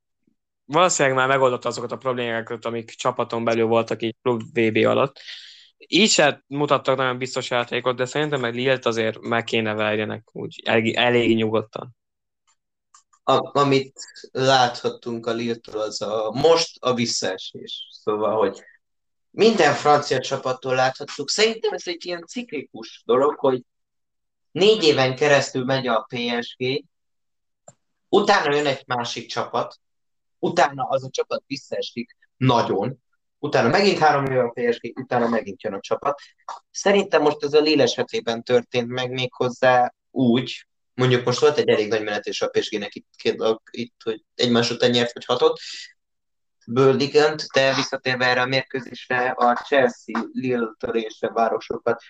valószínűleg 0.64 1.18
már 1.18 1.28
megoldotta 1.28 1.68
azokat 1.68 1.92
a 1.92 1.96
problémákat, 1.96 2.64
amik 2.64 2.90
csapaton 2.90 3.44
belül 3.44 3.66
voltak 3.66 4.02
így 4.02 4.16
klub 4.22 4.42
VB 4.52 4.76
alatt. 4.76 5.20
Így 5.76 6.10
se 6.10 6.44
mutattak 6.46 6.96
nagyon 6.96 7.18
biztos 7.18 7.50
játékot, 7.50 7.96
de 7.96 8.04
szerintem 8.04 8.40
meg 8.40 8.54
Lilt 8.54 8.86
azért 8.86 9.20
meg 9.20 9.44
kéne 9.44 9.74
verjenek 9.74 10.28
úgy 10.32 10.62
elég, 10.64 10.94
elég 10.94 11.36
nyugodtan. 11.36 11.96
A, 13.24 13.58
amit 13.58 14.00
láthattunk 14.30 15.26
a 15.26 15.32
Liltől, 15.32 15.80
az 15.80 16.02
a, 16.02 16.30
most 16.34 16.76
a 16.80 16.94
visszaesés. 16.94 17.88
Szóval, 17.90 18.36
hogy 18.36 18.62
minden 19.30 19.74
francia 19.74 20.20
csapattól 20.20 20.74
láthattuk. 20.74 21.30
Szerintem 21.30 21.72
ez 21.72 21.82
egy 21.86 22.06
ilyen 22.06 22.24
ciklikus 22.26 23.02
dolog, 23.06 23.38
hogy 23.38 23.62
négy 24.52 24.82
éven 24.82 25.16
keresztül 25.16 25.64
megy 25.64 25.86
a 25.86 26.06
PSG, 26.08 26.84
utána 28.08 28.54
jön 28.54 28.66
egy 28.66 28.82
másik 28.86 29.26
csapat, 29.26 29.80
utána 30.38 30.84
az 30.88 31.04
a 31.04 31.10
csapat 31.10 31.42
visszaesik 31.46 32.16
nagyon, 32.36 32.98
utána 33.38 33.68
megint 33.68 33.98
három 33.98 34.24
éve 34.24 34.42
a 34.42 34.52
PSG, 34.54 34.98
utána 35.00 35.28
megint 35.28 35.62
jön 35.62 35.72
a 35.72 35.80
csapat. 35.80 36.20
Szerintem 36.70 37.22
most 37.22 37.42
ez 37.42 37.52
a 37.52 37.60
Lille 37.60 37.82
esetében 37.82 38.42
történt 38.42 38.88
meg 38.88 39.10
még 39.10 39.32
hozzá 39.32 39.94
úgy, 40.10 40.66
mondjuk 40.94 41.24
most 41.24 41.40
volt 41.40 41.58
egy 41.58 41.68
elég 41.68 41.88
nagy 41.88 42.02
menetés 42.02 42.42
a 42.42 42.48
PSG-nek 42.48 42.94
itt, 42.94 43.08
itt, 43.70 44.00
hogy 44.04 44.24
egymás 44.34 44.70
után 44.70 44.90
nyert 44.90 45.12
vagy 45.12 45.24
hatot, 45.24 45.60
Bőligent, 46.66 47.46
de 47.52 47.74
visszatérve 47.74 48.26
erre 48.26 48.40
a 48.40 48.46
mérkőzésre, 48.46 49.30
a 49.30 49.54
Chelsea 49.54 50.24
Lille 50.32 50.74
törésre 50.78 51.28
városokat 51.28 52.02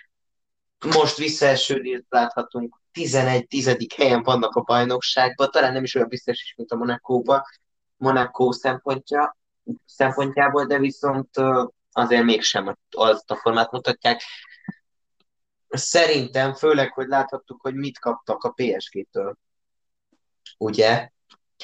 most 0.84 1.16
visszaeső 1.16 2.04
láthatunk, 2.08 2.80
11-10. 2.92 3.88
helyen 3.96 4.22
vannak 4.22 4.54
a 4.54 4.60
bajnokságban, 4.60 5.50
talán 5.50 5.72
nem 5.72 5.82
is 5.82 5.94
olyan 5.94 6.08
biztos 6.08 6.54
mint 6.56 6.72
a 6.72 6.76
Monakóban, 6.76 7.42
Monaco 7.96 8.52
szempontja, 8.52 9.36
szempontjából, 9.86 10.64
de 10.64 10.78
viszont 10.78 11.30
azért 11.92 12.24
mégsem 12.24 12.76
azt 12.90 13.30
a 13.30 13.36
formát 13.36 13.70
mutatják. 13.70 14.22
Szerintem, 15.68 16.54
főleg, 16.54 16.92
hogy 16.92 17.06
láthattuk, 17.06 17.60
hogy 17.60 17.74
mit 17.74 17.98
kaptak 17.98 18.44
a 18.44 18.50
PSG-től. 18.50 19.38
Ugye? 20.58 21.10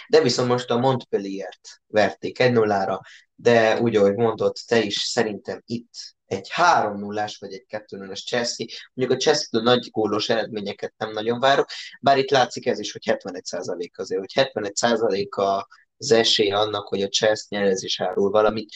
De 0.08 0.20
viszont 0.20 0.48
most 0.48 0.70
a 0.70 0.78
Montpellier-t 0.78 1.82
verték 1.86 2.38
1 2.38 2.52
0 2.52 3.00
de 3.40 3.80
úgy, 3.80 3.96
ahogy 3.96 4.14
mondott, 4.14 4.56
te 4.66 4.78
is 4.78 4.96
szerintem 4.96 5.62
itt 5.66 5.92
egy 6.26 6.50
3-0-ás 6.56 7.36
vagy 7.38 7.52
egy 7.52 7.64
2-0-as 7.68 8.26
Chelsea. 8.26 8.66
Mondjuk 8.94 9.18
a 9.18 9.22
Chelsea-től 9.22 9.62
nagy 9.62 9.90
gólos 9.90 10.28
eredményeket 10.28 10.94
nem 10.96 11.12
nagyon 11.12 11.40
várok, 11.40 11.66
bár 12.00 12.18
itt 12.18 12.30
látszik 12.30 12.66
ez 12.66 12.78
is, 12.78 12.92
hogy 12.92 13.02
71% 13.04 13.90
azért, 13.92 14.20
hogy 14.20 14.50
71% 14.52 15.66
az 15.96 16.12
esély 16.12 16.50
annak, 16.50 16.88
hogy 16.88 17.02
a 17.02 17.08
Chelsea 17.08 17.46
nyer, 17.48 17.70
ez 17.70 17.82
is 17.82 18.00
árul 18.00 18.30
valamit, 18.30 18.70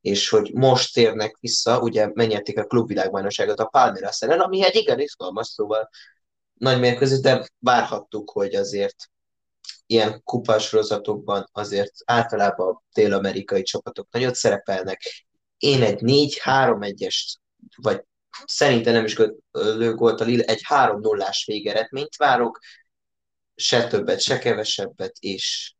és 0.00 0.28
hogy 0.28 0.50
most 0.54 0.94
térnek 0.94 1.36
vissza, 1.40 1.80
ugye 1.80 2.10
mennyerték 2.14 2.58
a 2.58 2.66
klubvilágbajnokságot 2.66 3.60
a 3.60 3.64
Palmeiras 3.64 4.20
ellen, 4.20 4.40
ami 4.40 4.64
egy 4.64 4.76
igen 4.76 5.00
izgalmas, 5.00 5.46
szóval 5.46 5.88
nagy 6.54 6.80
mérkőzés, 6.80 7.20
de 7.20 7.48
várhattuk, 7.58 8.30
hogy 8.30 8.54
azért 8.54 8.96
ilyen 9.86 10.22
kupásrozatokban 10.22 11.48
azért 11.52 11.92
általában 12.04 12.74
a 12.74 12.82
dél-amerikai 12.94 13.62
csapatok 13.62 14.08
nagyot 14.10 14.34
szerepelnek, 14.34 15.26
én 15.56 15.82
egy 15.82 16.00
4-3-1-est, 16.02 17.34
vagy 17.76 18.04
szerintem 18.44 18.92
nem 18.92 19.04
is 19.04 19.16
volt 19.94 20.20
a 20.20 20.24
Lille, 20.24 20.44
egy 20.44 20.62
3-0-ás 20.68 21.44
végeredményt 21.46 22.16
várok, 22.16 22.58
se 23.54 23.86
többet, 23.86 24.20
se 24.20 24.38
kevesebbet, 24.38 25.16
és 25.18 25.74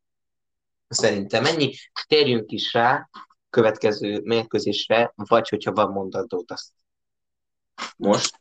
szerintem 0.89 1.45
ennyi. 1.45 1.75
Térjünk 2.07 2.51
is 2.51 2.73
rá 2.73 3.09
következő 3.51 4.21
mérkőzésre, 4.25 5.13
vagy 5.15 5.49
hogyha 5.49 5.73
van 5.73 5.91
mondatót, 5.91 6.51
azt 6.51 6.73
most. 7.97 8.41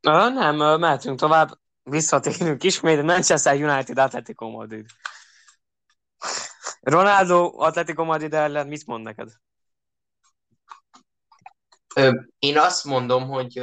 Nem, 0.00 0.56
mehetünk 0.80 1.18
tovább, 1.18 1.58
visszatérünk 1.90 2.62
ismét, 2.62 3.02
Manchester 3.02 3.54
United 3.54 3.98
Atletico 3.98 4.50
Madrid. 4.50 4.86
Ronaldo 6.80 7.52
Atletico 7.56 8.04
Madrid 8.04 8.34
ellen 8.34 8.66
mit 8.66 8.86
mond 8.86 9.04
neked? 9.04 9.28
Én 12.38 12.58
azt 12.58 12.84
mondom, 12.84 13.28
hogy 13.28 13.62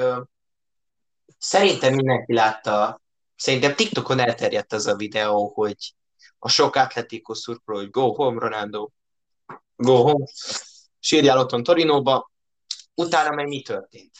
szerintem 1.37 1.93
mindenki 1.93 2.33
látta, 2.33 3.01
szerintem 3.35 3.75
TikTokon 3.75 4.19
elterjedt 4.19 4.73
az 4.73 4.87
a 4.87 4.95
videó, 4.95 5.51
hogy 5.53 5.95
a 6.39 6.49
sok 6.49 6.75
atletikus 6.75 7.37
szurkoló, 7.37 7.77
hogy 7.77 7.89
go 7.89 8.13
home, 8.13 8.39
Ronaldo, 8.39 8.89
go 9.75 9.95
home, 9.95 10.25
sírjál 10.99 11.37
otthon 11.37 11.63
Torinóba, 11.63 12.31
utána 12.95 13.35
meg 13.35 13.47
mi 13.47 13.61
történt? 13.61 14.11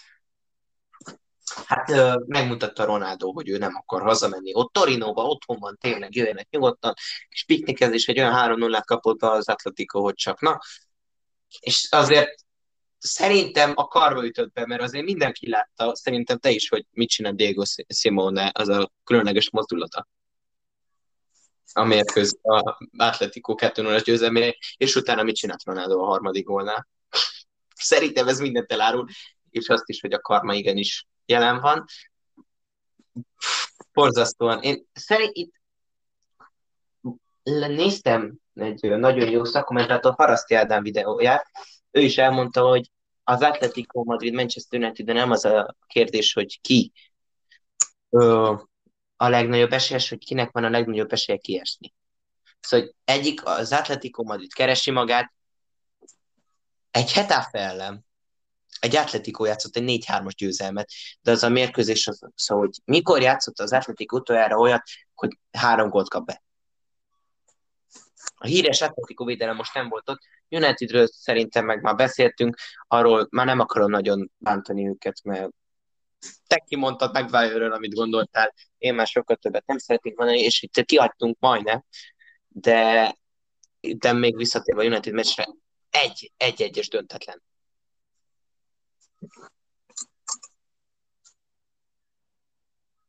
Hát 1.66 1.92
megmutatta 2.28 2.86
Ronaldo, 2.86 3.32
hogy 3.32 3.50
ő 3.50 3.58
nem 3.58 3.76
akar 3.76 4.02
hazamenni. 4.02 4.54
Ott 4.54 4.74
Torinóba, 4.74 5.24
otthon 5.26 5.60
van, 5.60 5.78
tényleg 5.80 6.16
jöjjenek 6.16 6.50
nyugodtan, 6.50 6.94
és 7.30 7.44
piknikezés 7.46 8.08
egy 8.08 8.20
olyan 8.20 8.34
3 8.34 8.60
0 8.60 8.82
kapott 8.82 9.22
az 9.22 9.50
Atletico, 9.50 10.02
hogy 10.02 10.16
csak 10.16 10.42
na. 10.42 10.60
És 11.60 11.88
azért 11.92 12.36
szerintem 12.98 13.72
a 13.76 13.88
karba 13.88 14.26
ütött 14.26 14.52
be, 14.52 14.66
mert 14.66 14.82
azért 14.82 15.06
mindenki 15.06 15.50
látta, 15.50 15.96
szerintem 15.96 16.38
te 16.38 16.50
is, 16.50 16.70
hogy 16.70 16.86
mit 16.92 17.10
csinál 17.10 17.34
Diego 17.34 17.64
Simone, 17.88 18.52
az 18.54 18.68
a 18.68 18.92
különleges 19.04 19.50
mozdulata 19.50 20.08
a 21.74 21.84
mérköz, 21.84 22.40
a 22.42 22.78
Atletico 22.98 23.56
2 23.56 23.82
0 23.82 24.00
győzelmére, 24.00 24.56
és 24.78 24.96
utána 24.96 25.24
mit 25.24 25.36
csinált 25.36 25.64
Ronaldo 25.64 26.00
a 26.00 26.06
harmadik 26.06 26.46
gólnál. 26.46 26.88
Szerintem 27.76 28.28
ez 28.28 28.40
mindent 28.40 28.72
elárul, 28.72 29.08
és 29.50 29.68
azt 29.68 29.90
is, 29.90 30.02
hogy 30.02 30.14
a 30.14 30.20
karma 30.20 30.54
igenis 30.54 31.08
jelen 31.26 31.60
van. 31.60 31.86
Borzasztóan. 33.94 34.62
Én 34.62 34.86
szerint 34.94 35.32
itt 35.34 35.54
néztem 37.44 38.38
egy 38.54 38.98
nagyon 38.98 39.30
jó 39.30 39.44
szakkommentátor 39.44 40.14
Haraszti 40.18 40.56
Ádám 40.56 40.84
videóját, 40.84 41.46
ő 41.92 42.02
is 42.02 42.18
elmondta, 42.18 42.68
hogy 42.68 42.92
az 43.24 43.42
Atletico 43.42 44.04
Madrid 44.04 44.34
Manchester 44.34 44.80
United 44.80 45.06
de 45.06 45.14
nem 45.14 45.32
az 45.32 45.46
a 45.46 45.76
kérdés, 45.88 46.34
hogy 46.34 46.62
ki 46.62 46.92
a 49.16 49.30
legnagyobb 49.30 49.72
esélyes, 49.72 50.10
hogy 50.10 50.26
kinek 50.26 50.52
van 50.52 50.64
a 50.64 50.70
legnagyobb 50.70 51.12
esélye 51.12 51.38
kiesni. 51.38 51.94
Szóval 52.60 52.96
egyik, 53.04 53.46
az 53.46 53.72
Atletico 53.72 54.24
Madrid 54.24 54.54
keresi 54.54 54.92
magát, 54.92 55.34
egy 56.92 57.12
Hetafe 57.12 57.60
ellen, 57.60 58.06
egy 58.80 58.96
Atletico 58.96 59.46
játszott 59.46 59.76
egy 59.76 60.04
4-3-as 60.08 60.34
győzelmet, 60.38 60.92
de 61.22 61.32
az 61.32 61.44
a 61.44 61.50
mérkőzés 61.50 62.08
az, 62.08 62.20
szóval, 62.36 62.66
hogy 62.66 62.78
mikor 62.86 63.22
játszott 63.22 63.60
az 63.60 63.74
Atletico 63.74 64.18
utoljára 64.18 64.58
olyat, 64.58 64.82
hogy 65.14 65.38
három 65.52 65.90
gólt 65.90 66.10
kap 66.10 66.26
be. 66.26 66.44
A 68.36 68.46
híres 68.46 68.82
Atletico 68.82 69.26
védelem 69.26 69.56
most 69.56 69.74
nem 69.74 69.90
volt 69.90 70.10
ott. 70.10 70.20
Unitedről 70.50 71.08
szerintem 71.08 71.66
meg 71.66 71.82
már 71.82 71.96
beszéltünk, 71.96 72.56
arról 72.88 73.28
már 73.30 73.46
nem 73.46 73.60
akarom 73.60 73.90
nagyon 73.90 74.32
bántani 74.38 74.88
őket, 74.88 75.24
mert 75.24 75.50
te 76.48 76.64
kimondtad 76.68 77.14
meg 77.14 77.30
Bayernről, 77.30 77.74
amit 77.74 77.94
gondoltál, 77.94 78.54
én 78.78 78.94
már 78.94 79.08
sokkal 79.08 79.36
többet 79.36 79.66
nem 79.66 79.78
szeretnék 79.78 80.16
mondani, 80.16 80.40
és 80.40 80.62
itt 80.62 80.86
kiadtunk 80.86 81.38
majdnem, 81.40 81.84
de, 82.48 83.16
de 83.82 84.14
még 84.14 84.38
visszatérve 84.38 84.82
a 84.82 84.86
United 84.86 85.14
meccsre, 85.14 85.48
egy, 85.90 86.32
egy 86.38 86.62
egyes 86.62 86.90
döntetlen. 86.90 87.42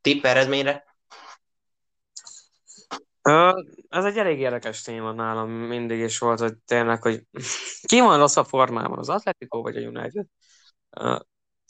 Tipp 0.01 0.25
eredményre? 0.25 0.85
Ez 3.89 4.05
egy 4.05 4.19
elég 4.19 4.39
érdekes 4.39 4.83
téma 4.83 5.12
nálam 5.12 5.51
mindig 5.51 5.99
is 5.99 6.19
volt, 6.19 6.39
hogy 6.39 6.55
tényleg, 6.65 7.03
hogy 7.03 7.23
ki 7.91 8.01
van 8.01 8.19
rossz 8.19 8.37
a 8.37 8.45
formában, 8.45 8.99
az 8.99 9.09
Atletico 9.09 9.62
vagy 9.62 9.77
a 9.77 9.81
United? 9.81 10.27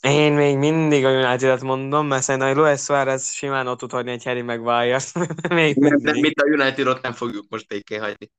Én 0.01 0.33
még 0.33 0.57
mindig 0.57 1.05
a 1.05 1.11
United-et 1.11 1.61
mondom, 1.61 2.07
mert 2.07 2.23
szerintem 2.23 2.49
hogy 2.53 2.57
Luis 2.57 2.81
Suárez 2.81 3.31
simán 3.31 3.67
ott 3.67 3.79
tud 3.79 3.91
hagyni 3.91 4.11
egy 4.11 4.23
Harry 4.23 4.41
maguire 4.41 4.99
még 5.49 5.75
nem, 5.75 5.97
nem, 6.01 6.19
mit 6.19 6.39
a 6.41 6.45
United-ot 6.45 7.01
nem 7.01 7.13
fogjuk 7.13 7.45
most 7.49 7.67
békén 7.67 8.01
hagyni. 8.01 8.31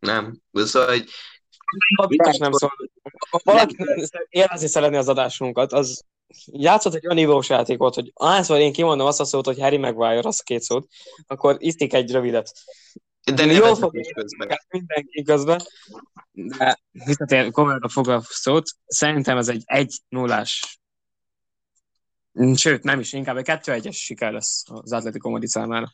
Nem. 0.00 0.40
Szóval, 0.52 0.88
hogy 0.88 1.10
Biztos 2.08 2.36
nem 2.36 2.52
szól. 2.52 2.70
Ha 3.30 3.40
valaki 3.44 3.76
élvezni 4.28 4.66
szeretni 4.66 4.96
az 4.96 5.08
adásunkat, 5.08 5.72
az 5.72 6.04
játszott 6.46 6.94
egy 6.94 7.06
olyan 7.06 7.16
nívós 7.16 7.48
játékot, 7.48 7.94
hogy 7.94 8.10
ahányszor 8.14 8.58
én 8.58 8.72
kimondom 8.72 9.06
azt 9.06 9.20
a 9.20 9.24
szót, 9.24 9.46
hogy 9.46 9.58
Harry 9.58 9.76
Maguire, 9.76 10.20
azt 10.22 10.40
a 10.40 10.44
két 10.44 10.62
szót, 10.62 10.88
akkor 11.26 11.56
isztik 11.58 11.94
egy 11.94 12.10
rövidet. 12.10 12.52
De 13.34 13.44
jól 13.44 13.74
fog 13.74 14.12
közben. 14.14 14.58
Mindenki 14.68 15.22
közben. 15.22 15.62
De 16.32 16.78
visszatér 16.90 17.50
komolyan 17.50 17.82
a 17.82 17.88
fogal 17.88 18.22
szót, 18.28 18.64
szerintem 18.86 19.36
ez 19.36 19.48
egy 19.48 19.62
egy 19.64 20.00
nullás 20.08 20.78
Sőt, 22.54 22.82
nem 22.82 23.00
is, 23.00 23.12
inkább 23.12 23.36
egy 23.36 23.44
2-1-es 23.48 23.94
siker 23.94 24.32
lesz 24.32 24.64
az 24.66 24.92
Atletico 24.92 25.30
Madrid 25.30 25.48
számára. 25.48 25.92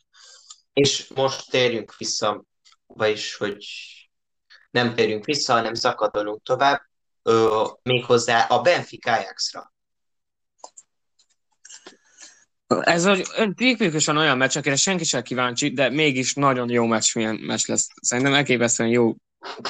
És 0.73 1.07
most 1.15 1.49
térjünk 1.49 1.97
vissza, 1.97 2.43
vagyis, 2.85 3.35
hogy 3.35 3.65
nem 4.73 4.95
térjünk 4.95 5.25
vissza, 5.25 5.53
hanem 5.53 5.73
szakadolunk 5.73 6.43
tovább, 6.43 6.81
ö, 7.23 7.63
méghozzá 7.83 8.45
a 8.45 8.61
Benfica 8.61 9.11
Ajaxra. 9.11 9.73
Ez 12.67 13.07
tipikusan 13.55 14.17
olyan 14.17 14.37
meccs, 14.37 14.57
akire 14.57 14.75
senki 14.75 15.03
sem 15.03 15.21
kíváncsi, 15.21 15.69
de 15.69 15.89
mégis 15.89 16.33
nagyon 16.33 16.69
jó 16.69 16.85
meccs, 16.85 17.15
milyen 17.15 17.35
meccs 17.35 17.67
lesz. 17.67 17.87
Szerintem 18.01 18.33
elképesztően 18.33 18.89
jó. 18.89 19.15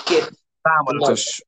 Két 0.05 0.31
támogatos 0.61 1.43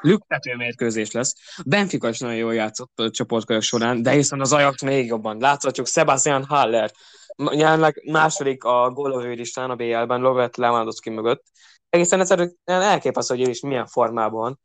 lüktető 0.00 0.56
mérkőzés 0.56 1.10
lesz. 1.10 1.34
Benfica 1.64 2.08
is 2.08 2.18
nagyon 2.18 2.36
jól 2.36 2.54
játszott 2.54 3.00
a 3.00 3.10
csoportkörök 3.10 3.62
során, 3.62 4.02
de 4.02 4.10
hiszen 4.10 4.40
az 4.40 4.52
Ajax 4.52 4.82
még 4.82 5.06
jobban. 5.06 5.38
Láthatjuk 5.40 5.86
Sebastian 5.86 6.44
Haller, 6.44 6.90
jelenleg 7.36 8.02
második 8.10 8.64
a 8.64 8.90
gólövő 8.90 9.32
listán 9.32 9.70
a 9.70 9.76
BL-ben, 9.76 10.20
Lovett 10.20 10.56
Lewandowski 10.56 11.10
mögött. 11.10 11.42
Egészen 11.92 12.20
egyszerűen 12.20 12.58
elképesztő, 12.64 13.34
hogy 13.34 13.46
ő 13.46 13.50
is 13.50 13.60
milyen 13.60 13.86
formában. 13.86 14.60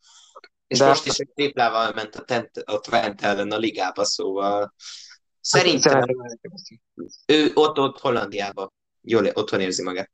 És 0.67 0.77
de... 0.77 0.87
most 0.87 1.05
is 1.05 1.17
egy 1.17 1.29
triplával 1.35 1.91
ment 1.93 2.15
a, 2.15 2.23
tent, 2.23 2.57
a 2.57 2.79
Twente 2.79 3.27
ellen 3.27 3.51
a 3.51 3.57
ligába, 3.57 4.05
szóval 4.05 4.73
szerintem 5.41 6.01
ő 7.25 7.51
ott, 7.53 7.79
ott 7.79 7.99
Hollandiában 7.99 8.73
jól 9.01 9.25
otthon 9.33 9.59
érzi 9.59 9.83
magát. 9.83 10.11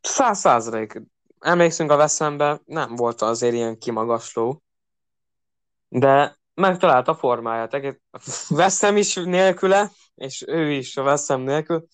Száz 0.00 0.38
százalék. 0.38 1.02
Emlékszünk 1.38 1.90
a 1.90 1.96
veszembe, 1.96 2.60
nem 2.64 2.96
volt 2.96 3.22
azért 3.22 3.54
ilyen 3.54 3.78
kimagasló, 3.78 4.62
de 5.88 6.38
megtalálta 6.54 7.12
a 7.12 7.16
formáját. 7.16 8.00
Veszem 8.48 8.96
is 8.96 9.14
nélküle, 9.14 9.90
és 10.14 10.44
ő 10.46 10.70
is 10.70 10.96
a 10.96 11.02
veszem 11.02 11.40
nélkül. 11.40 11.86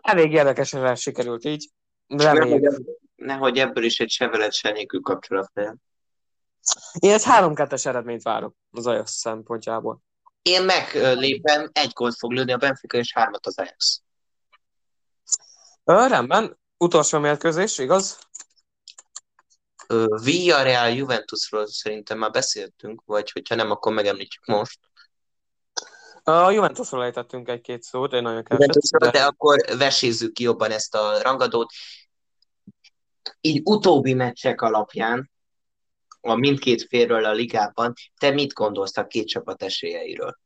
Elég 0.00 0.32
érdekesen 0.32 0.94
sikerült 0.94 1.44
így. 1.44 1.70
Reméljük. 2.06 2.82
Nehogy 3.16 3.58
ebből 3.58 3.84
is 3.84 4.00
egy 4.00 4.10
se 4.50 4.70
nélkül 4.70 5.00
kapcsolat 5.00 5.50
legyen. 5.54 5.82
Én 6.98 7.12
egy 7.12 7.22
3-2-es 7.24 7.86
eredményt 7.86 8.22
várok 8.22 8.54
az 8.70 8.86
Ajax 8.86 9.12
szempontjából. 9.12 10.02
Én 10.42 10.62
meglépem, 10.62 11.70
egy 11.72 11.90
gólt 11.92 12.16
fog 12.18 12.32
lőni 12.32 12.52
a 12.52 12.56
Benfica 12.56 12.98
és 12.98 13.12
hármat 13.12 13.46
az 13.46 13.58
Ajax. 13.58 14.02
Ö, 15.84 16.06
rendben, 16.08 16.58
utolsó 16.76 17.18
mérkőzés, 17.18 17.78
igaz? 17.78 18.18
Villarreal 20.22 20.88
Juventusról 20.90 21.66
szerintem 21.66 22.18
már 22.18 22.30
beszéltünk, 22.30 23.02
vagy 23.04 23.30
hogyha 23.30 23.54
nem, 23.54 23.70
akkor 23.70 23.92
megemlítjük 23.92 24.44
most. 24.46 24.78
A 26.22 26.50
Juventusról 26.50 27.04
ejtettünk 27.04 27.48
egy-két 27.48 27.82
szót, 27.82 28.12
egy 28.12 28.22
nagyon 28.22 28.44
keveset. 28.44 28.82
De... 28.98 29.10
de 29.10 29.24
akkor 29.24 29.64
vesézzük 29.78 30.32
ki 30.32 30.42
jobban 30.42 30.70
ezt 30.70 30.94
a 30.94 31.22
rangadót. 31.22 31.72
Így 33.40 33.60
utóbbi 33.64 34.14
meccsek 34.14 34.60
alapján, 34.60 35.30
a 36.20 36.34
mindkét 36.34 36.82
félről 36.82 37.24
a 37.24 37.32
ligában, 37.32 37.92
te 38.18 38.30
mit 38.30 38.52
gondolsz 38.52 38.96
a 38.96 39.06
két 39.06 39.28
csapat 39.28 39.62
esélyeiről? 39.62 40.38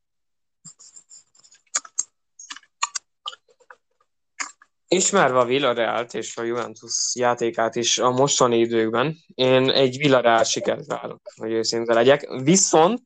Ismerve 4.93 5.39
a 5.39 5.45
Villarealt 5.45 6.13
és 6.13 6.37
a 6.37 6.43
Juventus 6.43 7.15
játékát 7.15 7.75
is 7.75 7.97
a 7.97 8.09
mostani 8.09 8.57
időkben, 8.57 9.17
én 9.35 9.69
egy 9.69 9.97
Villareal 9.97 10.43
sikert 10.43 10.85
várok, 10.85 11.21
hogy 11.35 11.51
őszinte 11.51 11.93
legyek. 11.93 12.27
Viszont 12.43 13.01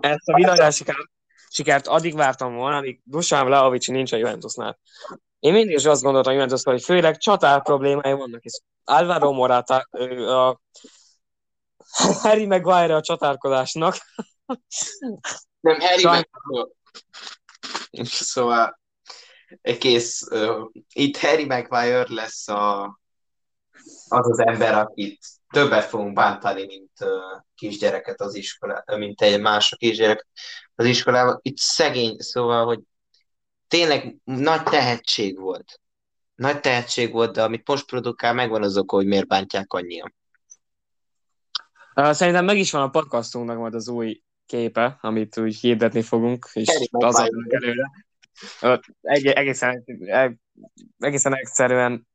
ezt 0.00 0.28
a 0.28 0.34
Villareal 0.34 0.70
sikert, 0.70 1.10
sikert 1.48 1.86
addig 1.86 2.14
vártam 2.14 2.54
volna, 2.54 2.76
amíg 2.76 3.00
Dusan 3.04 3.46
Vlaovic 3.46 3.86
nincs 3.86 4.12
a 4.12 4.16
Juventusnál. 4.16 4.78
Én 5.38 5.52
mindig 5.52 5.76
is 5.76 5.84
azt 5.84 6.02
gondoltam 6.02 6.32
a 6.32 6.34
Juventus, 6.34 6.62
hogy 6.62 6.82
főleg 6.82 7.16
csatár 7.16 7.62
problémái 7.62 8.12
vannak, 8.12 8.42
és 8.42 8.60
Alvaro 8.84 9.32
Morata, 9.32 9.86
a 10.38 10.60
Harry 12.22 12.46
Maguire 12.46 12.94
a 12.94 13.00
csatárkodásnak. 13.00 13.96
Nem, 15.60 15.80
Harry. 15.80 16.04
Maguire. 16.04 16.70
Szóval 18.02 18.80
kész. 19.78 20.28
Itt 20.92 21.16
Harry 21.16 21.44
Maguire 21.44 22.06
lesz 22.08 22.48
a, 22.48 22.84
az 24.08 24.30
az 24.30 24.38
ember, 24.38 24.74
akit 24.74 25.18
többet 25.50 25.84
fogunk 25.84 26.14
bántani, 26.14 26.66
mint 26.66 26.92
kisgyereket 27.54 28.20
az 28.20 28.34
iskolában, 28.34 28.98
mint 28.98 29.20
egy 29.20 29.40
mások 29.40 29.78
kisgyerek 29.78 30.26
az 30.74 30.84
iskolában. 30.84 31.38
Itt 31.42 31.56
szegény, 31.56 32.16
szóval, 32.18 32.64
hogy 32.64 32.80
tényleg 33.68 34.16
nagy 34.24 34.62
tehetség 34.62 35.40
volt. 35.40 35.80
Nagy 36.34 36.60
tehetség 36.60 37.12
volt, 37.12 37.32
de 37.32 37.42
amit 37.42 37.68
most 37.68 37.86
produkál, 37.86 38.34
megvan 38.34 38.62
az 38.62 38.76
oka, 38.76 38.96
hogy 38.96 39.06
miért 39.06 39.26
bántják 39.26 39.72
annyian. 39.72 40.14
Szerintem 41.94 42.44
meg 42.44 42.58
is 42.58 42.70
van 42.70 42.82
a 42.82 42.90
podcastunknak 42.90 43.58
majd 43.58 43.74
az 43.74 43.88
új 43.88 44.22
képe, 44.46 44.98
amit 45.00 45.38
úgy 45.38 45.56
hirdetni 45.56 46.02
fogunk, 46.02 46.48
és 46.52 46.88
az 46.90 47.28
előre. 47.48 47.90
Egy, 49.00 49.26
egészen, 49.26 49.84
egészen 50.98 51.36
egyszerűen 51.36 52.06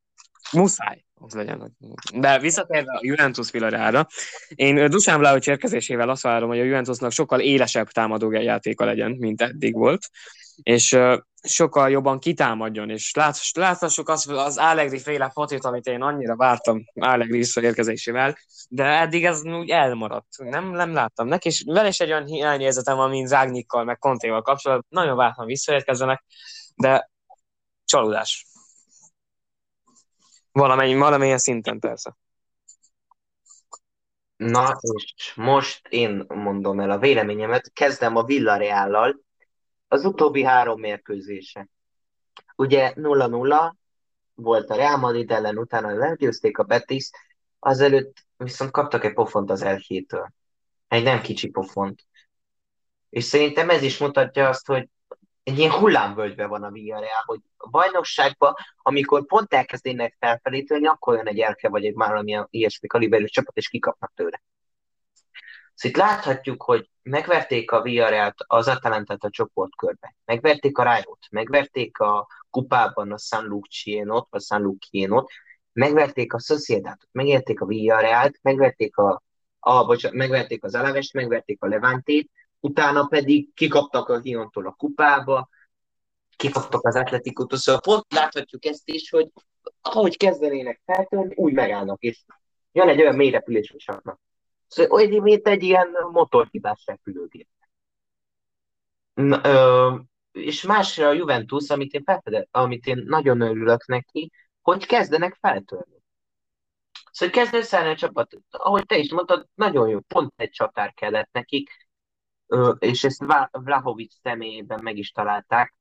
muszáj 0.52 1.04
az 1.14 1.34
legyen. 1.34 1.76
De 2.14 2.38
visszatérve 2.38 2.92
a 2.92 3.00
Juventus 3.02 3.50
Villarára, 3.50 4.06
én 4.54 4.90
Dusan 4.90 5.18
Vlahovic 5.18 5.46
érkezésével 5.46 6.08
azt 6.08 6.22
várom, 6.22 6.48
hogy 6.48 6.60
a 6.60 6.64
Juventusnak 6.64 7.12
sokkal 7.12 7.40
élesebb 7.40 7.88
támadó 7.88 8.30
játéka 8.30 8.84
legyen, 8.84 9.10
mint 9.10 9.42
eddig 9.42 9.74
volt, 9.74 10.10
és 10.62 10.98
sokkal 11.42 11.90
jobban 11.90 12.18
kitámadjon, 12.18 12.90
és 12.90 13.14
láthassuk 13.54 14.08
azt, 14.08 14.28
az 14.30 14.56
Allegri 14.58 14.98
féle 14.98 15.30
fotit, 15.30 15.64
amit 15.64 15.86
én 15.86 16.02
annyira 16.02 16.36
vártam 16.36 16.84
Allegri 16.94 17.36
visszaérkezésével, 17.36 18.38
de 18.68 18.84
eddig 18.84 19.24
ez 19.24 19.44
úgy 19.44 19.70
elmaradt. 19.70 20.38
Nem, 20.38 20.70
nem 20.70 20.92
láttam 20.92 21.26
neki, 21.26 21.48
és 21.48 21.62
vele 21.66 21.88
is 21.88 22.00
egy 22.00 22.10
olyan 22.10 22.26
hiányérzetem 22.26 22.96
van, 22.96 23.10
mint 23.10 23.28
Zágnikkal, 23.28 23.84
meg 23.84 23.98
Kontéval 23.98 24.42
kapcsolatban. 24.42 24.86
Nagyon 24.88 25.16
vártam 25.16 25.46
visszaérkezzenek, 25.46 26.24
de 26.76 27.10
csalódás. 27.84 28.46
Valamennyi, 30.52 30.94
valamilyen 30.94 31.38
szinten 31.38 31.78
persze. 31.78 32.16
Na, 34.36 34.78
és 34.80 35.32
most 35.34 35.86
én 35.88 36.24
mondom 36.28 36.80
el 36.80 36.90
a 36.90 36.98
véleményemet, 36.98 37.72
kezdem 37.72 38.16
a 38.16 38.24
Villareállal, 38.24 39.26
az 39.88 40.04
utóbbi 40.04 40.42
három 40.42 40.80
mérkőzése. 40.80 41.68
Ugye 42.56 42.92
0-0 42.96 43.72
volt 44.34 44.70
a 44.70 44.74
Real 44.74 44.96
Madrid 44.96 45.30
ellen, 45.30 45.58
utána 45.58 45.94
legyőzték 45.94 46.58
a 46.58 46.62
Betis, 46.62 47.10
azelőtt 47.58 48.16
viszont 48.36 48.70
kaptak 48.70 49.04
egy 49.04 49.12
pofont 49.12 49.50
az 49.50 49.62
elhétől. 49.62 50.28
Egy 50.88 51.02
nem 51.02 51.20
kicsi 51.20 51.48
pofont. 51.48 52.06
És 53.10 53.24
szerintem 53.24 53.70
ez 53.70 53.82
is 53.82 53.98
mutatja 53.98 54.48
azt, 54.48 54.66
hogy 54.66 54.88
egy 55.42 55.58
ilyen 55.58 55.70
hullámvölgyben 55.70 56.48
van 56.48 56.62
a 56.62 56.70
Villarreal, 56.70 57.22
hogy 57.24 57.40
a 57.56 57.68
bajnokságban, 57.68 58.54
amikor 58.76 59.26
pont 59.26 59.54
elkezdének 59.54 60.16
felfelé 60.18 60.62
törni, 60.62 60.86
akkor 60.86 61.16
jön 61.16 61.26
egy 61.26 61.38
elke 61.38 61.68
vagy 61.68 61.84
egy 61.84 61.94
már 61.94 62.08
valamilyen 62.08 62.46
ilyesmi 62.50 62.86
kaliberű 62.86 63.24
csapat, 63.24 63.56
és 63.56 63.68
kikapnak 63.68 64.12
tőle. 64.14 64.42
Szóval 65.78 65.98
itt 65.98 66.08
láthatjuk, 66.08 66.62
hogy 66.62 66.90
megverték 67.02 67.70
a 67.70 67.82
villarreal 67.82 68.34
az 68.36 68.68
Atalantát 68.68 69.24
a 69.24 69.30
csoportkörbe, 69.30 70.14
megverték 70.24 70.78
a 70.78 70.82
Rájót, 70.82 71.26
megverték 71.30 71.98
a 71.98 72.28
kupában 72.50 73.12
a 73.12 73.18
San 73.18 73.44
Lucienot, 73.44 74.26
a 74.30 74.40
San 74.40 74.62
Lucienot, 74.62 75.30
megverték 75.72 76.32
a 76.32 76.38
Sociedatot, 76.38 77.08
megverték 77.12 77.60
a 77.60 77.66
Villarrealt, 77.66 78.38
megverték 78.42 78.96
a, 78.96 79.22
a 79.58 79.84
bocsánat, 79.84 80.16
megverték 80.16 80.64
az 80.64 80.74
Alavest, 80.74 81.12
megverték 81.12 81.62
a 81.62 81.66
Levantét, 81.66 82.30
utána 82.60 83.06
pedig 83.06 83.54
kikaptak 83.54 84.08
a 84.08 84.20
Hiontól 84.20 84.66
a 84.66 84.72
kupába, 84.72 85.48
kikaptak 86.36 86.86
az 86.86 86.96
Atletikótól, 86.96 87.58
szóval 87.58 87.80
pont 87.80 88.04
láthatjuk 88.08 88.64
ezt 88.64 88.88
is, 88.88 89.10
hogy 89.10 89.30
ahogy 89.80 90.16
kezdenének 90.16 90.80
feltörni, 90.84 91.34
úgy 91.34 91.52
megállnak, 91.52 92.02
és 92.02 92.24
jön 92.72 92.88
egy 92.88 93.00
olyan 93.00 93.16
mély 93.16 93.30
repülés, 93.30 93.70
hogy 93.70 93.82
Szóval 94.68 94.92
olyan, 94.92 95.22
mint 95.22 95.46
egy 95.46 95.62
ilyen 95.62 95.88
motorhibás 96.12 96.82
repülőgép. 96.86 97.48
És 100.32 100.62
másra 100.62 101.08
a 101.08 101.12
Juventus, 101.12 101.68
amit 101.70 101.92
én 101.92 102.02
felfedett, 102.04 102.48
amit 102.50 102.86
én 102.86 103.02
nagyon 103.06 103.40
örülök 103.40 103.86
neki, 103.86 104.30
hogy 104.62 104.86
kezdenek 104.86 105.36
feltörni. 105.40 105.96
Szóval 107.10 107.34
kezd 107.34 107.54
összeállni 107.54 107.90
a 107.90 107.96
csapat, 107.96 108.36
ahogy 108.50 108.86
te 108.86 108.96
is 108.98 109.12
mondtad, 109.12 109.48
nagyon 109.54 109.88
jó, 109.88 110.00
pont 110.00 110.32
egy 110.36 110.50
csatár 110.50 110.94
kellett 110.94 111.28
nekik, 111.32 111.88
és 112.78 113.04
ezt 113.04 113.24
Vlahovic 113.50 114.14
személyében 114.22 114.80
meg 114.82 114.96
is 114.96 115.10
találták, 115.10 115.74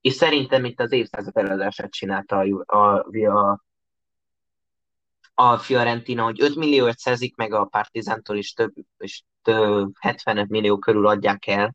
és 0.00 0.12
szerintem 0.12 0.64
itt 0.64 0.80
az 0.80 0.92
évszázad 0.92 1.36
eladását 1.36 1.90
csinálta 1.90 2.38
a, 2.38 2.76
a, 2.76 3.04
a, 3.26 3.64
a 5.40 5.58
Fiorentina, 5.58 6.22
hogy 6.22 6.42
5 6.42 6.54
milliót 6.54 6.98
szerzik 6.98 7.36
meg 7.36 7.52
a 7.52 7.64
Partizántól, 7.64 8.36
és 8.36 8.52
több, 8.52 8.72
és 8.98 9.22
több 9.42 9.92
75 10.00 10.48
millió 10.48 10.78
körül 10.78 11.06
adják 11.06 11.46
el. 11.46 11.74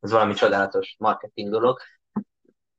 Ez 0.00 0.10
valami 0.10 0.34
csodálatos 0.34 0.94
marketing 0.98 1.50
dolog. 1.50 1.78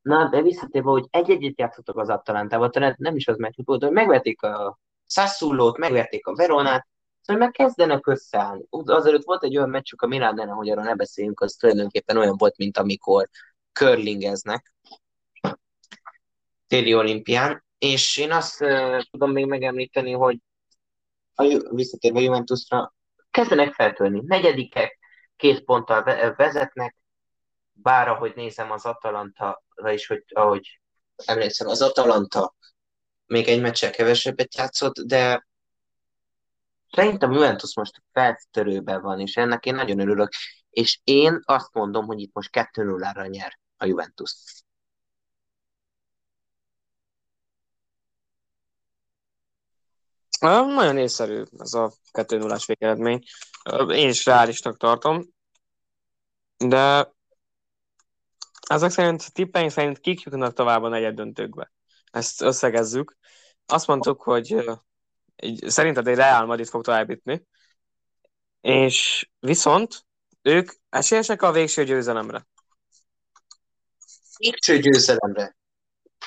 Na, 0.02 0.30
de 0.30 0.42
visszatérve, 0.42 0.90
hogy 0.90 1.08
egy-egyet 1.10 1.60
játszottak 1.60 1.98
az 1.98 2.10
Atalantával, 2.10 2.70
talán 2.70 2.96
nem 2.98 3.16
is 3.16 3.28
az 3.28 3.38
meccs 3.38 3.54
volt, 3.66 3.84
hogy 3.84 3.92
megverték 3.92 4.42
a 4.42 4.80
Sassullót, 5.06 5.78
megverték 5.78 6.28
a 6.28 6.36
Veronát, 6.36 6.88
Szóval 7.22 7.42
meg 7.42 7.52
kezdenek 7.52 8.08
összeállni. 8.08 8.66
Azelőtt 8.70 9.24
volt 9.24 9.44
egy 9.44 9.58
olyan 9.58 9.70
meccsük 9.70 10.02
a 10.02 10.08
Milán 10.08 10.50
hogy 10.50 10.70
arra 10.70 10.84
ne 10.84 10.96
beszéljünk, 10.96 11.40
az 11.42 11.54
tulajdonképpen 11.54 12.18
olyan 12.18 12.38
volt, 12.38 12.58
mint 12.58 12.78
amikor 12.78 13.30
curlingeznek 13.74 14.74
téli 16.68 16.96
olimpián, 16.96 17.64
és 17.82 18.18
én 18.18 18.32
azt 18.32 18.62
uh, 18.62 19.02
tudom 19.12 19.32
még 19.32 19.46
megemlíteni, 19.46 20.12
hogy 20.12 20.38
a, 21.36 21.44
visszatérve 21.74 22.20
a 22.20 22.22
Juventusra, 22.22 22.94
kezdenek 23.32 23.74
feltölni. 23.74 24.22
Negyedikek, 24.26 25.00
két 25.36 25.64
ponttal 25.64 26.04
vezetnek, 26.36 26.96
bár 27.72 28.08
ahogy 28.08 28.34
nézem 28.36 28.72
az 28.72 28.86
Atalanta, 28.86 29.64
is, 29.84 30.08
hogy 30.08 30.24
ahogy 30.28 30.80
emlékszem, 31.26 31.68
az 31.68 31.82
Atalanta 31.82 32.56
még 33.26 33.48
egy 33.48 33.62
meccsel 33.62 33.92
kevesebbet 33.92 34.56
játszott, 34.56 35.00
de 35.00 35.46
Szerintem 36.92 37.32
Juventus 37.32 37.76
most 37.76 38.04
feltörőben 38.12 39.02
van, 39.02 39.20
és 39.20 39.38
ennek 39.38 39.66
én 39.66 39.76
nagyon 39.76 40.00
örülök. 40.00 40.30
És 40.70 41.00
én 41.04 41.40
azt 41.44 41.74
mondom, 41.74 42.06
hogy 42.06 42.20
itt 42.20 42.34
most 42.34 42.50
2-0-ra 42.54 43.30
nyer 43.30 43.60
a 43.78 43.86
Juventus. 43.86 44.34
Nagyon 50.42 50.98
észszerű 50.98 51.44
ez 51.58 51.74
a 51.74 51.92
2 52.12 52.38
0 52.38 52.58
végeredmény. 52.66 53.24
Én 53.88 54.10
is 54.10 54.26
reálisnak 54.26 54.78
tartom, 54.78 55.24
de 56.58 57.12
ezek 58.68 58.92
szerint, 58.92 59.34
tippeink 59.34 59.72
szerint 59.72 60.00
kik 60.00 60.22
jutnak 60.22 60.54
tovább 60.54 60.84
a 60.84 60.88
negyed 60.88 61.16
döntőkbe. 61.16 61.72
Ezt 62.12 62.42
összegezzük. 62.42 63.18
Azt 63.66 63.88
mondtuk, 63.88 64.22
hogy 64.22 64.56
így, 65.44 65.70
szerinted 65.70 66.08
egy 66.08 66.16
Real 66.16 66.46
Madrid 66.46 66.68
fog 66.68 66.84
tovább 66.84 67.10
jutni, 67.10 67.48
és 68.62 69.30
viszont 69.40 70.06
ők 70.42 70.72
esélyesek 70.90 71.42
a 71.42 71.52
végső 71.52 71.84
győzelemre. 71.84 72.48
Végső 74.38 74.80
győzelemre. 74.80 75.56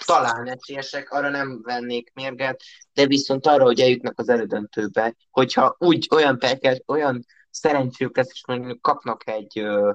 Talán 0.05 0.49
esélyesek, 0.49 1.11
arra 1.11 1.29
nem 1.29 1.63
vennék 1.63 2.11
mérget, 2.15 2.63
de 2.93 3.07
viszont 3.07 3.47
arra, 3.47 3.65
hogy 3.65 3.81
eljutnak 3.81 4.19
az 4.19 4.29
elődöntőbe, 4.29 5.15
hogyha 5.31 5.77
úgy 5.79 6.09
olyan 6.11 6.39
perkes, 6.39 6.83
olyan 6.87 7.25
szerencséjük 7.51 8.17
lesz, 8.17 8.31
és 8.33 8.47
mondjuk 8.47 8.81
kapnak 8.81 9.29
egy 9.29 9.59
ö, 9.59 9.93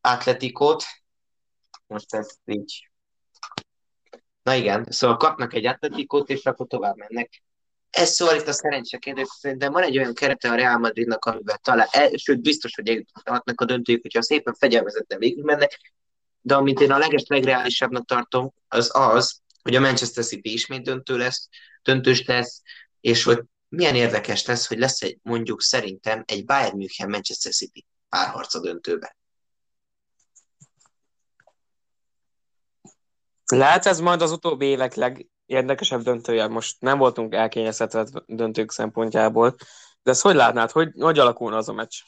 atletikót, 0.00 0.84
most 1.86 2.14
ezt 2.14 2.38
így. 2.44 2.90
Na 4.42 4.54
igen, 4.54 4.86
szóval 4.88 5.16
kapnak 5.16 5.54
egy 5.54 5.66
atletikót, 5.66 6.28
és 6.28 6.44
akkor 6.44 6.66
tovább 6.66 6.96
mennek. 6.96 7.42
Ez 7.90 8.10
szóval 8.10 8.36
itt 8.36 8.46
a 8.46 8.52
szerencse 8.52 8.98
kérdés, 8.98 9.26
szerintem 9.38 9.72
van 9.72 9.82
egy 9.82 9.98
olyan 9.98 10.14
kerete 10.14 10.50
a 10.50 10.54
Real 10.54 10.78
Madridnak, 10.78 11.24
amivel 11.24 11.56
talán, 11.56 11.86
el, 11.90 12.10
sőt 12.16 12.40
biztos, 12.40 12.74
hogy 12.74 12.88
eljuthatnak 12.88 13.60
a 13.60 13.64
döntőjük, 13.64 14.02
hogyha 14.02 14.22
szépen 14.22 14.54
fegyelmezetten 14.54 15.18
végig 15.18 15.44
mennek, 15.44 15.78
de 16.46 16.54
amit 16.54 16.80
én 16.80 16.90
a 16.90 16.98
leges 16.98 17.24
legreálisabbnak 17.26 18.06
tartom, 18.06 18.52
az 18.68 18.90
az, 18.92 19.40
hogy 19.62 19.74
a 19.74 19.80
Manchester 19.80 20.24
City 20.24 20.52
ismét 20.52 20.82
döntő 20.82 21.16
lesz, 21.16 21.48
döntős 21.82 22.24
lesz, 22.24 22.62
és 23.00 23.24
hogy 23.24 23.42
milyen 23.68 23.94
érdekes 23.94 24.46
lesz, 24.46 24.66
hogy 24.66 24.78
lesz 24.78 25.02
egy, 25.02 25.18
mondjuk 25.22 25.62
szerintem 25.62 26.22
egy 26.26 26.44
Bayern 26.44 26.76
München 26.76 27.10
Manchester 27.10 27.52
City 27.52 27.86
párharc 28.08 28.54
a 28.54 28.60
döntőbe. 28.60 29.16
Lehet 33.46 33.86
ez 33.86 34.00
majd 34.00 34.22
az 34.22 34.30
utóbbi 34.30 34.66
évek 34.66 34.94
leg, 34.94 35.26
érdekesebb 35.46 36.02
döntője. 36.02 36.46
Most 36.46 36.80
nem 36.80 36.98
voltunk 36.98 37.34
elkényeztetve 37.34 38.06
döntők 38.26 38.70
szempontjából, 38.70 39.56
de 40.02 40.10
ezt 40.10 40.22
hogy 40.22 40.34
látnád, 40.34 40.70
hogy, 40.70 40.92
hogy 40.98 41.18
alakulna 41.18 41.56
az 41.56 41.68
a 41.68 41.72
meccs? 41.72 42.02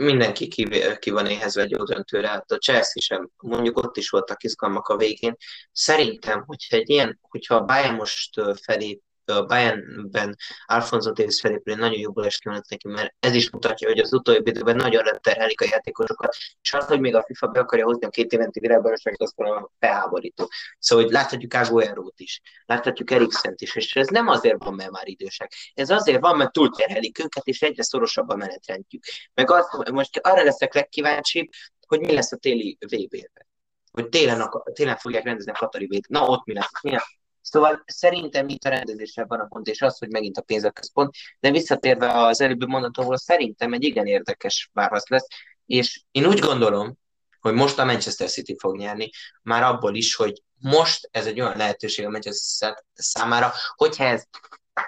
Mindenki 0.00 0.48
ki, 0.48 0.68
ki 0.98 1.10
van 1.10 1.26
éhezve 1.26 1.62
egy 1.62 1.76
döntőre, 1.76 2.28
hát 2.28 2.50
a 2.50 2.56
Chelsea 2.56 3.02
sem, 3.02 3.30
mondjuk 3.36 3.76
ott 3.76 3.96
is 3.96 4.10
voltak 4.10 4.42
izgalmak 4.42 4.88
a 4.88 4.96
végén. 4.96 5.36
Szerintem, 5.72 6.42
hogyha 6.46 6.76
egy 6.76 6.88
ilyen, 6.90 7.18
hogyha 7.22 7.54
a 7.54 7.64
Bayern 7.64 7.94
most 7.94 8.40
felé 8.62 9.00
a 9.30 9.44
Bayernben 9.44 10.36
Alfonso 10.66 11.12
Davis 11.12 11.40
felépülő 11.40 11.76
nagyon 11.76 12.24
is 12.24 12.38
kívánt 12.38 12.68
neki, 12.68 12.88
mert 12.88 13.14
ez 13.20 13.34
is 13.34 13.50
mutatja, 13.50 13.88
hogy 13.88 13.98
az 13.98 14.12
utóbbi 14.12 14.50
időben 14.50 14.76
nagyon 14.76 15.04
leterhelik 15.04 15.60
a 15.60 15.66
játékosokat, 15.70 16.36
és 16.62 16.72
az, 16.72 16.86
hogy 16.86 17.00
még 17.00 17.14
a 17.14 17.24
FIFA 17.26 17.46
be 17.46 17.60
akarja 17.60 17.84
hozni 17.84 18.06
a 18.06 18.10
két 18.10 18.32
éventi 18.32 18.60
virágbajnokságot, 18.60 19.20
az 19.20 19.32
a 19.36 19.70
felháborító. 19.78 20.48
Szóval, 20.78 21.04
hogy 21.04 21.14
láthatjuk 21.14 21.54
Aguero-t 21.54 22.20
is, 22.20 22.40
láthatjuk 22.64 23.10
Eriksent 23.10 23.60
is, 23.60 23.76
és 23.76 23.96
ez 23.96 24.08
nem 24.08 24.28
azért 24.28 24.64
van, 24.64 24.74
mert 24.74 24.90
már 24.90 25.08
idősek. 25.08 25.52
Ez 25.74 25.90
azért 25.90 26.20
van, 26.20 26.36
mert 26.36 26.52
túlterhelik 26.52 27.18
őket, 27.18 27.46
és 27.46 27.62
egyre 27.62 27.82
szorosabb 27.82 28.28
a 28.28 28.36
menetrendjük. 28.36 29.02
Meg 29.34 29.50
az, 29.50 29.66
most 29.92 30.16
arra 30.16 30.42
leszek 30.42 30.74
legkíváncsibb, 30.74 31.48
hogy 31.86 32.00
mi 32.00 32.12
lesz 32.12 32.32
a 32.32 32.36
téli 32.36 32.78
VB-ben. 32.80 33.48
Hogy 33.90 34.08
télen, 34.08 34.50
télen 34.72 34.96
fogják 34.96 35.24
rendezni 35.24 35.52
a 35.52 35.54
Katari. 35.54 36.00
Na, 36.08 36.26
ott 36.26 36.44
mi 36.44 36.54
lesz? 36.54 36.82
Mi 36.82 36.90
lesz? 36.90 37.19
Szóval 37.50 37.82
szerintem 37.86 38.48
itt 38.48 38.64
a 38.64 38.68
rendezésre 38.68 39.24
van 39.24 39.40
a 39.40 39.46
pont, 39.46 39.66
és 39.66 39.82
az, 39.82 39.98
hogy 39.98 40.10
megint 40.10 40.38
a 40.38 40.42
pénz 40.42 40.64
a 40.64 40.70
központ, 40.70 41.14
de 41.40 41.50
visszatérve 41.50 42.12
az 42.12 42.40
előbbi 42.40 42.66
mondatomról, 42.66 43.16
szerintem 43.16 43.72
egy 43.72 43.84
igen 43.84 44.06
érdekes 44.06 44.70
válasz 44.72 45.08
lesz, 45.08 45.26
és 45.66 46.02
én 46.10 46.26
úgy 46.26 46.38
gondolom, 46.38 46.98
hogy 47.40 47.54
most 47.54 47.78
a 47.78 47.84
Manchester 47.84 48.28
City 48.28 48.56
fog 48.58 48.76
nyerni, 48.76 49.10
már 49.42 49.62
abból 49.62 49.94
is, 49.94 50.14
hogy 50.14 50.42
most 50.54 51.08
ez 51.10 51.26
egy 51.26 51.40
olyan 51.40 51.56
lehetőség 51.56 52.06
a 52.06 52.10
Manchester 52.10 52.84
számára, 52.94 53.52
hogyha 53.74 54.04
ez 54.04 54.24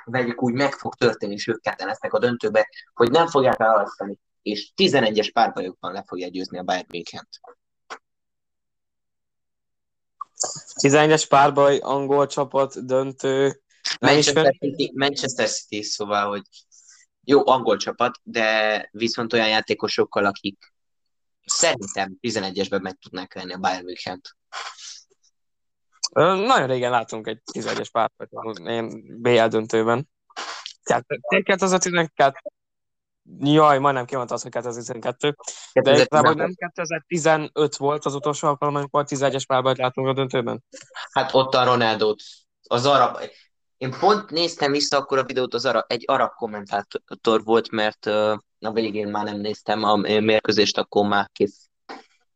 vegyük 0.05 0.43
úgy 0.43 0.55
meg 0.55 0.73
fog 0.73 0.95
történni, 0.95 1.33
és 1.33 1.47
ők 1.47 1.61
ketten 1.61 1.87
lesznek 1.87 2.13
a 2.13 2.19
döntőbe, 2.19 2.69
hogy 2.95 3.11
nem 3.11 3.27
fogják 3.27 3.61
elhalasztani, 3.61 4.19
és 4.43 4.73
11-es 4.77 5.31
párbajokban 5.33 5.93
le 5.93 6.05
fogja 6.07 6.29
győzni 6.29 6.59
a 6.59 6.63
Bayern 6.63 6.87
München-t. 6.89 7.41
11-es 10.83 11.25
párbaj, 11.29 11.79
angol 11.79 12.27
csapat, 12.27 12.87
döntő. 12.87 13.61
Manchester 14.01 14.57
City, 14.59 14.93
Manchester 14.95 15.49
City, 15.49 15.83
szóval, 15.83 16.29
hogy 16.29 16.43
jó 17.25 17.47
angol 17.47 17.77
csapat, 17.77 18.19
de 18.23 18.89
viszont 18.93 19.33
olyan 19.33 19.49
játékosokkal, 19.49 20.25
akik 20.25 20.73
szerintem 21.45 22.17
11-esben 22.21 22.83
meg 22.83 22.99
tudnák 22.99 23.35
lenni 23.35 23.53
a 23.53 23.59
Bayern 23.59 23.85
münchen. 23.85 24.21
Nagyon 26.13 26.67
régen 26.67 26.91
látunk 26.91 27.27
egy 27.27 27.41
11-es 27.53 27.89
párbajt, 27.93 28.59
ilyen 28.59 29.03
BL 29.21 29.47
döntőben. 29.47 30.09
Tehát 30.83 31.63
az 31.63 31.73
a 31.73 31.79
12 31.79 32.33
Jaj, 33.41 33.79
majdnem 33.79 34.05
kimondta 34.05 34.35
azt, 34.35 34.43
hogy 34.43 34.53
2012. 34.53 35.37
De 35.73 35.93
igazából 35.93 36.33
nem 36.33 36.55
2015 36.55 37.77
volt 37.77 38.05
az 38.05 38.15
utolsó 38.15 38.49
alkalom, 38.49 38.75
amikor 38.75 39.05
11-es 39.09 39.43
párbajt 39.47 39.79
látunk 39.79 40.09
a 40.09 40.13
döntőben? 40.13 40.65
Hát 41.13 41.35
ott 41.35 41.55
a 41.55 41.65
Ronaldot, 41.65 42.23
az 42.63 42.87
arab... 42.87 43.19
Én 43.77 43.95
pont 44.01 44.31
néztem 44.31 44.73
vissza 44.73 44.97
akkor 44.97 45.19
a 45.19 45.25
videót, 45.25 45.55
az 45.55 45.65
arab, 45.65 45.85
egy 45.87 46.05
arab 46.07 46.31
kommentátor 46.31 47.45
volt, 47.45 47.71
mert 47.71 48.07
uh, 48.07 48.37
a 48.61 48.73
végén 48.73 49.09
már 49.09 49.25
nem 49.25 49.41
néztem 49.41 49.83
a 49.83 49.97
mérkőzést, 49.97 50.79
akkor 50.79 51.07
már 51.09 51.29
kész 51.33 51.69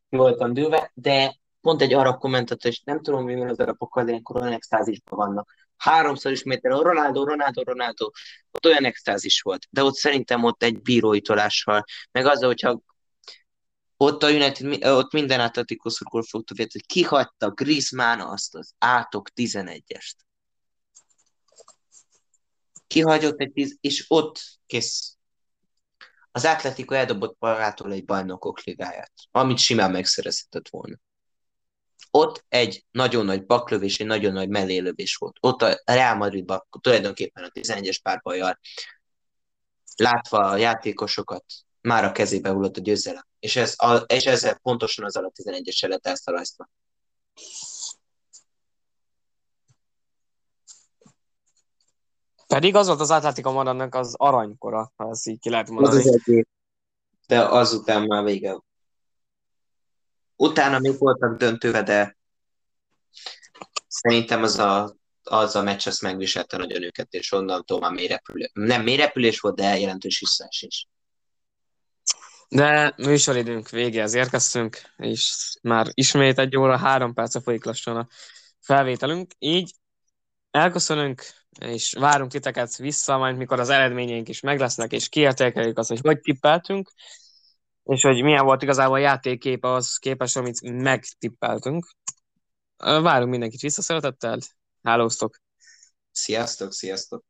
voltam 0.09 0.53
dőve, 0.53 0.91
de 0.93 1.35
pont 1.61 1.81
egy 1.81 1.93
arab 1.93 2.19
kommentátor, 2.19 2.71
és 2.71 2.81
nem 2.83 3.01
tudom, 3.01 3.23
mi 3.23 3.35
van 3.35 3.49
az 3.49 3.59
arabokkal, 3.59 4.03
de 4.03 4.09
ilyenkor 4.09 4.41
olyan 4.41 4.53
extázisban 4.53 5.17
vannak. 5.17 5.53
Háromszor 5.77 6.31
ismétel 6.31 6.71
a 6.71 6.81
Ronaldo, 6.81 7.23
Ronaldo, 7.23 7.63
Ronaldo, 7.63 8.09
ott 8.51 8.65
olyan 8.65 8.85
extázis 8.85 9.41
volt, 9.41 9.67
de 9.69 9.83
ott 9.83 9.95
szerintem 9.95 10.43
ott 10.43 10.63
egy 10.63 10.81
bírói 10.81 11.21
tolással, 11.21 11.83
meg 12.11 12.25
az, 12.25 12.43
hogyha 12.43 12.81
ott 13.97 14.23
a 14.23 14.29
United, 14.29 14.83
ott 14.83 15.11
minden 15.11 15.39
Atletico 15.39 15.89
szurkol 15.89 16.23
fog 16.23 16.43
tudni, 16.43 16.67
hogy 16.71 16.85
kihagyta 16.85 17.49
Griezmann 17.49 18.19
azt 18.19 18.55
az 18.55 18.73
átok 18.77 19.29
11-est. 19.35 20.15
Kihagyott 22.87 23.39
egy 23.39 23.51
tíz, 23.51 23.77
és 23.81 24.05
ott 24.07 24.39
kész. 24.65 25.17
Az 26.31 26.45
Atletico 26.45 26.93
eldobott 26.93 27.35
magától 27.39 27.91
egy 27.91 28.05
bajnokok 28.05 28.63
ligáját, 28.63 29.13
amit 29.31 29.57
simán 29.57 29.91
megszerezhetett 29.91 30.69
volna. 30.69 30.97
Ott 32.11 32.45
egy 32.49 32.85
nagyon 32.91 33.25
nagy 33.25 33.45
baklövés, 33.45 33.99
egy 33.99 34.05
nagyon 34.07 34.33
nagy 34.33 34.49
mellélövés 34.49 35.15
volt. 35.15 35.37
Ott 35.39 35.61
a 35.61 35.81
Real 35.85 36.15
Madridban 36.15 36.67
tulajdonképpen 36.81 37.43
a 37.43 37.49
11-es 37.59 37.97
párbajjal 38.03 38.59
látva 39.95 40.37
a 40.37 40.55
játékosokat, 40.55 41.43
már 41.81 42.03
a 42.03 42.11
kezébe 42.11 42.49
hullott 42.49 42.77
a 42.77 42.81
győzelem. 42.81 43.25
És, 43.39 43.55
ez, 43.55 43.73
a, 43.77 43.95
és 43.95 44.25
ezzel 44.25 44.57
pontosan 44.57 45.05
az 45.05 45.15
alatt 45.15 45.35
11-es 45.43 45.87
lett 45.87 46.07
elszalajzva. 46.07 46.69
Pedig 52.47 52.75
az 52.75 52.87
volt 52.87 52.99
az 52.99 53.11
Atlético 53.11 53.51
Madridnak 53.51 53.95
az 53.95 54.13
aranykora, 54.17 54.91
ha 54.95 55.09
ezt 55.09 55.27
így 55.27 55.39
ki 55.39 55.49
lehet 55.49 55.69
mondani. 55.69 55.97
Az 55.97 56.07
az 56.07 56.45
de 57.27 57.41
azután 57.41 58.03
már 58.03 58.23
vége. 58.23 58.59
Utána 60.37 60.79
még 60.79 60.97
voltak 60.97 61.37
döntőve, 61.37 61.83
de 61.83 62.17
szerintem 63.87 64.43
az 64.43 64.57
a, 64.57 64.95
az 65.23 65.55
a 65.55 65.61
meccs 65.61 65.87
azt 65.87 66.01
megviselte 66.01 66.57
nagyon 66.57 66.83
őket, 66.83 67.13
és 67.13 67.31
onnantól 67.31 67.79
már 67.79 67.91
mély 67.91 68.07
repülés. 68.07 68.49
Nem 68.53 68.83
mély 68.83 69.03
volt, 69.39 69.55
de 69.55 69.79
jelentős 69.79 70.19
visszás 70.19 70.61
is. 70.61 70.87
De 72.49 72.93
műsoridőnk 72.97 73.69
végéhez 73.69 74.13
érkeztünk, 74.13 74.81
és 74.97 75.55
már 75.61 75.87
ismét 75.93 76.39
egy 76.39 76.57
óra, 76.57 76.77
három 76.77 77.13
perce 77.13 77.39
folyik 77.39 77.65
lassan 77.65 77.97
a 77.97 78.07
felvételünk. 78.59 79.31
Így 79.39 79.73
elköszönünk, 80.51 81.23
és 81.59 81.93
várunk 81.99 82.31
titeket 82.31 82.75
vissza, 82.75 83.17
majd 83.17 83.37
mikor 83.37 83.59
az 83.59 83.69
eredményeink 83.69 84.29
is 84.29 84.39
meg 84.39 84.59
lesznek, 84.59 84.91
és 84.91 85.09
kiértékeljük 85.09 85.77
azt, 85.77 85.89
hogy 85.89 85.99
hogy 86.01 86.19
tippeltünk, 86.19 86.91
és 87.87 88.01
hogy 88.01 88.23
milyen 88.23 88.45
volt 88.45 88.61
igazából 88.61 88.95
a 88.95 88.99
játékkép 88.99 89.65
az 89.65 89.97
képes, 89.97 90.35
amit 90.35 90.61
megtippeltünk. 90.61 91.87
Várunk 92.77 93.29
mindenkit 93.29 93.61
vissza 93.61 93.81
szeretettel, 93.81 94.39
hálóztok! 94.83 95.37
Sziasztok, 96.11 96.71
sziasztok! 96.71 97.23